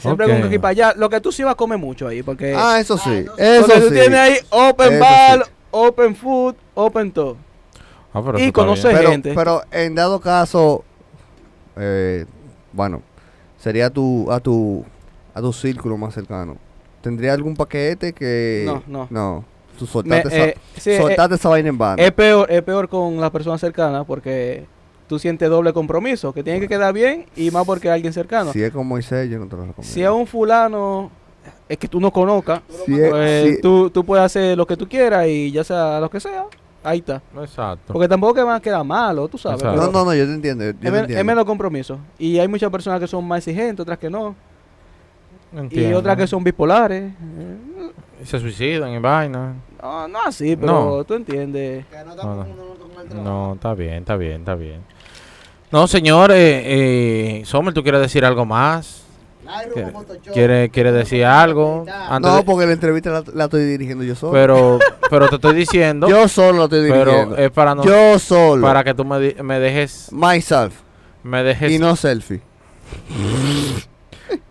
Siempre 0.00 0.26
con 0.26 0.40
que 0.40 0.46
aquí 0.48 0.58
para 0.58 0.70
allá. 0.70 0.94
Lo 0.96 1.08
que 1.10 1.20
tú 1.20 1.30
sí 1.32 1.42
vas 1.42 1.52
a 1.52 1.56
comer 1.56 1.78
mucho 1.78 2.06
ahí, 2.08 2.22
porque, 2.22 2.54
Ah, 2.56 2.78
eso 2.80 2.96
sí. 2.98 3.24
Ah, 3.28 3.34
Eso 3.38 3.66
porque 3.66 3.80
tú 3.80 3.90
tienes 3.90 4.18
ahí 4.18 4.34
open 4.50 4.92
Eso 4.94 5.00
bar, 5.00 5.44
sí. 5.44 5.50
open 5.70 6.16
food, 6.16 6.54
open 6.74 7.12
todo. 7.12 7.36
Ah, 8.12 8.22
pero 8.24 8.38
y 8.40 8.50
conocer- 8.50 8.92
pero, 8.96 9.10
gente. 9.10 9.32
pero 9.34 9.62
en 9.70 9.94
dado 9.94 10.20
caso, 10.20 10.84
eh, 11.76 12.24
bueno, 12.72 13.02
sería 13.58 13.86
a 13.86 13.90
tu, 13.90 14.30
a 14.32 14.40
tu, 14.40 14.84
a 15.34 15.40
tu 15.40 15.52
círculo 15.52 15.96
más 15.96 16.14
cercano. 16.14 16.56
¿Tendría 17.02 17.32
algún 17.32 17.54
paquete 17.56 18.12
que 18.12 18.64
No, 18.66 18.82
no. 18.86 19.06
No. 19.10 19.44
Tú 19.78 19.84
Me- 19.86 19.90
soltaste, 19.90 20.28
esa, 20.28 20.46
eh, 20.48 20.56
sí, 20.76 20.90
eh, 20.90 20.98
soltaste 20.98 21.34
esa 21.36 21.48
vaina 21.48 21.68
en 21.70 21.78
banda. 21.78 22.02
es 22.04 22.12
peor, 22.12 22.50
es 22.50 22.62
peor 22.62 22.88
con 22.88 23.18
las 23.18 23.30
personas 23.30 23.60
cercanas 23.60 24.04
porque 24.06 24.66
tú 25.10 25.18
sientes 25.18 25.50
doble 25.50 25.72
compromiso, 25.72 26.32
que 26.32 26.44
tiene 26.44 26.60
que 26.60 26.68
quedar 26.68 26.94
bien 26.94 27.26
y 27.34 27.50
más 27.50 27.66
porque 27.66 27.88
es 27.88 27.94
alguien 27.94 28.12
cercano. 28.12 28.52
Si 28.52 28.62
es 28.62 28.70
con 28.70 28.86
Moisés, 28.86 29.28
yo 29.28 29.40
no 29.40 29.46
te 29.48 29.56
lo 29.56 29.62
recomiendo. 29.66 29.82
Si 29.92 30.00
es 30.02 30.08
un 30.08 30.24
fulano 30.24 31.10
es 31.68 31.76
que 31.78 31.88
tú 31.88 31.98
no 32.00 32.12
conozcas, 32.12 32.62
Si 32.86 32.94
es- 32.94 33.10
pues, 33.10 33.56
si- 33.56 33.60
tú, 33.60 33.90
tú 33.90 34.04
puedes 34.04 34.24
hacer 34.24 34.56
lo 34.56 34.64
que 34.68 34.76
tú 34.76 34.88
quieras 34.88 35.26
y 35.26 35.50
ya 35.50 35.64
sea 35.64 35.98
lo 35.98 36.08
que 36.08 36.20
sea, 36.20 36.44
ahí 36.84 36.98
está. 37.00 37.20
Exacto. 37.40 37.92
Porque 37.92 38.06
tampoco 38.06 38.34
que 38.34 38.42
va 38.44 38.54
a 38.54 38.60
quedar 38.60 38.84
malo, 38.84 39.26
tú 39.26 39.36
sabes. 39.36 39.58
Exacto. 39.60 39.80
No, 39.86 39.90
no, 39.90 40.04
no, 40.04 40.14
yo 40.14 40.26
te 40.26 40.32
entiendo. 40.34 40.62
Yo 40.64 40.70
es, 40.70 40.76
te 40.78 40.90
men- 40.92 41.00
entiendo. 41.00 41.18
es 41.20 41.26
menos 41.26 41.44
compromiso. 41.44 41.98
Y 42.16 42.38
hay 42.38 42.46
muchas 42.46 42.70
personas 42.70 43.00
que 43.00 43.08
son 43.08 43.26
más 43.26 43.38
exigentes, 43.38 43.80
otras 43.82 43.98
que 43.98 44.08
no. 44.08 44.36
Y 45.70 45.92
otras 45.92 46.16
que 46.16 46.28
son 46.28 46.44
bipolares. 46.44 47.12
Y 48.22 48.26
se 48.26 48.38
suicidan 48.38 48.92
y 48.92 48.98
vaina. 49.00 49.54
No, 49.82 50.06
no 50.06 50.18
así, 50.24 50.54
pero 50.54 50.72
No. 50.98 51.04
tú 51.04 51.14
entiendes. 51.14 51.84
Que 51.86 52.04
no 52.04 52.14
No. 52.14 52.46
No, 53.24 53.54
está 53.54 53.74
bien, 53.74 53.94
está 53.94 54.16
bien, 54.16 54.40
está 54.40 54.54
bien. 54.54 54.82
No, 55.72 55.86
señor, 55.86 56.32
eh, 56.32 56.62
eh, 57.40 57.42
Sommer, 57.44 57.72
¿tú 57.72 57.82
quieres 57.82 58.00
decir 58.00 58.24
algo 58.24 58.44
más? 58.44 59.02
¿Quiere, 59.74 59.92
quiere, 60.32 60.70
quiere 60.70 60.92
decir 60.92 61.24
algo? 61.24 61.84
Antes 62.08 62.30
No, 62.30 62.44
porque 62.44 62.66
la 62.66 62.72
entrevista 62.72 63.10
la, 63.10 63.24
la 63.34 63.44
estoy 63.44 63.64
dirigiendo 63.64 64.04
yo 64.04 64.14
solo. 64.14 64.32
pero, 64.32 64.78
pero 65.10 65.28
te 65.28 65.34
estoy 65.36 65.54
diciendo, 65.56 66.08
yo 66.08 66.28
solo 66.28 66.58
la 66.58 66.64
estoy 66.64 66.84
dirigiendo. 66.84 67.30
pero 67.30 67.36
es 67.36 67.50
para 67.50 67.74
no, 67.74 67.84
yo 67.84 68.18
solo. 68.20 68.62
para 68.64 68.84
que 68.84 68.94
tú 68.94 69.04
me, 69.04 69.34
me 69.42 69.58
dejes, 69.58 70.08
Myself. 70.12 70.74
me 71.24 71.42
dejes. 71.42 71.70
Y 71.72 71.78
no 71.80 71.96
selfie. 71.96 72.40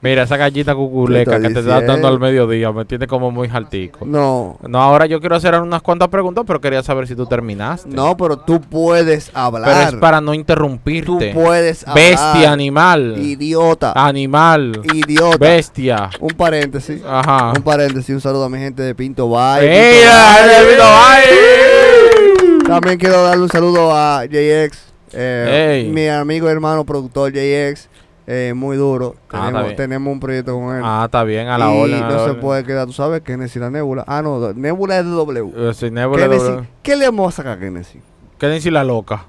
Mira 0.02 0.24
esa 0.24 0.38
gallita 0.38 0.74
cuculeca 0.76 1.42
que 1.42 1.50
te 1.50 1.60
está 1.60 1.82
dando 1.82 2.08
al 2.08 2.20
mediodía, 2.22 2.72
me 2.72 2.86
tiene 2.86 3.06
como 3.06 3.32
muy 3.32 3.50
jaltico. 3.50 4.06
No. 4.06 4.58
No, 4.66 4.82
ahora 4.82 5.06
yo 5.08 5.20
quiero 5.20 5.36
hacer 5.36 5.54
unas 5.56 5.82
cuantas 5.82 6.08
preguntas, 6.08 6.46
pero 6.48 6.62
quería 6.62 6.82
saber 6.84 7.06
si 7.06 7.16
tú 7.16 7.26
terminaste. 7.26 7.90
No, 7.90 8.16
pero 8.16 8.38
tú 8.38 8.62
puedes 8.62 9.30
hablar. 9.34 9.64
pero 9.66 9.90
es 9.90 9.96
para 9.96 10.22
no 10.22 10.32
Tú 10.32 10.36
interrumpirte. 10.36 11.34
puedes 11.34 11.86
hablar. 11.86 12.10
Bestia, 12.12 12.52
animal. 12.54 13.16
Idiota. 13.18 13.92
Animal. 13.94 14.82
Idiota. 14.94 15.38
Bestia. 15.38 16.10
Un 16.22 16.30
paréntesis. 16.30 17.02
Ajá. 17.06 17.52
Un 17.58 17.62
paréntesis. 17.64 18.16
Un 18.16 18.22
saludo 18.22 18.46
a 18.46 18.50
mi 18.50 18.58
gente 18.60 18.82
de 18.82 18.96
Pinto 18.96 19.28
Bay. 19.30 19.68
¡Ella! 19.68 20.36
Pinto 20.70 20.84
Bay. 20.84 22.68
También 22.68 22.98
quiero 22.98 23.24
darle 23.24 23.44
un 23.44 23.50
saludo 23.50 23.92
a 23.94 24.24
JX. 24.26 24.78
eh, 25.12 25.82
Ey. 25.86 25.90
Mi 25.92 26.08
amigo 26.08 26.48
hermano 26.50 26.86
productor 26.86 27.34
JX. 27.34 27.89
Eh, 28.32 28.54
muy 28.56 28.78
duro. 28.78 29.16
Ah, 29.32 29.48
Tenemos, 29.48 29.76
tenemos 29.76 30.14
un 30.14 30.20
proyecto 30.20 30.54
con 30.54 30.76
él. 30.76 30.82
Ah, 30.86 31.04
está 31.06 31.24
bien, 31.24 31.48
a 31.48 31.58
la 31.58 31.74
y 31.74 31.82
orden. 31.82 32.00
no 32.02 32.10
se 32.12 32.16
orden. 32.30 32.40
puede 32.40 32.64
quedar, 32.64 32.86
tú 32.86 32.94
sabes, 32.94 33.22
Kennedy 33.22 33.60
la 33.60 33.72
Nebula. 33.72 34.04
Ah, 34.08 34.22
no, 34.22 34.54
Nebula 34.54 35.00
es 35.00 35.06
de 35.06 35.12
W. 35.12 35.52
Eh, 35.56 35.74
sí, 35.74 35.90
Nebula, 35.90 36.24
Kennedy, 36.24 36.44
Nebula. 36.44 36.68
¿Qué 36.84 36.96
le 36.96 37.06
vamos 37.06 37.34
a 37.34 37.38
sacar 37.38 37.54
a 37.58 37.60
Kennedy? 37.60 38.00
Kennedy 38.38 38.70
la 38.70 38.84
loca. 38.84 39.26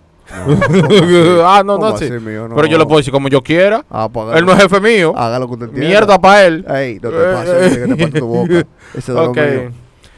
No, 0.47 0.55
ah, 1.49 1.63
no, 1.65 1.77
¿Cómo 1.79 1.91
no, 1.91 1.97
sí. 1.97 2.09
mío? 2.11 2.47
No. 2.47 2.55
Pero 2.55 2.69
yo 2.69 2.79
lo 2.79 2.87
puedo 2.87 2.99
decir 2.99 3.13
como 3.13 3.29
yo 3.29 3.43
quiera. 3.43 3.85
Ah, 3.91 4.09
pues 4.13 4.37
Él 4.37 4.45
no 4.47 4.53
es 4.53 4.63
jefe 4.63 4.81
mío. 4.81 5.13
Haga 5.17 5.39
lo 5.39 5.47
que 5.49 5.55
usted 5.55 5.67
entienda. 5.69 5.89
Mierda 5.89 6.19
para 6.21 6.45
él. 6.47 6.65
Ey, 6.69 7.01
no 7.03 7.11
te 7.11 7.17
Eh, 7.17 7.33
pases, 7.35 7.63
dice 7.65 7.81
que 7.87 7.95
te 7.95 8.03
parte 8.05 8.21
tu 8.21 8.27
boca. 8.27 8.53
Ese 8.95 9.13
es 9.13 9.19
Ok. 9.19 9.37
lo 9.37 9.43
mío. 9.43 9.73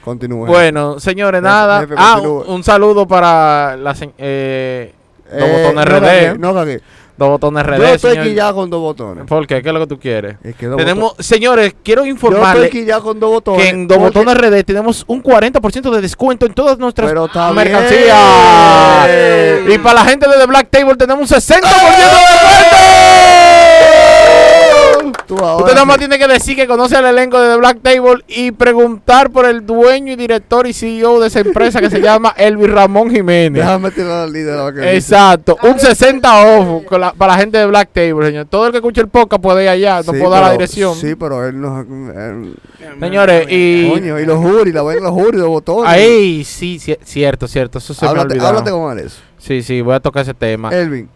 Continúe. 0.04 0.46
Bueno, 0.46 0.98
señores, 0.98 1.40
Jefe, 1.40 1.48
nada. 1.50 1.80
jefe, 1.80 1.94
ah, 1.96 2.20
un, 2.20 2.42
un 2.56 2.62
saludo 2.64 3.06
para 3.06 3.76
la 3.76 3.94
se- 3.94 4.12
eh, 4.18 4.92
Dos 5.30 5.48
botones 5.48 5.74
no 5.76 5.82
RD. 5.84 6.00
cagué, 6.00 6.38
No 6.38 6.54
cagué. 6.54 6.80
Dos 7.22 7.30
botones 7.30 7.64
RD. 7.64 7.78
Yo 7.78 7.84
estoy 7.86 8.10
señor. 8.12 8.26
quillado 8.26 8.54
con 8.56 8.68
dos 8.70 8.80
botones. 8.80 9.24
¿Por 9.26 9.46
qué? 9.46 9.62
¿Qué 9.62 9.68
es 9.68 9.74
lo 9.74 9.78
que 9.80 9.86
tú 9.86 9.98
quieres? 10.00 10.36
Es 10.42 10.56
que 10.56 10.66
Tenemos, 10.68 11.14
señores, 11.20 11.72
quiero 11.84 12.02
botones. 12.02 12.40
Yo 12.40 12.64
estoy 12.64 12.80
quillado 12.80 13.02
con 13.04 13.20
dos 13.20 13.30
botones. 13.30 13.62
que 13.62 13.68
en 13.70 13.86
Dos 13.86 13.98
porque- 13.98 14.18
Botones 14.18 14.36
RD 14.42 14.64
tenemos 14.64 15.04
un 15.06 15.22
40% 15.22 15.90
de 15.92 16.00
descuento 16.00 16.46
en 16.46 16.54
todas 16.54 16.78
nuestras 16.78 17.12
mercancías. 17.54 18.18
bien. 19.06 19.72
Y 19.72 19.78
para 19.78 19.94
la 20.02 20.04
gente 20.04 20.28
de 20.28 20.34
The 20.36 20.46
Black 20.46 20.68
Table 20.70 20.96
tenemos 20.96 21.30
un 21.30 21.36
60% 21.36 21.60
de 21.60 22.16
descuento. 22.32 22.76
Tú 25.26 25.36
ahora 25.38 25.56
Usted 25.64 25.74
nada 25.74 25.84
más 25.86 25.94
sí. 25.96 26.00
tiene 26.00 26.18
que 26.18 26.26
decir 26.28 26.56
que 26.56 26.66
conoce 26.66 26.96
al 26.96 27.04
elenco 27.06 27.40
de 27.40 27.50
The 27.52 27.56
Black 27.58 27.78
Table 27.82 28.24
y 28.28 28.50
preguntar 28.52 29.30
por 29.30 29.46
el 29.46 29.64
dueño 29.64 30.12
y 30.12 30.16
director 30.16 30.66
y 30.66 30.72
CEO 30.72 31.20
de 31.20 31.28
esa 31.28 31.40
empresa 31.40 31.80
que 31.80 31.90
se 31.90 32.00
llama 32.02 32.34
Elvis 32.36 32.70
Ramón 32.70 33.10
Jiménez. 33.10 33.62
Déjame 33.62 33.90
tirar 33.90 34.22
al 34.24 34.32
líder. 34.32 34.52
Exacto, 34.94 35.56
un 35.62 35.78
60 35.78 36.46
off 36.58 36.84
con 36.84 37.00
la- 37.00 37.12
para 37.12 37.32
la 37.34 37.38
gente 37.38 37.58
de 37.58 37.66
Black 37.66 37.90
Table, 37.92 38.26
señor. 38.26 38.46
Todo 38.46 38.66
el 38.66 38.72
que 38.72 38.78
escuche 38.78 39.00
el 39.00 39.08
podcast 39.08 39.42
puede 39.42 39.62
ir 39.64 39.68
allá, 39.68 39.96
no 40.02 40.12
Sí, 40.12 40.18
puedo 40.18 40.30
dar 40.30 40.42
la 40.42 40.52
dirección. 40.52 40.94
Sí, 40.96 41.14
pero 41.14 41.46
él 41.46 41.60
no. 41.60 41.80
él- 41.80 42.56
Señores, 43.00 43.46
y 43.50 43.90
coño, 43.90 44.18
y 44.20 44.26
los 44.26 44.38
juris, 44.38 44.74
la 44.74 44.82
ven 44.82 45.02
los 45.02 45.12
juris, 45.12 45.40
los 45.40 45.48
botones. 45.48 45.90
ahí 45.90 46.44
sí, 46.44 46.78
ci- 46.78 46.98
cierto, 47.04 47.46
cierto, 47.48 47.78
eso 47.78 47.94
se 47.94 48.04
me 48.04 48.08
ha 48.08 48.10
háblate, 48.10 48.32
olvidado. 48.34 48.48
háblate 48.50 48.70
con 48.70 48.98
él 48.98 49.06
eso. 49.06 49.20
Sí, 49.38 49.62
sí, 49.62 49.80
voy 49.80 49.94
a 49.94 50.00
tocar 50.00 50.22
ese 50.22 50.34
tema. 50.34 50.70
Elvin. 50.70 51.08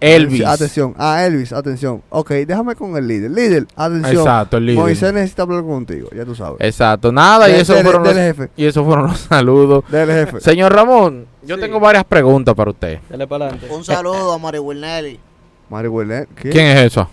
Elvis. 0.00 0.44
Atención. 0.46 0.94
Ah, 0.98 1.24
Elvis, 1.26 1.52
atención. 1.52 2.02
Ok, 2.08 2.30
déjame 2.46 2.74
con 2.74 2.96
el 2.96 3.06
líder. 3.06 3.30
Líder, 3.30 3.66
atención. 3.76 4.16
Exacto, 4.16 4.56
el 4.56 4.66
líder. 4.66 4.80
Moisés 4.80 5.12
necesita 5.12 5.42
hablar 5.42 5.62
contigo, 5.62 6.08
ya 6.16 6.24
tú 6.24 6.34
sabes. 6.34 6.56
Exacto, 6.60 7.12
nada, 7.12 7.48
y 7.48 7.52
De- 7.52 7.64
dele- 7.64 7.82
fueron 7.82 8.02
los, 8.04 8.14
jefe. 8.14 8.50
y 8.56 8.64
esos 8.64 8.84
fueron 8.86 9.08
los 9.08 9.18
saludos. 9.28 9.84
Dele, 9.90 10.14
jefe. 10.14 10.40
Señor 10.40 10.72
Ramón, 10.74 11.26
yo 11.42 11.56
Sí. 11.56 11.60
tengo 11.60 11.78
varias 11.80 12.04
preguntas 12.04 12.54
para 12.54 12.70
usted. 12.70 12.98
Dale 13.10 13.26
para 13.26 13.44
adelante. 13.46 13.66
Un 13.74 13.84
saludo 13.84 14.32
a 14.32 14.38
Mari 14.38 14.58
Wilnelli. 14.58 15.20
Mari 15.68 15.88
Wilner, 15.88 16.26
¿qué? 16.34 16.50
¿Quién 16.50 16.66
es 16.66 16.78
esa? 16.86 17.08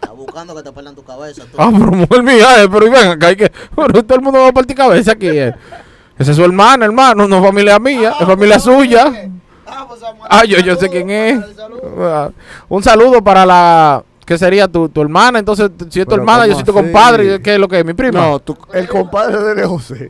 Está 0.00 0.12
buscando 0.12 0.54
que 0.54 0.62
te 0.62 0.72
pierdan 0.72 0.94
tu 0.94 1.04
cabeza. 1.04 1.42
tú. 1.44 1.56
Ah, 1.58 1.70
pero 1.72 1.90
mujer 1.92 2.22
mía, 2.22 2.62
eh, 2.62 2.68
pero 2.70 2.86
y 2.86 2.90
ven 2.90 3.08
acá, 3.08 3.26
hay 3.28 3.36
que, 3.36 3.52
pero 3.74 4.02
todo 4.04 4.14
el 4.16 4.22
mundo 4.22 4.38
va 4.40 4.48
a 4.48 4.52
partir 4.52 4.76
cabeza 4.76 5.12
aquí. 5.12 5.28
eh. 5.28 5.52
Esa 6.18 6.30
es 6.30 6.36
su 6.36 6.44
hermana, 6.44 6.84
hermano, 6.84 7.26
no 7.26 7.38
es 7.38 7.44
familia 7.44 7.78
mía, 7.78 8.14
es 8.20 8.26
familia 8.26 8.58
suya. 8.60 9.30
Ah, 9.66 9.86
pues, 9.88 10.00
Ah, 10.28 10.44
yo, 10.44 10.58
yo 10.58 10.76
sé 10.76 10.88
quién 10.88 11.10
es. 11.10 11.38
Un 12.68 12.82
saludo 12.82 13.22
para 13.22 13.44
la, 13.46 14.02
¿qué 14.26 14.38
sería 14.38 14.68
tu, 14.68 14.88
tu 14.88 15.00
hermana? 15.02 15.38
Entonces, 15.38 15.70
si 15.90 16.00
es 16.00 16.06
tu 16.06 16.10
Pero 16.10 16.22
hermana, 16.22 16.46
yo 16.46 16.52
¿cómo 16.52 16.64
soy 16.64 16.72
tu 16.72 16.78
así? 16.78 16.86
compadre, 16.86 17.42
¿qué 17.42 17.54
es 17.54 17.60
lo 17.60 17.68
que 17.68 17.78
es? 17.78 17.84
¿Mi 17.84 17.94
prima? 17.94 18.20
No, 18.20 18.42
el 18.72 18.88
compadre 18.88 19.42
de 19.42 19.52
él 19.52 19.58
es 19.60 19.66
José. 19.66 20.08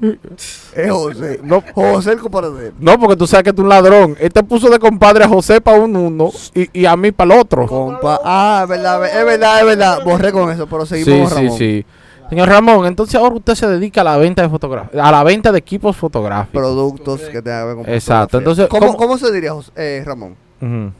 Es 0.74 0.90
José. 0.90 1.40
No. 1.42 1.62
José 1.74 2.12
el 2.12 2.18
compadre 2.18 2.50
de 2.50 2.66
él. 2.68 2.74
No, 2.78 2.98
porque 2.98 3.16
tú 3.16 3.26
sabes 3.26 3.44
que 3.44 3.52
tú 3.52 3.62
un 3.62 3.68
ladrón. 3.68 4.16
Este 4.18 4.42
puso 4.42 4.68
de 4.70 4.78
compadre 4.78 5.24
a 5.24 5.28
José 5.28 5.60
para 5.60 5.78
un 5.78 5.96
uno 5.96 6.30
y, 6.54 6.80
y 6.80 6.86
a 6.86 6.96
mí 6.96 7.12
para 7.12 7.34
el 7.34 7.40
otro. 7.40 7.66
Compa 7.66 8.20
ah, 8.24 8.60
es 8.64 8.68
verdad, 8.68 9.04
es 9.06 9.24
verdad, 9.24 9.60
es 9.60 9.66
verdad. 9.66 9.98
Borré 10.04 10.32
con 10.32 10.50
eso, 10.50 10.66
pero 10.66 10.86
seguimos 10.86 11.30
Sí, 11.30 11.34
con 11.34 11.50
sí, 11.50 11.56
sí. 11.58 11.86
Señor 12.28 12.48
Ramón, 12.48 12.86
entonces 12.86 13.14
ahora 13.16 13.36
usted 13.36 13.54
se 13.54 13.66
dedica 13.68 14.00
a 14.00 14.04
la 14.04 14.16
venta 14.16 14.42
de 14.42 14.48
fotografía, 14.48 15.04
a 15.06 15.12
la 15.12 15.22
venta 15.24 15.52
de 15.52 15.58
equipos 15.58 15.96
fotográficos. 15.96 16.52
Productos 16.60 17.20
que 17.22 17.42
tengan 17.42 17.62
que 17.62 17.66
ver 17.66 17.84
con 17.84 17.94
Exacto, 17.94 18.38
fotografía. 18.38 18.38
entonces, 18.38 18.68
¿Cómo, 18.68 18.86
¿cómo- 18.86 18.98
¿cómo 18.98 19.18
se 19.18 19.32
diría, 19.32 19.52
José- 19.52 19.72
eh, 19.76 20.02
Ramón? 20.04 20.34
Ujú. 20.60 20.92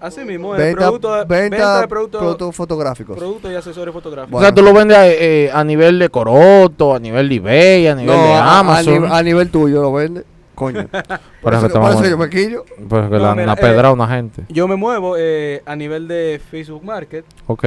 Así 0.00 0.20
mismo, 0.24 0.54
el 0.54 0.62
Venta, 0.62 0.80
producto 0.82 1.12
de, 1.12 1.18
venta, 1.24 1.34
venta 1.56 1.80
de 1.80 1.88
productos 1.88 2.20
productos 2.20 2.54
fotográficos. 2.56 3.16
productos 3.18 3.50
y 3.50 3.54
accesorios 3.56 3.92
fotográficos. 3.92 4.38
O 4.38 4.42
sea, 4.42 4.54
tú 4.54 4.62
lo 4.62 4.72
vendes 4.72 4.96
eh, 5.00 5.50
a 5.52 5.64
nivel 5.64 5.98
de 5.98 6.08
Coroto, 6.08 6.94
a 6.94 7.00
nivel 7.00 7.28
de 7.28 7.34
eBay, 7.34 7.86
a 7.88 7.94
nivel 7.96 8.16
No, 8.16 8.22
de 8.22 8.34
Amazon. 8.34 8.88
A, 8.94 8.96
nivel, 8.98 9.12
a 9.12 9.22
nivel 9.24 9.50
tuyo 9.50 9.82
lo 9.82 9.92
vende. 9.92 10.24
Coño. 10.54 10.86
por 11.42 11.54
eso 11.54 11.68
por 11.68 11.90
eso 11.92 12.04
yo 12.06 12.16
me 12.18 12.28
quillo. 12.30 12.64
pues 12.88 13.04
que 13.08 13.16
No, 13.18 13.32
mira, 13.32 13.44
una 13.44 13.56
pedra 13.56 13.88
eh, 13.88 13.90
a 13.90 13.92
una 13.92 14.06
gente. 14.08 14.44
Yo 14.48 14.68
me 14.68 14.76
muevo 14.76 15.16
eh, 15.18 15.62
a 15.66 15.74
nivel 15.74 16.06
de 16.06 16.40
Facebook 16.48 16.84
Market. 16.84 17.24
Ok, 17.48 17.64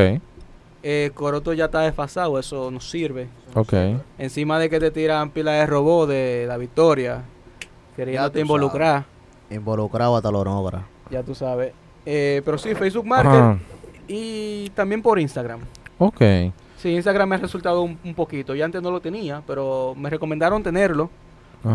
Eh, 0.83 1.11
Coroto 1.13 1.53
ya 1.53 1.65
está 1.65 1.81
desfasado, 1.81 2.39
eso 2.39 2.71
no 2.71 2.79
sirve. 2.79 3.27
ok. 3.53 3.73
Encima 4.17 4.57
de 4.59 4.69
que 4.69 4.79
te 4.79 4.89
tiran 4.91 5.29
pilas 5.29 5.55
de 5.59 5.65
robot 5.67 6.09
de 6.09 6.45
la 6.47 6.57
victoria, 6.57 7.21
queriéndote 7.95 8.39
tú 8.39 8.41
involucrar, 8.41 9.05
Involucrado 9.49 10.15
hasta 10.15 10.31
lo 10.31 10.43
logra. 10.43 10.85
ya 11.09 11.21
tú 11.23 11.35
sabes. 11.35 11.73
Eh, 12.05 12.41
pero 12.45 12.57
sí, 12.57 12.73
Facebook 12.73 13.05
Market 13.05 13.31
Ajá, 13.33 13.59
y 14.07 14.69
también 14.71 15.01
por 15.01 15.19
Instagram. 15.19 15.59
ok. 15.99 16.21
Sí, 16.77 16.89
Instagram 16.95 17.29
me 17.29 17.35
ha 17.35 17.37
resultado 17.37 17.83
un, 17.83 17.99
un 18.03 18.15
poquito. 18.15 18.55
Yo 18.55 18.65
antes 18.65 18.81
no 18.81 18.89
lo 18.89 18.99
tenía, 18.99 19.43
pero 19.45 19.93
me 19.95 20.09
recomendaron 20.09 20.63
tenerlo. 20.63 21.11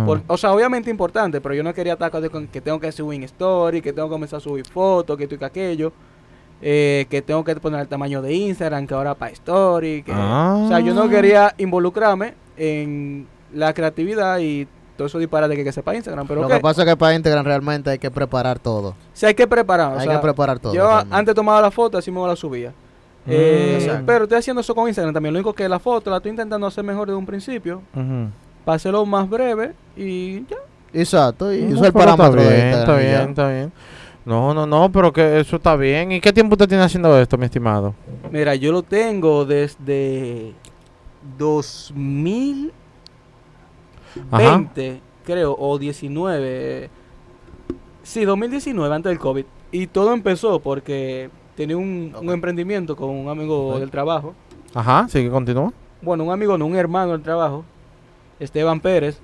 Por- 0.05 0.23
o 0.27 0.37
sea, 0.37 0.53
obviamente 0.53 0.91
importante, 0.91 1.41
pero 1.41 1.55
yo 1.55 1.63
no 1.63 1.73
quería 1.73 1.93
estar 1.93 2.11
con 2.11 2.29
con 2.29 2.49
que 2.49 2.61
tengo 2.61 2.81
que 2.81 2.91
subir 2.91 3.23
story, 3.23 3.81
que 3.81 3.93
tengo 3.93 4.09
que 4.09 4.13
comenzar 4.15 4.39
a 4.39 4.41
subir 4.41 4.67
fotos, 4.67 5.17
que 5.17 5.23
esto 5.23 5.37
y 5.37 5.39
que 5.39 5.45
aquello. 5.45 5.93
Eh, 6.63 7.07
que 7.11 7.23
tengo 7.23 7.45
que 7.45 7.55
poner 7.57 7.81
el 7.81 7.89
tamaño 7.89 8.23
de 8.23 8.35
Instagram, 8.35 8.87
que 8.87 8.95
ahora 8.95 9.15
para 9.15 9.33
story. 9.33 10.03
Que, 10.03 10.13
O 10.13 10.69
sea, 10.69 10.81
yo 10.81 10.95
no 10.95 11.03
Ah. 11.05 11.09
quería 11.09 11.55
involucrarme 11.59 12.35
en 12.57 13.27
la 13.53 13.73
creatividad 13.75 14.39
y 14.39 14.67
todo 14.97 15.07
eso 15.09 15.19
disparate 15.19 15.55
que, 15.57 15.63
que 15.65 15.73
sepa 15.73 15.95
Instagram. 15.95 16.27
Pero 16.27 16.43
Lo 16.43 16.49
que 16.49 16.59
pasa 16.61 16.83
es 16.83 16.89
que 16.89 16.97
para 16.97 17.15
Instagram 17.15 17.45
realmente 17.45 17.91
hay 17.91 17.99
que 17.99 18.11
preparar 18.11 18.59
todo. 18.59 18.95
sí 19.13 19.27
hay 19.27 19.35
que 19.35 19.47
preparar. 19.47 19.93
o 19.93 19.99
hay 19.99 20.07
sea, 20.07 20.17
que 20.17 20.23
preparar 20.23 20.59
todo. 20.59 20.73
yo 20.75 20.87
realmente. 20.87 21.15
antes 21.17 21.35
tomaba 21.35 21.61
la 21.61 21.71
foto, 21.71 21.99
así 21.99 22.11
me 22.11 22.27
la 22.27 22.35
subía. 22.37 22.71
Mm. 22.71 23.31
Eh, 23.31 24.03
pero 24.07 24.25
estoy 24.25 24.39
haciendo 24.39 24.61
eso 24.61 24.75
con 24.75 24.87
Instagram 24.89 25.13
también. 25.13 25.35
Lo 25.35 25.41
único 25.41 25.53
que 25.53 25.69
la 25.69 25.79
foto 25.79 26.11
la 26.11 26.17
estoy 26.19 26.31
intentando 26.31 26.67
hacer 26.67 26.85
mejor 26.85 27.09
desde 27.09 27.19
un 27.19 27.27
principio. 27.27 27.83
Ujú. 27.95 28.29
Para 28.65 28.77
hacerlo 28.77 29.05
más 29.05 29.29
breve 29.29 29.73
y 29.97 30.41
ya. 30.47 30.57
Exacto, 30.93 31.53
y 31.53 31.59
eso 31.59 31.67
es 31.67 31.81
el 31.81 31.87
está 31.89 31.99
parámetro 31.99 32.41
de 32.41 32.49
bien, 32.55 32.69
está 32.69 32.87
ya. 32.87 32.97
bien, 33.19 33.29
está 33.31 33.49
bien. 33.51 33.73
No, 34.27 34.53
no, 34.53 34.67
no, 34.67 34.91
pero 34.91 35.13
que 35.13 35.39
eso 35.39 35.55
está 35.57 35.77
bien. 35.77 36.11
¿Y 36.11 36.21
qué 36.21 36.33
tiempo 36.33 36.55
usted 36.55 36.69
tiene 36.69 36.83
haciendo 36.83 37.17
esto, 37.17 37.39
mi 37.39 37.45
estimado? 37.45 37.95
Mira, 38.33 38.57
yo 38.57 38.73
lo 38.73 38.83
tengo 38.83 39.45
desde 39.45 40.53
2020, 41.39 42.73
Ajá. 44.33 45.01
creo, 45.25 45.57
o 45.57 45.79
19. 45.79 46.91
Sí, 48.03 48.25
2019, 48.25 48.93
antes 48.93 49.11
del 49.11 49.21
COVID. 49.21 49.45
Y 49.71 49.87
todo 49.87 50.13
empezó 50.13 50.59
porque 50.59 51.31
tenía 51.55 51.77
un, 51.77 52.13
emprendimiento 52.29 52.97
con 52.97 53.11
un 53.11 53.29
amigo 53.29 53.79
del 53.79 53.93
trabajo. 53.93 54.35
Ajá, 54.75 55.07
sí 55.09 55.23
que 55.23 55.31
continúa. 55.31 55.73
Bueno, 56.03 56.25
un 56.25 56.33
amigo, 56.33 56.59
no, 56.59 56.67
un 56.67 56.75
hermano 56.75 57.13
del 57.13 57.23
trabajo. 57.23 57.65
Esteban 58.41 58.81
Pérez. 58.81 59.21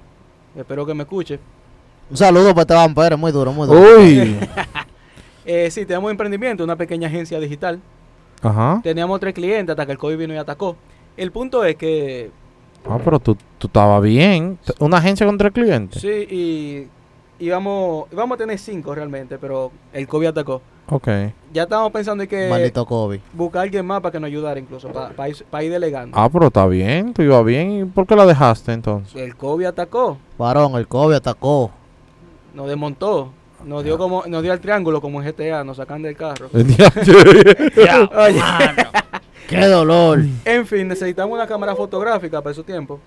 Espero 0.56 0.86
que 0.86 0.94
me 0.94 1.02
escuche. 1.02 1.40
Un 2.08 2.16
saludo 2.16 2.50
para 2.50 2.60
Esteban 2.60 2.94
Pérez, 2.94 3.18
muy 3.18 3.32
duro, 3.32 3.52
muy 3.52 3.66
duro. 3.66 3.80
Uy. 3.98 4.38
Eh, 5.44 5.70
sí, 5.70 5.84
tenemos 5.86 6.06
un 6.06 6.12
emprendimiento, 6.12 6.64
una 6.64 6.76
pequeña 6.76 7.08
agencia 7.08 7.38
digital. 7.40 7.80
Ajá. 8.42 8.80
Teníamos 8.82 9.20
tres 9.20 9.34
clientes 9.34 9.70
hasta 9.72 9.86
que 9.86 9.92
el 9.92 9.98
COVID 9.98 10.16
vino 10.16 10.34
y 10.34 10.36
atacó. 10.36 10.76
El 11.16 11.30
punto 11.32 11.64
es 11.64 11.76
que 11.76 12.30
Ah, 12.88 12.98
pero 13.04 13.20
tú, 13.20 13.36
tú 13.58 13.68
estabas 13.68 14.02
bien. 14.02 14.58
Una 14.80 14.98
agencia 14.98 15.24
con 15.26 15.38
tres 15.38 15.52
clientes. 15.52 16.02
Sí, 16.02 16.08
y 16.08 16.88
íbamos, 17.44 18.06
íbamos 18.12 18.34
a 18.34 18.38
tener 18.38 18.58
cinco 18.58 18.94
realmente, 18.94 19.38
pero 19.38 19.70
el 19.92 20.08
COVID 20.08 20.26
atacó. 20.28 20.60
Ok. 20.88 21.08
Ya 21.52 21.62
estábamos 21.62 21.92
pensando 21.92 22.24
en 22.24 22.28
que 22.28 22.48
Maldito 22.50 22.84
COVID. 22.84 23.20
buscar 23.34 23.60
a 23.60 23.62
alguien 23.62 23.86
más 23.86 24.00
para 24.00 24.10
que 24.12 24.18
nos 24.20 24.26
ayudara 24.26 24.58
incluso, 24.58 24.88
para, 24.88 25.28
ir, 25.28 25.44
pa' 25.48 25.62
ir 25.62 25.70
delegando. 25.70 26.16
Ah, 26.18 26.28
pero 26.30 26.48
está 26.48 26.66
bien. 26.66 27.14
Tú 27.14 27.22
ibas 27.22 27.44
bien. 27.44 27.70
¿Y 27.70 27.84
por 27.84 28.04
qué 28.06 28.16
la 28.16 28.26
dejaste 28.26 28.72
entonces? 28.72 29.14
El 29.14 29.36
COVID 29.36 29.66
atacó, 29.66 30.18
Varón, 30.36 30.74
el 30.74 30.88
COVID 30.88 31.14
atacó. 31.14 31.70
nos 32.52 32.66
desmontó, 32.66 33.30
nos 33.64 33.84
dio 33.84 33.98
como, 33.98 34.24
nos 34.26 34.42
dio 34.42 34.52
el 34.52 34.60
triángulo 34.60 35.00
como 35.00 35.22
en 35.22 35.28
GTA, 35.30 35.64
nos 35.64 35.76
sacan 35.78 36.02
del 36.02 36.16
carro. 36.16 36.48
Oye, 36.52 38.40
¡Qué 39.48 39.66
dolor! 39.66 40.20
en 40.44 40.66
fin, 40.66 40.88
necesitamos 40.88 41.34
una 41.34 41.46
cámara 41.46 41.74
fotográfica 41.76 42.40
para 42.40 42.52
esos 42.52 42.64
tiempos. 42.64 43.00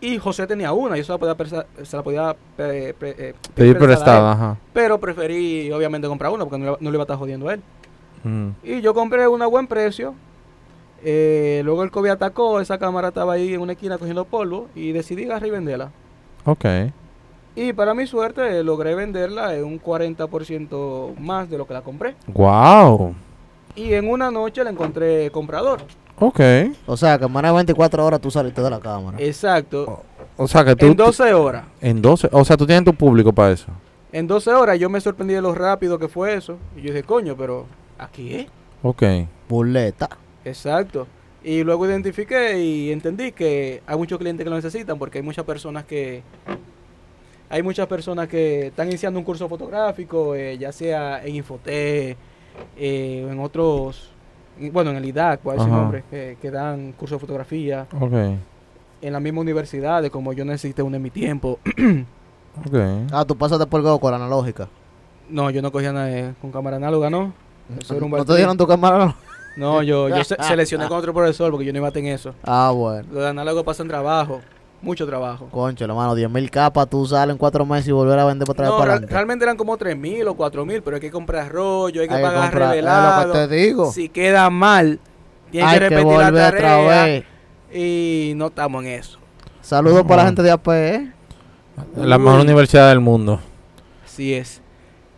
Y 0.00 0.18
José 0.18 0.46
tenía 0.46 0.72
una, 0.72 0.96
yo 0.96 1.02
se 1.02 1.10
la 1.10 1.18
podía, 1.18 1.36
presa- 1.36 1.66
se 1.82 1.96
la 1.96 2.02
podía 2.04 2.36
pe- 2.56 2.94
pe- 2.94 3.16
eh, 3.18 3.34
Pedir 3.54 3.54
prestar 3.54 3.70
a 3.70 3.72
él. 3.72 3.76
prestada, 3.78 4.32
ajá. 4.32 4.56
Pero 4.72 4.98
preferí 5.00 5.72
obviamente 5.72 6.06
comprar 6.06 6.30
una 6.30 6.44
porque 6.44 6.58
no, 6.58 6.72
le- 6.72 6.76
no 6.80 6.90
le 6.90 6.96
iba 6.96 7.02
a 7.02 7.04
estar 7.04 7.16
jodiendo 7.16 7.48
a 7.48 7.54
él. 7.54 7.62
Mm. 8.22 8.48
Y 8.62 8.80
yo 8.80 8.94
compré 8.94 9.26
una 9.26 9.46
a 9.46 9.48
buen 9.48 9.66
precio. 9.66 10.14
Eh, 11.02 11.62
luego 11.64 11.82
el 11.82 11.90
COVID 11.90 12.10
atacó, 12.10 12.60
esa 12.60 12.78
cámara 12.78 13.08
estaba 13.08 13.32
ahí 13.32 13.54
en 13.54 13.60
una 13.60 13.72
esquina 13.72 13.98
cogiendo 13.98 14.24
polvo 14.24 14.68
y 14.74 14.92
decidí 14.92 15.24
agarrar 15.24 15.48
y 15.48 15.50
venderla. 15.50 15.90
Ok. 16.44 16.64
Y 17.58 17.72
para 17.72 17.92
mi 17.92 18.06
suerte 18.06 18.60
eh, 18.60 18.62
logré 18.62 18.94
venderla 18.94 19.56
en 19.56 19.64
un 19.64 19.82
40% 19.82 21.16
más 21.18 21.50
de 21.50 21.58
lo 21.58 21.66
que 21.66 21.74
la 21.74 21.80
compré. 21.82 22.14
Wow. 22.28 23.16
Y 23.74 23.94
en 23.94 24.08
una 24.08 24.30
noche 24.30 24.62
la 24.62 24.70
encontré 24.70 25.28
comprador. 25.32 25.80
Ok. 26.20 26.38
O 26.86 26.96
sea, 26.96 27.18
que 27.18 27.24
en 27.24 27.32
más 27.32 27.42
de 27.42 27.50
24 27.50 28.06
horas 28.06 28.20
tú 28.20 28.30
saliste 28.30 28.62
de 28.62 28.70
la 28.70 28.78
cámara. 28.78 29.18
Exacto. 29.20 30.04
O 30.36 30.46
sea 30.46 30.64
que 30.64 30.76
tú... 30.76 30.86
En 30.86 30.94
12 30.94 31.34
horas. 31.34 31.64
En 31.80 32.00
12. 32.00 32.28
O 32.30 32.44
sea, 32.44 32.56
tú 32.56 32.64
tienes 32.64 32.84
tu 32.84 32.94
público 32.94 33.32
para 33.32 33.50
eso. 33.50 33.66
En 34.12 34.28
12 34.28 34.52
horas 34.52 34.78
yo 34.78 34.88
me 34.88 35.00
sorprendí 35.00 35.34
de 35.34 35.42
lo 35.42 35.52
rápido 35.52 35.98
que 35.98 36.06
fue 36.06 36.34
eso. 36.34 36.58
Y 36.76 36.82
yo 36.82 36.92
dije, 36.92 37.02
coño, 37.02 37.34
pero 37.36 37.66
aquí 37.98 38.36
es. 38.36 38.46
Ok. 38.84 39.02
Burleta. 39.48 40.08
Exacto. 40.44 41.08
Y 41.42 41.64
luego 41.64 41.86
identifiqué 41.86 42.62
y 42.62 42.92
entendí 42.92 43.32
que 43.32 43.82
hay 43.84 43.96
muchos 43.96 44.18
clientes 44.18 44.44
que 44.44 44.50
lo 44.50 44.54
necesitan 44.54 44.96
porque 44.96 45.18
hay 45.18 45.24
muchas 45.24 45.44
personas 45.44 45.84
que 45.84 46.22
hay 47.50 47.62
muchas 47.62 47.86
personas 47.86 48.28
que 48.28 48.66
están 48.68 48.88
iniciando 48.88 49.18
un 49.18 49.24
curso 49.24 49.48
fotográfico, 49.48 50.34
eh, 50.34 50.58
ya 50.58 50.70
sea 50.72 51.24
en 51.24 51.34
Infotec, 51.36 52.16
eh, 52.76 53.24
o 53.26 53.32
en 53.32 53.40
otros, 53.40 54.10
en- 54.60 54.72
bueno, 54.72 54.90
en 54.90 54.96
el 54.96 55.04
IDAC, 55.04 55.40
por 55.40 55.56
ese 55.56 55.66
nombre, 55.68 56.04
que, 56.10 56.36
que 56.40 56.50
dan 56.50 56.92
curso 56.92 57.14
de 57.16 57.18
fotografía, 57.20 57.86
Ok, 58.00 58.12
en 59.00 59.12
la 59.12 59.20
misma 59.20 59.40
universidad, 59.40 60.02
de 60.02 60.10
como 60.10 60.32
yo 60.32 60.44
necesité 60.44 60.82
uno 60.82 60.96
en 60.96 61.02
mi 61.02 61.10
tiempo. 61.10 61.58
ok. 62.66 62.74
Ah, 63.12 63.24
tú 63.24 63.36
pasaste 63.36 63.66
por 63.66 63.80
Go 63.82 63.98
con 64.00 64.10
la 64.10 64.16
analógica. 64.16 64.68
No, 65.28 65.50
yo 65.50 65.62
no 65.62 65.70
cogía 65.70 65.92
nada 65.92 66.06
de- 66.06 66.34
con 66.40 66.50
cámara 66.50 66.76
análoga, 66.76 67.10
¿no? 67.10 67.32
Eso 67.78 67.94
era 67.94 68.04
un 68.04 68.10
¿No 68.10 68.24
te 68.24 68.34
dieron 68.36 68.56
tu 68.56 68.66
cámara? 68.66 69.14
No, 69.56 69.82
yo, 69.82 70.08
yo 70.08 70.24
se- 70.24 70.36
seleccioné 70.42 70.88
con 70.88 70.98
otro 70.98 71.12
profesor 71.12 71.50
porque 71.50 71.66
yo 71.66 71.72
no 71.72 71.78
iba 71.78 71.88
a 71.88 71.92
tener 71.92 72.14
eso. 72.14 72.34
Ah, 72.44 72.72
bueno. 72.74 73.06
Los 73.12 73.22
de 73.22 73.28
análogo 73.28 73.62
pasan 73.64 73.86
trabajo, 73.88 74.40
mucho 74.80 75.06
trabajo. 75.06 75.46
Concho, 75.50 75.84
hermano, 75.84 76.14
10 76.14 76.30
mil 76.30 76.50
capas, 76.50 76.88
tú 76.88 77.04
sales 77.06 77.32
en 77.32 77.38
cuatro 77.38 77.64
meses 77.66 77.88
y 77.88 77.92
volver 77.92 78.18
a 78.18 78.24
vender 78.24 78.46
para 78.46 78.68
atrás 78.68 78.70
No, 78.70 78.78
para 78.78 78.98
real- 78.98 79.08
realmente 79.10 79.44
eran 79.44 79.56
como 79.56 79.76
3 79.76 79.96
mil 79.96 80.26
o 80.28 80.34
4 80.34 80.64
mil, 80.64 80.82
pero 80.82 80.96
hay 80.96 81.00
que 81.00 81.10
comprar 81.10 81.50
rollo, 81.50 82.00
hay 82.02 82.08
que 82.08 82.14
Hay 82.14 82.20
que 82.20 82.26
pagar 82.26 82.48
es 82.48 82.54
revelado. 82.54 83.26
lo 83.26 83.32
que 83.32 83.38
te 83.40 83.48
digo. 83.56 83.92
Si 83.92 84.08
queda 84.08 84.48
mal, 84.50 85.00
tienes 85.50 85.68
Hay 85.72 85.78
que 85.78 85.84
que 85.88 85.88
repetir 85.90 86.18
la 86.18 86.30
volver 86.30 86.54
otra 86.54 86.76
vez. 87.04 87.24
Y 87.72 88.32
no 88.36 88.46
estamos 88.46 88.84
en 88.84 88.90
eso. 88.92 89.18
Saludos 89.60 90.02
para 90.04 90.22
la 90.22 90.26
gente 90.28 90.42
de 90.42 90.50
AP, 90.50 90.68
¿eh? 90.94 91.12
La 91.96 92.18
mejor 92.18 92.36
Uy. 92.40 92.44
universidad 92.46 92.88
del 92.88 93.00
mundo. 93.00 93.40
Así 94.04 94.32
es. 94.34 94.62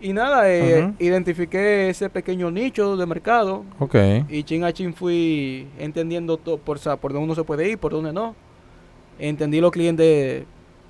Y 0.01 0.13
nada, 0.15 0.51
eh, 0.51 0.85
Ujú. 0.85 0.95
identifiqué 0.99 1.91
ese 1.91 2.09
pequeño 2.09 2.51
nicho 2.51 2.97
de 2.97 3.05
mercado 3.07 3.65
Ok. 3.79 3.95
y 4.31 4.43
chin 4.45 4.65
a 4.65 4.73
chin 4.73 4.95
fui 4.95 5.69
entendiendo 5.79 6.39
todo 6.39 6.57
por, 6.57 6.79
por 6.99 7.13
dónde 7.13 7.25
uno 7.27 7.35
se 7.35 7.45
puede 7.45 7.69
ir, 7.69 7.79
por 7.79 7.93
dónde 7.93 8.13
no. 8.13 8.35
Entendí 9.21 9.61
los 9.61 9.71
clientes, 9.71 10.45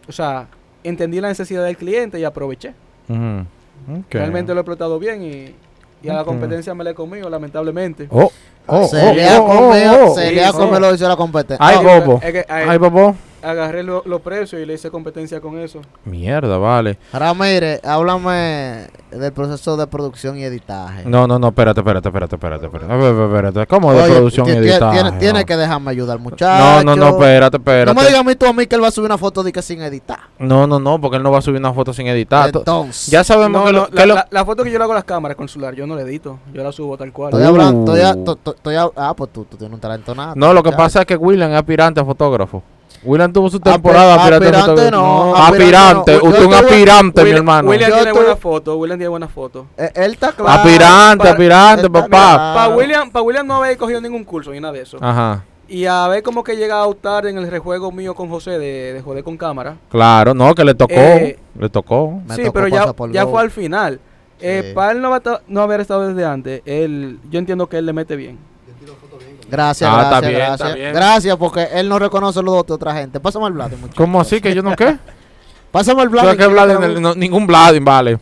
o 0.09 0.13
sea, 0.13 0.47
entendí 0.85 1.21
la 1.21 1.29
necesidad 1.29 1.65
del 1.65 1.77
cliente 1.77 2.19
y 2.19 2.25
aproveché. 2.25 2.75
Ujú. 3.09 3.99
Ok. 4.01 4.07
Realmente 4.11 4.53
lo 4.53 4.61
he 4.61 4.63
explotado 4.63 4.99
bien 4.99 5.23
y, 5.23 5.55
y 6.03 6.09
a 6.09 6.15
la 6.15 6.25
competencia 6.25 6.75
me 6.75 6.85
la 6.85 6.91
he 6.91 6.95
comido, 6.95 7.29
lamentablemente. 7.29 8.07
Oh, 8.11 8.31
oh, 8.67 8.87
se 8.87 9.03
oh, 9.03 9.15
le 9.15 9.29
ha 9.29 9.41
oh, 9.41 9.47
comido, 9.47 9.93
oh, 9.93 10.11
oh. 10.11 10.15
se 10.15 10.29
Sí, 10.29 10.35
le 10.35 10.45
ha 10.45 10.53
comido 10.53 10.81
lo 10.81 10.95
hizo 10.95 11.09
la 11.09 11.17
competencia. 11.17 11.67
Ay, 11.67 11.85
bobo. 11.85 12.21
es 12.23 12.33
que, 12.33 12.47
ay, 12.49 12.67
Ay, 12.69 12.79
bobo. 12.79 13.17
Agarré 13.43 13.83
lo- 13.83 14.03
los 14.07 14.21
precios 14.21 14.61
y 14.61 14.67
le 14.67 14.75
hice 14.75 14.91
competencia 14.91 15.41
con 15.41 15.59
eso. 15.59 15.81
Mierda, 16.05 16.59
vale. 16.59 16.99
Ramírez, 17.13 17.81
háblame 17.85 18.89
del 19.11 19.33
proceso 19.33 19.77
de 19.77 19.87
producción 19.87 20.39
y 20.39 20.45
editaje. 20.45 21.05
No, 21.05 21.27
no, 21.27 21.39
no, 21.39 21.49
espérate, 21.49 21.81
espérate, 21.81 22.09
espérate, 22.09 22.35
espérate, 22.37 22.67
espérate. 22.67 22.95
Espérate, 22.95 23.25
espérate. 23.25 23.67
¿Cómo 23.67 23.93
de 23.93 24.03
Oye, 24.03 24.13
producción 24.15 24.49
y 24.49 24.51
editaje? 24.53 25.01
Tiene, 25.03 25.19
tiene 25.19 25.41
no? 25.41 25.47
que 25.47 25.57
dejarme 25.57 25.91
ayudar, 25.91 26.19
muchacho. 26.19 26.65
No, 26.65 26.83
no, 26.85 26.97
no, 26.97 27.09
espérate, 27.11 27.57
espérate. 27.57 27.95
No 27.95 28.01
me 28.01 28.07
digas 28.07 28.21
a 28.21 28.25
mí 28.25 28.35
tú 28.37 28.47
a 28.47 28.53
mí 28.53 28.67
que 28.67 28.75
él 28.77 28.83
va 28.83 28.89
a 28.89 28.91
subir 28.91 29.07
una 29.07 29.19
foto 29.19 29.43
de 29.43 29.53
que 29.53 29.63
sin 29.63 29.81
editar. 29.83 30.19
No, 30.39 30.67
no, 30.67 30.79
no, 30.79 31.01
porque 31.01 31.17
él 31.17 31.23
no 31.23 31.31
va 31.31 31.39
a 31.39 31.43
subir 31.43 31.61
una 31.61 31.73
foto 31.73 31.93
sin 31.93 32.07
editar. 32.07 32.51
To- 32.53 32.59
Entonces, 32.61 33.07
Ya 33.11 33.25
sabemos 33.25 33.61
No, 33.61 33.67
que, 33.67 33.73
no, 33.73 33.79
lo, 33.81 33.89
la, 33.93 34.01
que 34.03 34.07
lo- 34.07 34.15
la- 34.15 34.29
la 34.31 34.45
foto 34.45 34.65
que 34.65 34.71
yo 34.71 34.79
le 34.79 34.85
hago 34.85 34.93
a 34.93 34.97
las 34.97 35.05
cámaras 35.05 35.37
con 35.37 35.49
celular, 35.49 35.75
yo 35.75 35.87
no 35.87 35.97
la 35.97 36.03
edito, 36.03 36.39
yo 36.53 36.63
la 36.63 36.73
subo 36.73 36.97
tal 36.97 37.13
cual. 37.13 37.33
estoy 37.33 37.47
hablando, 37.47 37.95
estoy, 37.95 38.09
a- 38.09 38.15
Uh. 38.15 38.25
to- 38.25 38.37
to- 38.37 38.55
estoy 38.55 38.75
a- 38.77 38.91
ah, 38.97 39.15
pues 39.17 39.33
tú, 39.33 39.45
tú 39.45 39.57
tienes 39.57 39.75
un 39.75 39.81
talento 39.81 40.15
nada. 40.15 40.35
No, 40.37 40.53
lo 40.55 40.63
que 40.63 40.73
pasa 40.73 41.01
es 41.01 41.07
que 41.07 41.17
William 41.17 41.51
es 41.51 41.57
aspirante 41.59 42.01
a 42.01 42.05
fotógrafo. 42.05 42.63
William 43.03 43.33
tuvo 43.33 43.49
su 43.49 43.57
Api- 43.59 43.73
temporada 43.73 44.15
aspirante, 44.15 44.47
a 44.47 44.59
aspirante 44.61 44.91
no, 44.91 45.35
aspirante. 45.35 45.63
aspirante 45.63 46.13
no. 46.13 46.19
Usted 46.19 46.35
es 46.35 46.41
Yo 46.43 46.49
un 46.49 46.55
aspirante, 46.55 47.25
mi 47.25 47.31
hermano. 47.31 47.69
William 47.71 47.91
Yo 47.91 47.97
tiene 47.97 48.13
buena 48.13 48.37
foto, 48.37 48.77
William 48.77 48.99
tiene 48.99 49.09
buena 49.09 49.29
foto. 49.29 49.67
Eh, 49.79 49.91
Él 49.95 50.13
está 50.13 50.33
claro. 50.33 50.51
aspirante, 50.51 51.19
para- 51.19 51.31
aspirante, 51.31 51.87
está 51.87 51.93
papá. 51.93 52.09
claro. 52.09 52.55
Para 52.55 52.69
William, 52.77 53.11
pa 53.11 53.23
William 53.23 53.47
no 53.47 53.57
haber 53.57 53.77
cogido 53.79 54.01
ningún 54.01 54.25
curso 54.25 54.51
ni 54.53 54.61
nada 54.61 54.73
de 54.75 54.83
eso. 54.83 54.99
Ajá. 55.01 55.45
Y 55.67 55.87
a 55.87 56.09
ver 56.09 56.23
cómo 56.23 56.43
que 56.45 56.57
llega 56.57 56.79
a 56.81 56.87
optar 56.87 57.27
en 57.27 57.39
el 57.39 57.49
rejuego 57.49 57.93
mío 57.93 58.15
con 58.15 58.29
José 58.29 58.59
de, 58.59 58.93
de 58.93 59.03
joder 59.03 59.23
con 59.25 59.37
cámara. 59.37 59.77
Claro, 59.89 60.35
no, 60.35 60.55
que 60.55 60.65
le 60.65 60.75
tocó. 60.75 60.93
Eh, 60.95 61.39
le 61.59 61.69
tocó. 61.71 62.21
Me 62.27 62.35
sí, 62.35 62.43
tocó 62.43 62.53
pero 62.55 62.69
ya, 62.69 62.93
ya 63.13 63.27
fue 63.27 63.41
al 63.41 63.51
final. 63.51 64.01
Eh, 64.41 64.63
Sí. 64.69 64.75
para 64.75 64.93
él 64.93 65.01
no, 65.01 65.11
va 65.11 65.21
no 65.49 65.61
haber 65.63 65.81
estado 65.81 66.09
desde 66.09 66.25
antes, 66.25 66.63
él, 66.65 67.19
yo 67.31 67.39
entiendo 67.39 67.67
que 67.69 67.77
él 67.79 67.87
le 67.87 67.93
mete 67.93 68.17
bien. 68.17 68.39
Gracias, 68.67 68.91
Ah, 68.91 69.05
está 69.05 69.30
gracias, 69.51 70.21
bien, 70.23 70.35
gracias. 70.35 70.75
bien. 70.75 70.93
Gracias 70.95 71.37
porque 71.37 71.69
él 71.73 71.89
no 71.89 71.99
reconoce 71.99 72.43
los 72.43 72.67
de 72.67 72.73
otra 72.73 72.95
gente. 72.95 73.21
Pásame 73.21 73.47
el 73.47 73.53
Vladimir, 73.53 73.81
muchacho. 73.83 73.97
¿Cómo 73.97 74.21
así 74.21 74.41
que 74.41 74.55
yo 74.55 74.63
no 74.63 74.75
qué? 74.77 74.97
Pásame 75.71 76.03
el 76.03 76.11
¿Tú 76.11 76.17
sabes 76.17 76.37
Vladimir. 76.37 76.47
que 76.47 76.53
Vladimir- 76.53 76.87
quiero- 76.95 77.01
no, 77.01 77.15
ningún 77.15 77.47
Vladimir 77.47 77.83
vale. 77.87 78.19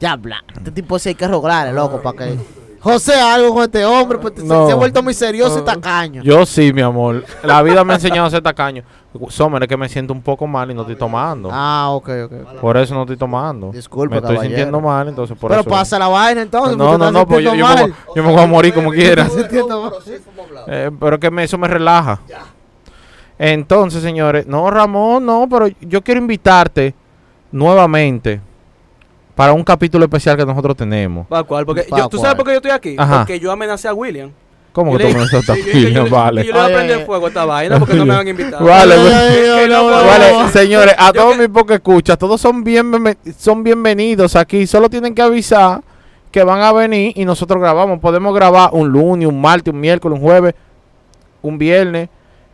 Ya, 0.00 0.16
Vlad. 0.16 0.38
Este 0.56 0.70
tipo 0.70 0.98
sí 0.98 1.10
hay 1.10 1.14
que 1.14 1.26
rogarle, 1.28 1.72
loco, 1.72 2.00
para 2.00 2.16
que... 2.18 2.38
José, 2.80 3.14
algo 3.20 3.54
con 3.54 3.64
este 3.64 3.84
hombre, 3.84 4.18
pues, 4.18 4.34
se- 4.36 4.44
No. 4.44 4.66
se, 4.66 4.72
ha 4.72 4.76
vuelto 4.76 5.02
muy 5.02 5.12
serioso 5.12 5.58
y 5.58 5.64
tacaño. 5.64 6.22
Yo 6.22 6.46
sí, 6.46 6.72
mi 6.72 6.80
amor. 6.82 7.24
La 7.42 7.60
vida 7.62 7.82
me 7.84 7.92
ha 7.92 7.96
enseñado 7.96 8.26
a 8.26 8.30
ser 8.30 8.40
tacaño. 8.42 8.84
Sommer, 9.28 9.62
es 9.62 9.68
que 9.68 9.76
me 9.76 9.88
siento 9.88 10.12
un 10.12 10.22
poco 10.22 10.46
mal 10.46 10.70
y 10.70 10.74
no 10.74 10.82
estoy 10.82 10.96
tomando. 10.96 11.48
Ah, 11.52 11.88
ok, 11.90 12.08
ok. 12.26 12.32
Por 12.60 12.76
eso 12.76 12.94
no 12.94 13.02
estoy 13.02 13.16
tomando. 13.16 13.70
Disculpe, 13.72 14.14
me 14.14 14.16
estoy 14.18 14.36
caballero. 14.36 14.56
sintiendo 14.56 14.80
mal, 14.80 15.08
entonces 15.08 15.36
por 15.38 15.50
Pero 15.50 15.60
eso. 15.62 15.70
pasa 15.70 15.98
la 15.98 16.08
vaina 16.08 16.42
entonces. 16.42 16.76
no, 16.76 16.96
no, 16.98 17.10
no, 17.10 17.26
pues 17.26 17.44
yo, 17.44 17.54
me, 17.54 17.62
voy- 17.62 17.94
yo 18.14 18.22
me 18.22 18.32
voy 18.32 18.42
a 18.42 18.46
morir 18.46 18.72
como 18.74 18.90
quiera. 18.90 19.26
Eh, 20.66 20.90
pero 20.98 21.18
que 21.18 21.30
me, 21.30 21.44
eso 21.44 21.58
me 21.58 21.68
relaja. 21.68 22.20
Entonces, 23.38 24.02
señores, 24.02 24.46
no, 24.46 24.70
Ramón, 24.70 25.24
no, 25.24 25.46
pero 25.48 25.68
yo 25.80 26.02
quiero 26.02 26.20
invitarte 26.20 26.94
nuevamente 27.52 28.40
para 29.34 29.52
un 29.52 29.62
capítulo 29.62 30.04
especial 30.04 30.36
que 30.36 30.44
nosotros 30.44 30.76
tenemos. 30.76 31.26
¿Para 31.28 31.44
cuál? 31.44 31.64
Porque 31.64 31.82
¿Pa' 31.84 31.96
yo, 31.98 32.08
¿Tú 32.08 32.18
sabes 32.18 32.34
por 32.34 32.44
qué 32.44 32.50
yo 32.52 32.56
estoy 32.56 32.72
aquí? 32.72 32.96
Ajá. 32.98 33.18
Porque 33.18 33.38
yo 33.38 33.52
amenacé 33.52 33.86
a 33.86 33.94
William. 33.94 34.32
¿Cómo 34.78 34.96
que 34.96 35.02
le- 35.08 35.10
vale? 36.08 36.44
Yo 36.46 36.52
le 36.52 36.60
voy 36.60 36.70
a 36.70 36.74
prender 36.76 37.04
fuego 37.04 37.24
a 37.24 37.28
esta 37.30 37.44
vaina 37.44 37.80
porque 37.80 37.94
no 37.94 38.06
me 38.06 38.14
van 38.14 38.24
a 38.28 38.30
invitar. 38.30 38.62
Vale, 38.62 38.94
pues. 38.94 39.12
Vale, 40.06 40.32
no. 40.32 40.48
señores, 40.50 40.94
a 40.96 41.12
todos 41.12 41.36
mis 41.36 41.48
pocos 41.48 41.74
escuchas, 41.74 42.16
todos 42.16 42.40
son, 42.40 42.62
bien, 42.62 42.92
son 43.36 43.64
bienvenidos 43.64 44.36
aquí. 44.36 44.68
Solo 44.68 44.88
tienen 44.88 45.16
que 45.16 45.22
avisar 45.22 45.80
que 46.30 46.44
van 46.44 46.60
a 46.60 46.72
venir 46.72 47.12
y 47.16 47.24
nosotros 47.24 47.60
grabamos. 47.60 47.98
Podemos 47.98 48.32
grabar 48.32 48.70
un 48.72 48.88
lunes, 48.88 49.26
un 49.26 49.40
martes, 49.40 49.74
un 49.74 49.80
miércoles, 49.80 50.16
un 50.16 50.24
jueves, 50.24 50.54
un 51.42 51.58
viernes. 51.58 52.08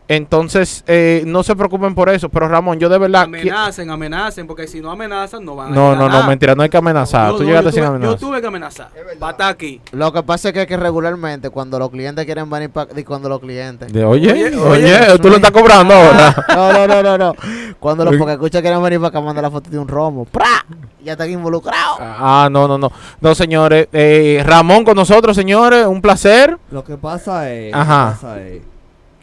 Entonces, 0.07 0.83
eh, 0.87 1.23
no 1.25 1.41
se 1.43 1.55
preocupen 1.55 1.95
por 1.95 2.09
eso. 2.09 2.29
Pero 2.29 2.47
Ramón, 2.47 2.79
yo 2.79 2.89
de 2.89 2.97
verdad. 2.97 3.23
Amenacen, 3.23 3.89
amenacen, 3.89 4.45
porque 4.47 4.67
si 4.67 4.79
no 4.81 4.91
amenazan, 4.91 5.43
no 5.43 5.55
van 5.55 5.67
a 5.71 5.75
No, 5.75 5.81
llegar 5.91 5.97
no, 5.97 6.03
no, 6.07 6.13
nada. 6.13 6.27
mentira, 6.27 6.55
no 6.55 6.61
hay 6.63 6.69
que 6.69 6.77
amenazar. 6.77 7.31
Yo- 7.31 7.37
Tú 7.37 7.43
yo- 7.43 7.47
llegaste 7.49 7.65
yo 7.65 7.71
sin 7.71 7.81
tuve- 7.83 7.87
amenazar. 7.87 8.19
Yo 8.19 8.27
tuve 8.27 8.41
que 8.41 8.47
amenazar. 8.47 8.89
Va 9.21 9.27
a 9.27 9.31
estar 9.31 9.49
aquí. 9.51 9.81
Lo 9.91 10.13
que 10.13 10.21
pasa 10.23 10.49
es 10.49 10.53
que, 10.53 10.67
que 10.67 10.77
regularmente 10.77 11.49
cuando 11.49 11.79
los 11.79 11.89
clientes 11.89 12.23
quieren 12.25 12.49
venir 12.49 12.69
para... 12.69 12.91
Cuando 13.03 13.29
los 13.29 13.39
clientes... 13.39 13.91
De- 13.91 14.05
oye, 14.05 14.31
Oye, 14.31 14.55
oye, 14.57 14.95
oye, 15.09 15.19
tú 15.19 15.29
lo 15.29 15.35
estás 15.37 15.51
cobrando 15.51 15.93
ahora. 15.93 16.35
No, 16.55 16.71
no, 16.71 16.87
no, 16.87 17.03
no, 17.03 17.17
no. 17.17 17.33
Cuando 17.79 18.05
los 18.05 18.15
porque 18.17 18.33
escucha 18.33 18.61
quieren 18.61 18.81
venir 18.83 18.99
para 18.99 19.09
acá 19.09 19.21
manda 19.21 19.41
la 19.41 19.51
foto 19.51 19.69
de 19.69 19.77
un 19.79 19.87
romo. 19.87 20.25
¡Pra! 20.25 20.65
Ya 21.03 21.13
están 21.13 21.29
involucrados. 21.29 21.97
Ah, 21.99 22.47
no, 22.51 22.67
no, 22.67 22.77
no. 22.77 22.91
No, 23.21 23.35
señores. 23.35 23.87
eh, 23.91 24.41
Ramón 24.45 24.83
con 24.83 24.95
nosotros, 24.95 25.35
señores. 25.35 25.85
Un 25.85 26.01
placer. 26.01 26.57
Lo 26.71 26.83
que 26.83 26.97
pasa 26.97 27.51
es, 27.51 27.73
Ajá. 27.73 28.05
lo 28.05 28.11
que 28.11 28.15
pasa 28.21 28.41
es 28.41 28.61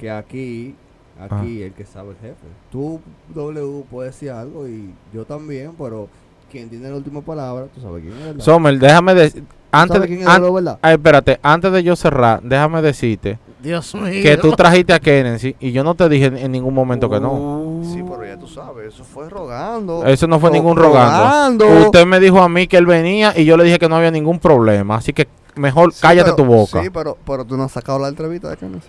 que 0.02 0.10
aquí, 0.10 0.74
aquí 1.20 1.62
el 1.62 1.72
que 1.72 1.86
sabe 1.86 2.10
el 2.10 2.16
jefe. 2.16 2.46
Tú, 2.72 3.00
W, 3.34 3.84
puedes 3.90 4.12
decir 4.14 4.30
algo 4.32 4.66
y 4.68 4.92
yo 5.14 5.24
también, 5.24 5.72
pero 5.78 6.08
quien 6.50 6.68
tiene 6.68 6.90
la 6.90 6.96
última 6.96 7.20
palabra, 7.22 7.66
tú 7.72 7.80
sabes 7.80 8.02
quién 8.02 8.14
es, 8.18 8.24
¿verdad? 8.24 8.44
Sommer, 8.44 8.78
déjame 8.78 9.14
decir. 9.14 9.44
Antes 9.74 9.94
¿Sabes 9.96 10.10
de, 10.10 10.16
quién 10.16 10.28
es 10.28 10.34
an- 10.34 10.42
verdad? 10.54 10.78
Ay, 10.82 10.92
espérate, 10.94 11.40
antes 11.42 11.72
de 11.72 11.82
yo 11.82 11.96
cerrar, 11.96 12.42
déjame 12.42 12.82
decirte 12.82 13.38
Dios 13.62 13.94
mío. 13.94 14.22
que 14.22 14.36
tú 14.36 14.52
trajiste 14.52 14.92
a 14.92 15.00
Kennedy 15.00 15.56
y 15.60 15.72
yo 15.72 15.82
no 15.82 15.94
te 15.94 16.10
dije 16.10 16.26
en, 16.26 16.36
en 16.36 16.52
ningún 16.52 16.74
momento 16.74 17.08
que 17.08 17.18
no. 17.20 17.80
Sí, 17.84 18.02
pero 18.06 18.26
ya 18.26 18.36
tú 18.36 18.46
sabes, 18.48 18.92
eso 18.92 19.02
fue 19.02 19.30
rogando. 19.30 20.04
Eso 20.04 20.26
no 20.26 20.38
fue 20.40 20.50
Ro- 20.50 20.54
ningún 20.56 20.76
rogando. 20.76 21.64
rogando. 21.64 21.86
Usted 21.86 22.04
me 22.04 22.20
dijo 22.20 22.42
a 22.42 22.50
mí 22.50 22.66
que 22.66 22.76
él 22.76 22.84
venía 22.84 23.32
y 23.34 23.46
yo 23.46 23.56
le 23.56 23.64
dije 23.64 23.78
que 23.78 23.88
no 23.88 23.96
había 23.96 24.10
ningún 24.10 24.38
problema. 24.40 24.96
Así 24.96 25.14
que 25.14 25.26
mejor 25.54 25.90
Sí, 25.94 26.00
cállate 26.02 26.32
pero- 26.32 26.36
tu 26.36 26.44
boca. 26.44 26.82
Sí, 26.82 26.90
pero, 26.90 27.16
pero 27.24 27.44
tú 27.46 27.56
no 27.56 27.62
has 27.64 27.72
sacado 27.72 27.98
la 27.98 28.08
entrevista 28.08 28.50
de 28.50 28.58
Kennedy. 28.58 28.80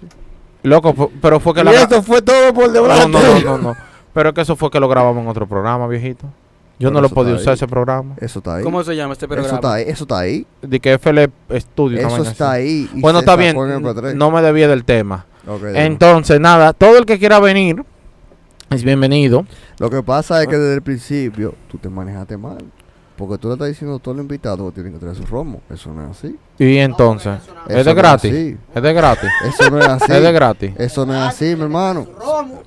Loco, 0.64 1.12
pero 1.22 1.40
fue 1.40 1.54
que 1.54 1.62
Y 1.62 1.64
la 1.64 1.72
gra- 1.72 1.86
eso 1.88 2.02
fue 2.04 2.22
todo 2.22 2.54
por 2.54 2.72
debajo. 2.72 3.08
no, 3.08 3.20
no, 3.22 3.40
no, 3.42 3.58
no. 3.58 3.76
Pero 4.14 4.30
es 4.30 4.36
que 4.36 4.42
eso 4.42 4.56
fue 4.56 4.70
que 4.72 4.80
lo 4.80 4.88
grabamos 4.88 5.22
en 5.24 5.28
otro 5.30 5.48
programa, 5.48 5.88
viejito. 5.88 6.26
Yo 6.80 6.90
Pero 6.90 6.92
no 6.92 7.02
lo 7.02 7.10
podía 7.10 7.36
usar 7.36 7.50
ahí. 7.50 7.54
ese 7.56 7.68
programa. 7.68 8.16
Eso 8.20 8.40
está 8.40 8.56
ahí. 8.56 8.64
¿Cómo 8.64 8.84
se 8.84 8.96
llama 8.96 9.14
este 9.14 9.28
programa? 9.28 9.48
Eso 9.48 9.56
está 9.56 9.74
ahí. 9.74 9.84
Eso 9.88 10.04
está 10.06 10.20
ahí. 10.20 10.48
De 10.62 10.80
que 10.80 10.94
FL 10.94 11.30
Studio. 11.60 12.00
Eso 12.00 12.24
está 12.24 12.54
así. 12.54 12.62
ahí. 12.62 12.90
y 12.96 13.02
Bueno, 13.02 13.20
está 13.20 13.36
bien. 13.36 13.52
sacó 13.52 13.66
en 13.68 13.84
MP3. 13.84 14.16
No 14.16 14.32
me 14.32 14.42
debía 14.42 14.68
del 14.68 14.84
tema. 14.84 15.26
Entonces, 15.76 16.40
nada, 16.40 16.74
todo 16.74 16.98
el 16.98 17.06
que 17.06 17.20
quiera 17.20 17.40
venir 17.40 17.84
es 18.70 18.84
bienvenido. 18.84 19.46
Lo 19.80 19.90
que 19.90 20.02
pasa 20.02 20.42
es 20.42 20.48
que 20.48 20.58
desde 20.58 20.76
el 20.76 20.82
principio 20.82 21.54
tú 21.70 21.78
te 21.78 21.90
manejaste 21.90 22.38
mal. 22.38 22.58
Porque 23.16 23.38
tú 23.38 23.48
le 23.48 23.54
estás 23.54 23.68
diciendo 23.68 23.98
a 23.98 24.00
todos 24.00 24.18
los 24.18 24.24
invitados 24.24 24.68
que 24.70 24.74
tienen 24.76 24.94
que 24.94 25.00
traer 25.00 25.16
su 25.16 25.26
romo. 25.26 25.62
Eso 25.70 25.92
no 25.94 26.04
es 26.04 26.18
así. 26.18 26.36
Y 26.58 26.78
entonces, 26.78 27.38
es 27.70 27.86
de 27.86 27.92
no 27.94 27.96
gratis. 27.96 28.32
así. 28.32 28.58
Es 28.74 28.82
de 28.84 28.94
gratis. 28.94 29.30
Eso 29.46 29.70
no 29.70 29.80
es 29.80 29.88
así. 29.88 30.12
Es 30.12 30.22
de 30.24 30.32
gratis. 30.32 30.72
Eso 30.78 31.06
no 31.06 31.14
es 31.14 31.22
así, 31.22 31.56
mi 31.56 31.62
hermano. 31.64 32.08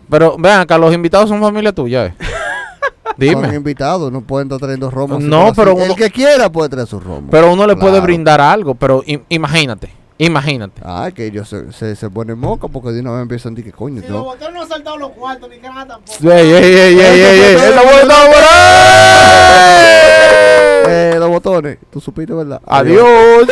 Pero 0.08 0.36
vean 0.38 0.60
acá, 0.60 0.78
los 0.78 0.94
invitados 0.94 1.28
son 1.28 1.40
familia 1.40 1.72
tuya, 1.72 2.06
¿eh? 2.06 2.14
Son 2.18 3.14
Dime. 3.16 3.54
invitados, 3.54 4.12
no 4.12 4.20
pueden 4.20 4.46
estar 4.46 4.58
trayendo 4.60 4.90
romos. 4.90 5.18
así 5.18 5.26
No, 5.26 5.52
pero 5.54 5.74
uno- 5.74 5.84
El 5.84 5.96
que 5.96 6.10
quiera 6.10 6.50
puede 6.50 6.68
traer 6.68 6.86
su 6.86 7.00
romo. 7.00 7.28
Pero 7.30 7.52
uno 7.52 7.66
le 7.66 7.74
puede 7.74 7.92
Claro. 7.92 8.04
brindar 8.04 8.40
algo. 8.40 8.74
Pero 8.74 9.02
im- 9.04 9.22
imagínate, 9.28 9.90
Imagínate. 10.18 10.80
Ah, 10.82 11.10
que 11.14 11.26
ellos 11.26 11.46
se, 11.46 11.70
se, 11.72 11.94
se 11.94 12.08
ponen 12.08 12.38
moca 12.38 12.68
porque 12.68 12.88
de 12.90 13.00
una 13.00 13.12
vez 13.12 13.20
empiezan 13.22 13.52
a 13.52 13.56
decir 13.56 13.70
que 13.70 13.76
coño, 13.76 14.00
Si 14.00 14.08
no. 14.08 14.14
los 14.14 14.24
botones 14.24 14.54
no 14.54 14.62
han 14.62 14.68
saltado 14.68 14.96
los 14.96 15.10
cuartos 15.10 15.50
ni 15.50 15.58
que 15.58 15.68
nada 15.68 15.86
tampoco. 15.88 16.32
Ey, 16.32 16.52
ey, 16.52 16.64
ey, 16.64 16.74
ey, 16.74 16.98
ey, 17.00 17.40
ey. 17.40 17.54
¡Esta 17.54 17.82
mujer 17.82 18.00
está 18.00 18.24
los 21.18 21.28
botones, 21.28 21.78
tú 21.90 22.00
supiste, 22.00 22.32
¿verdad? 22.32 22.60
Adiós. 22.66 23.48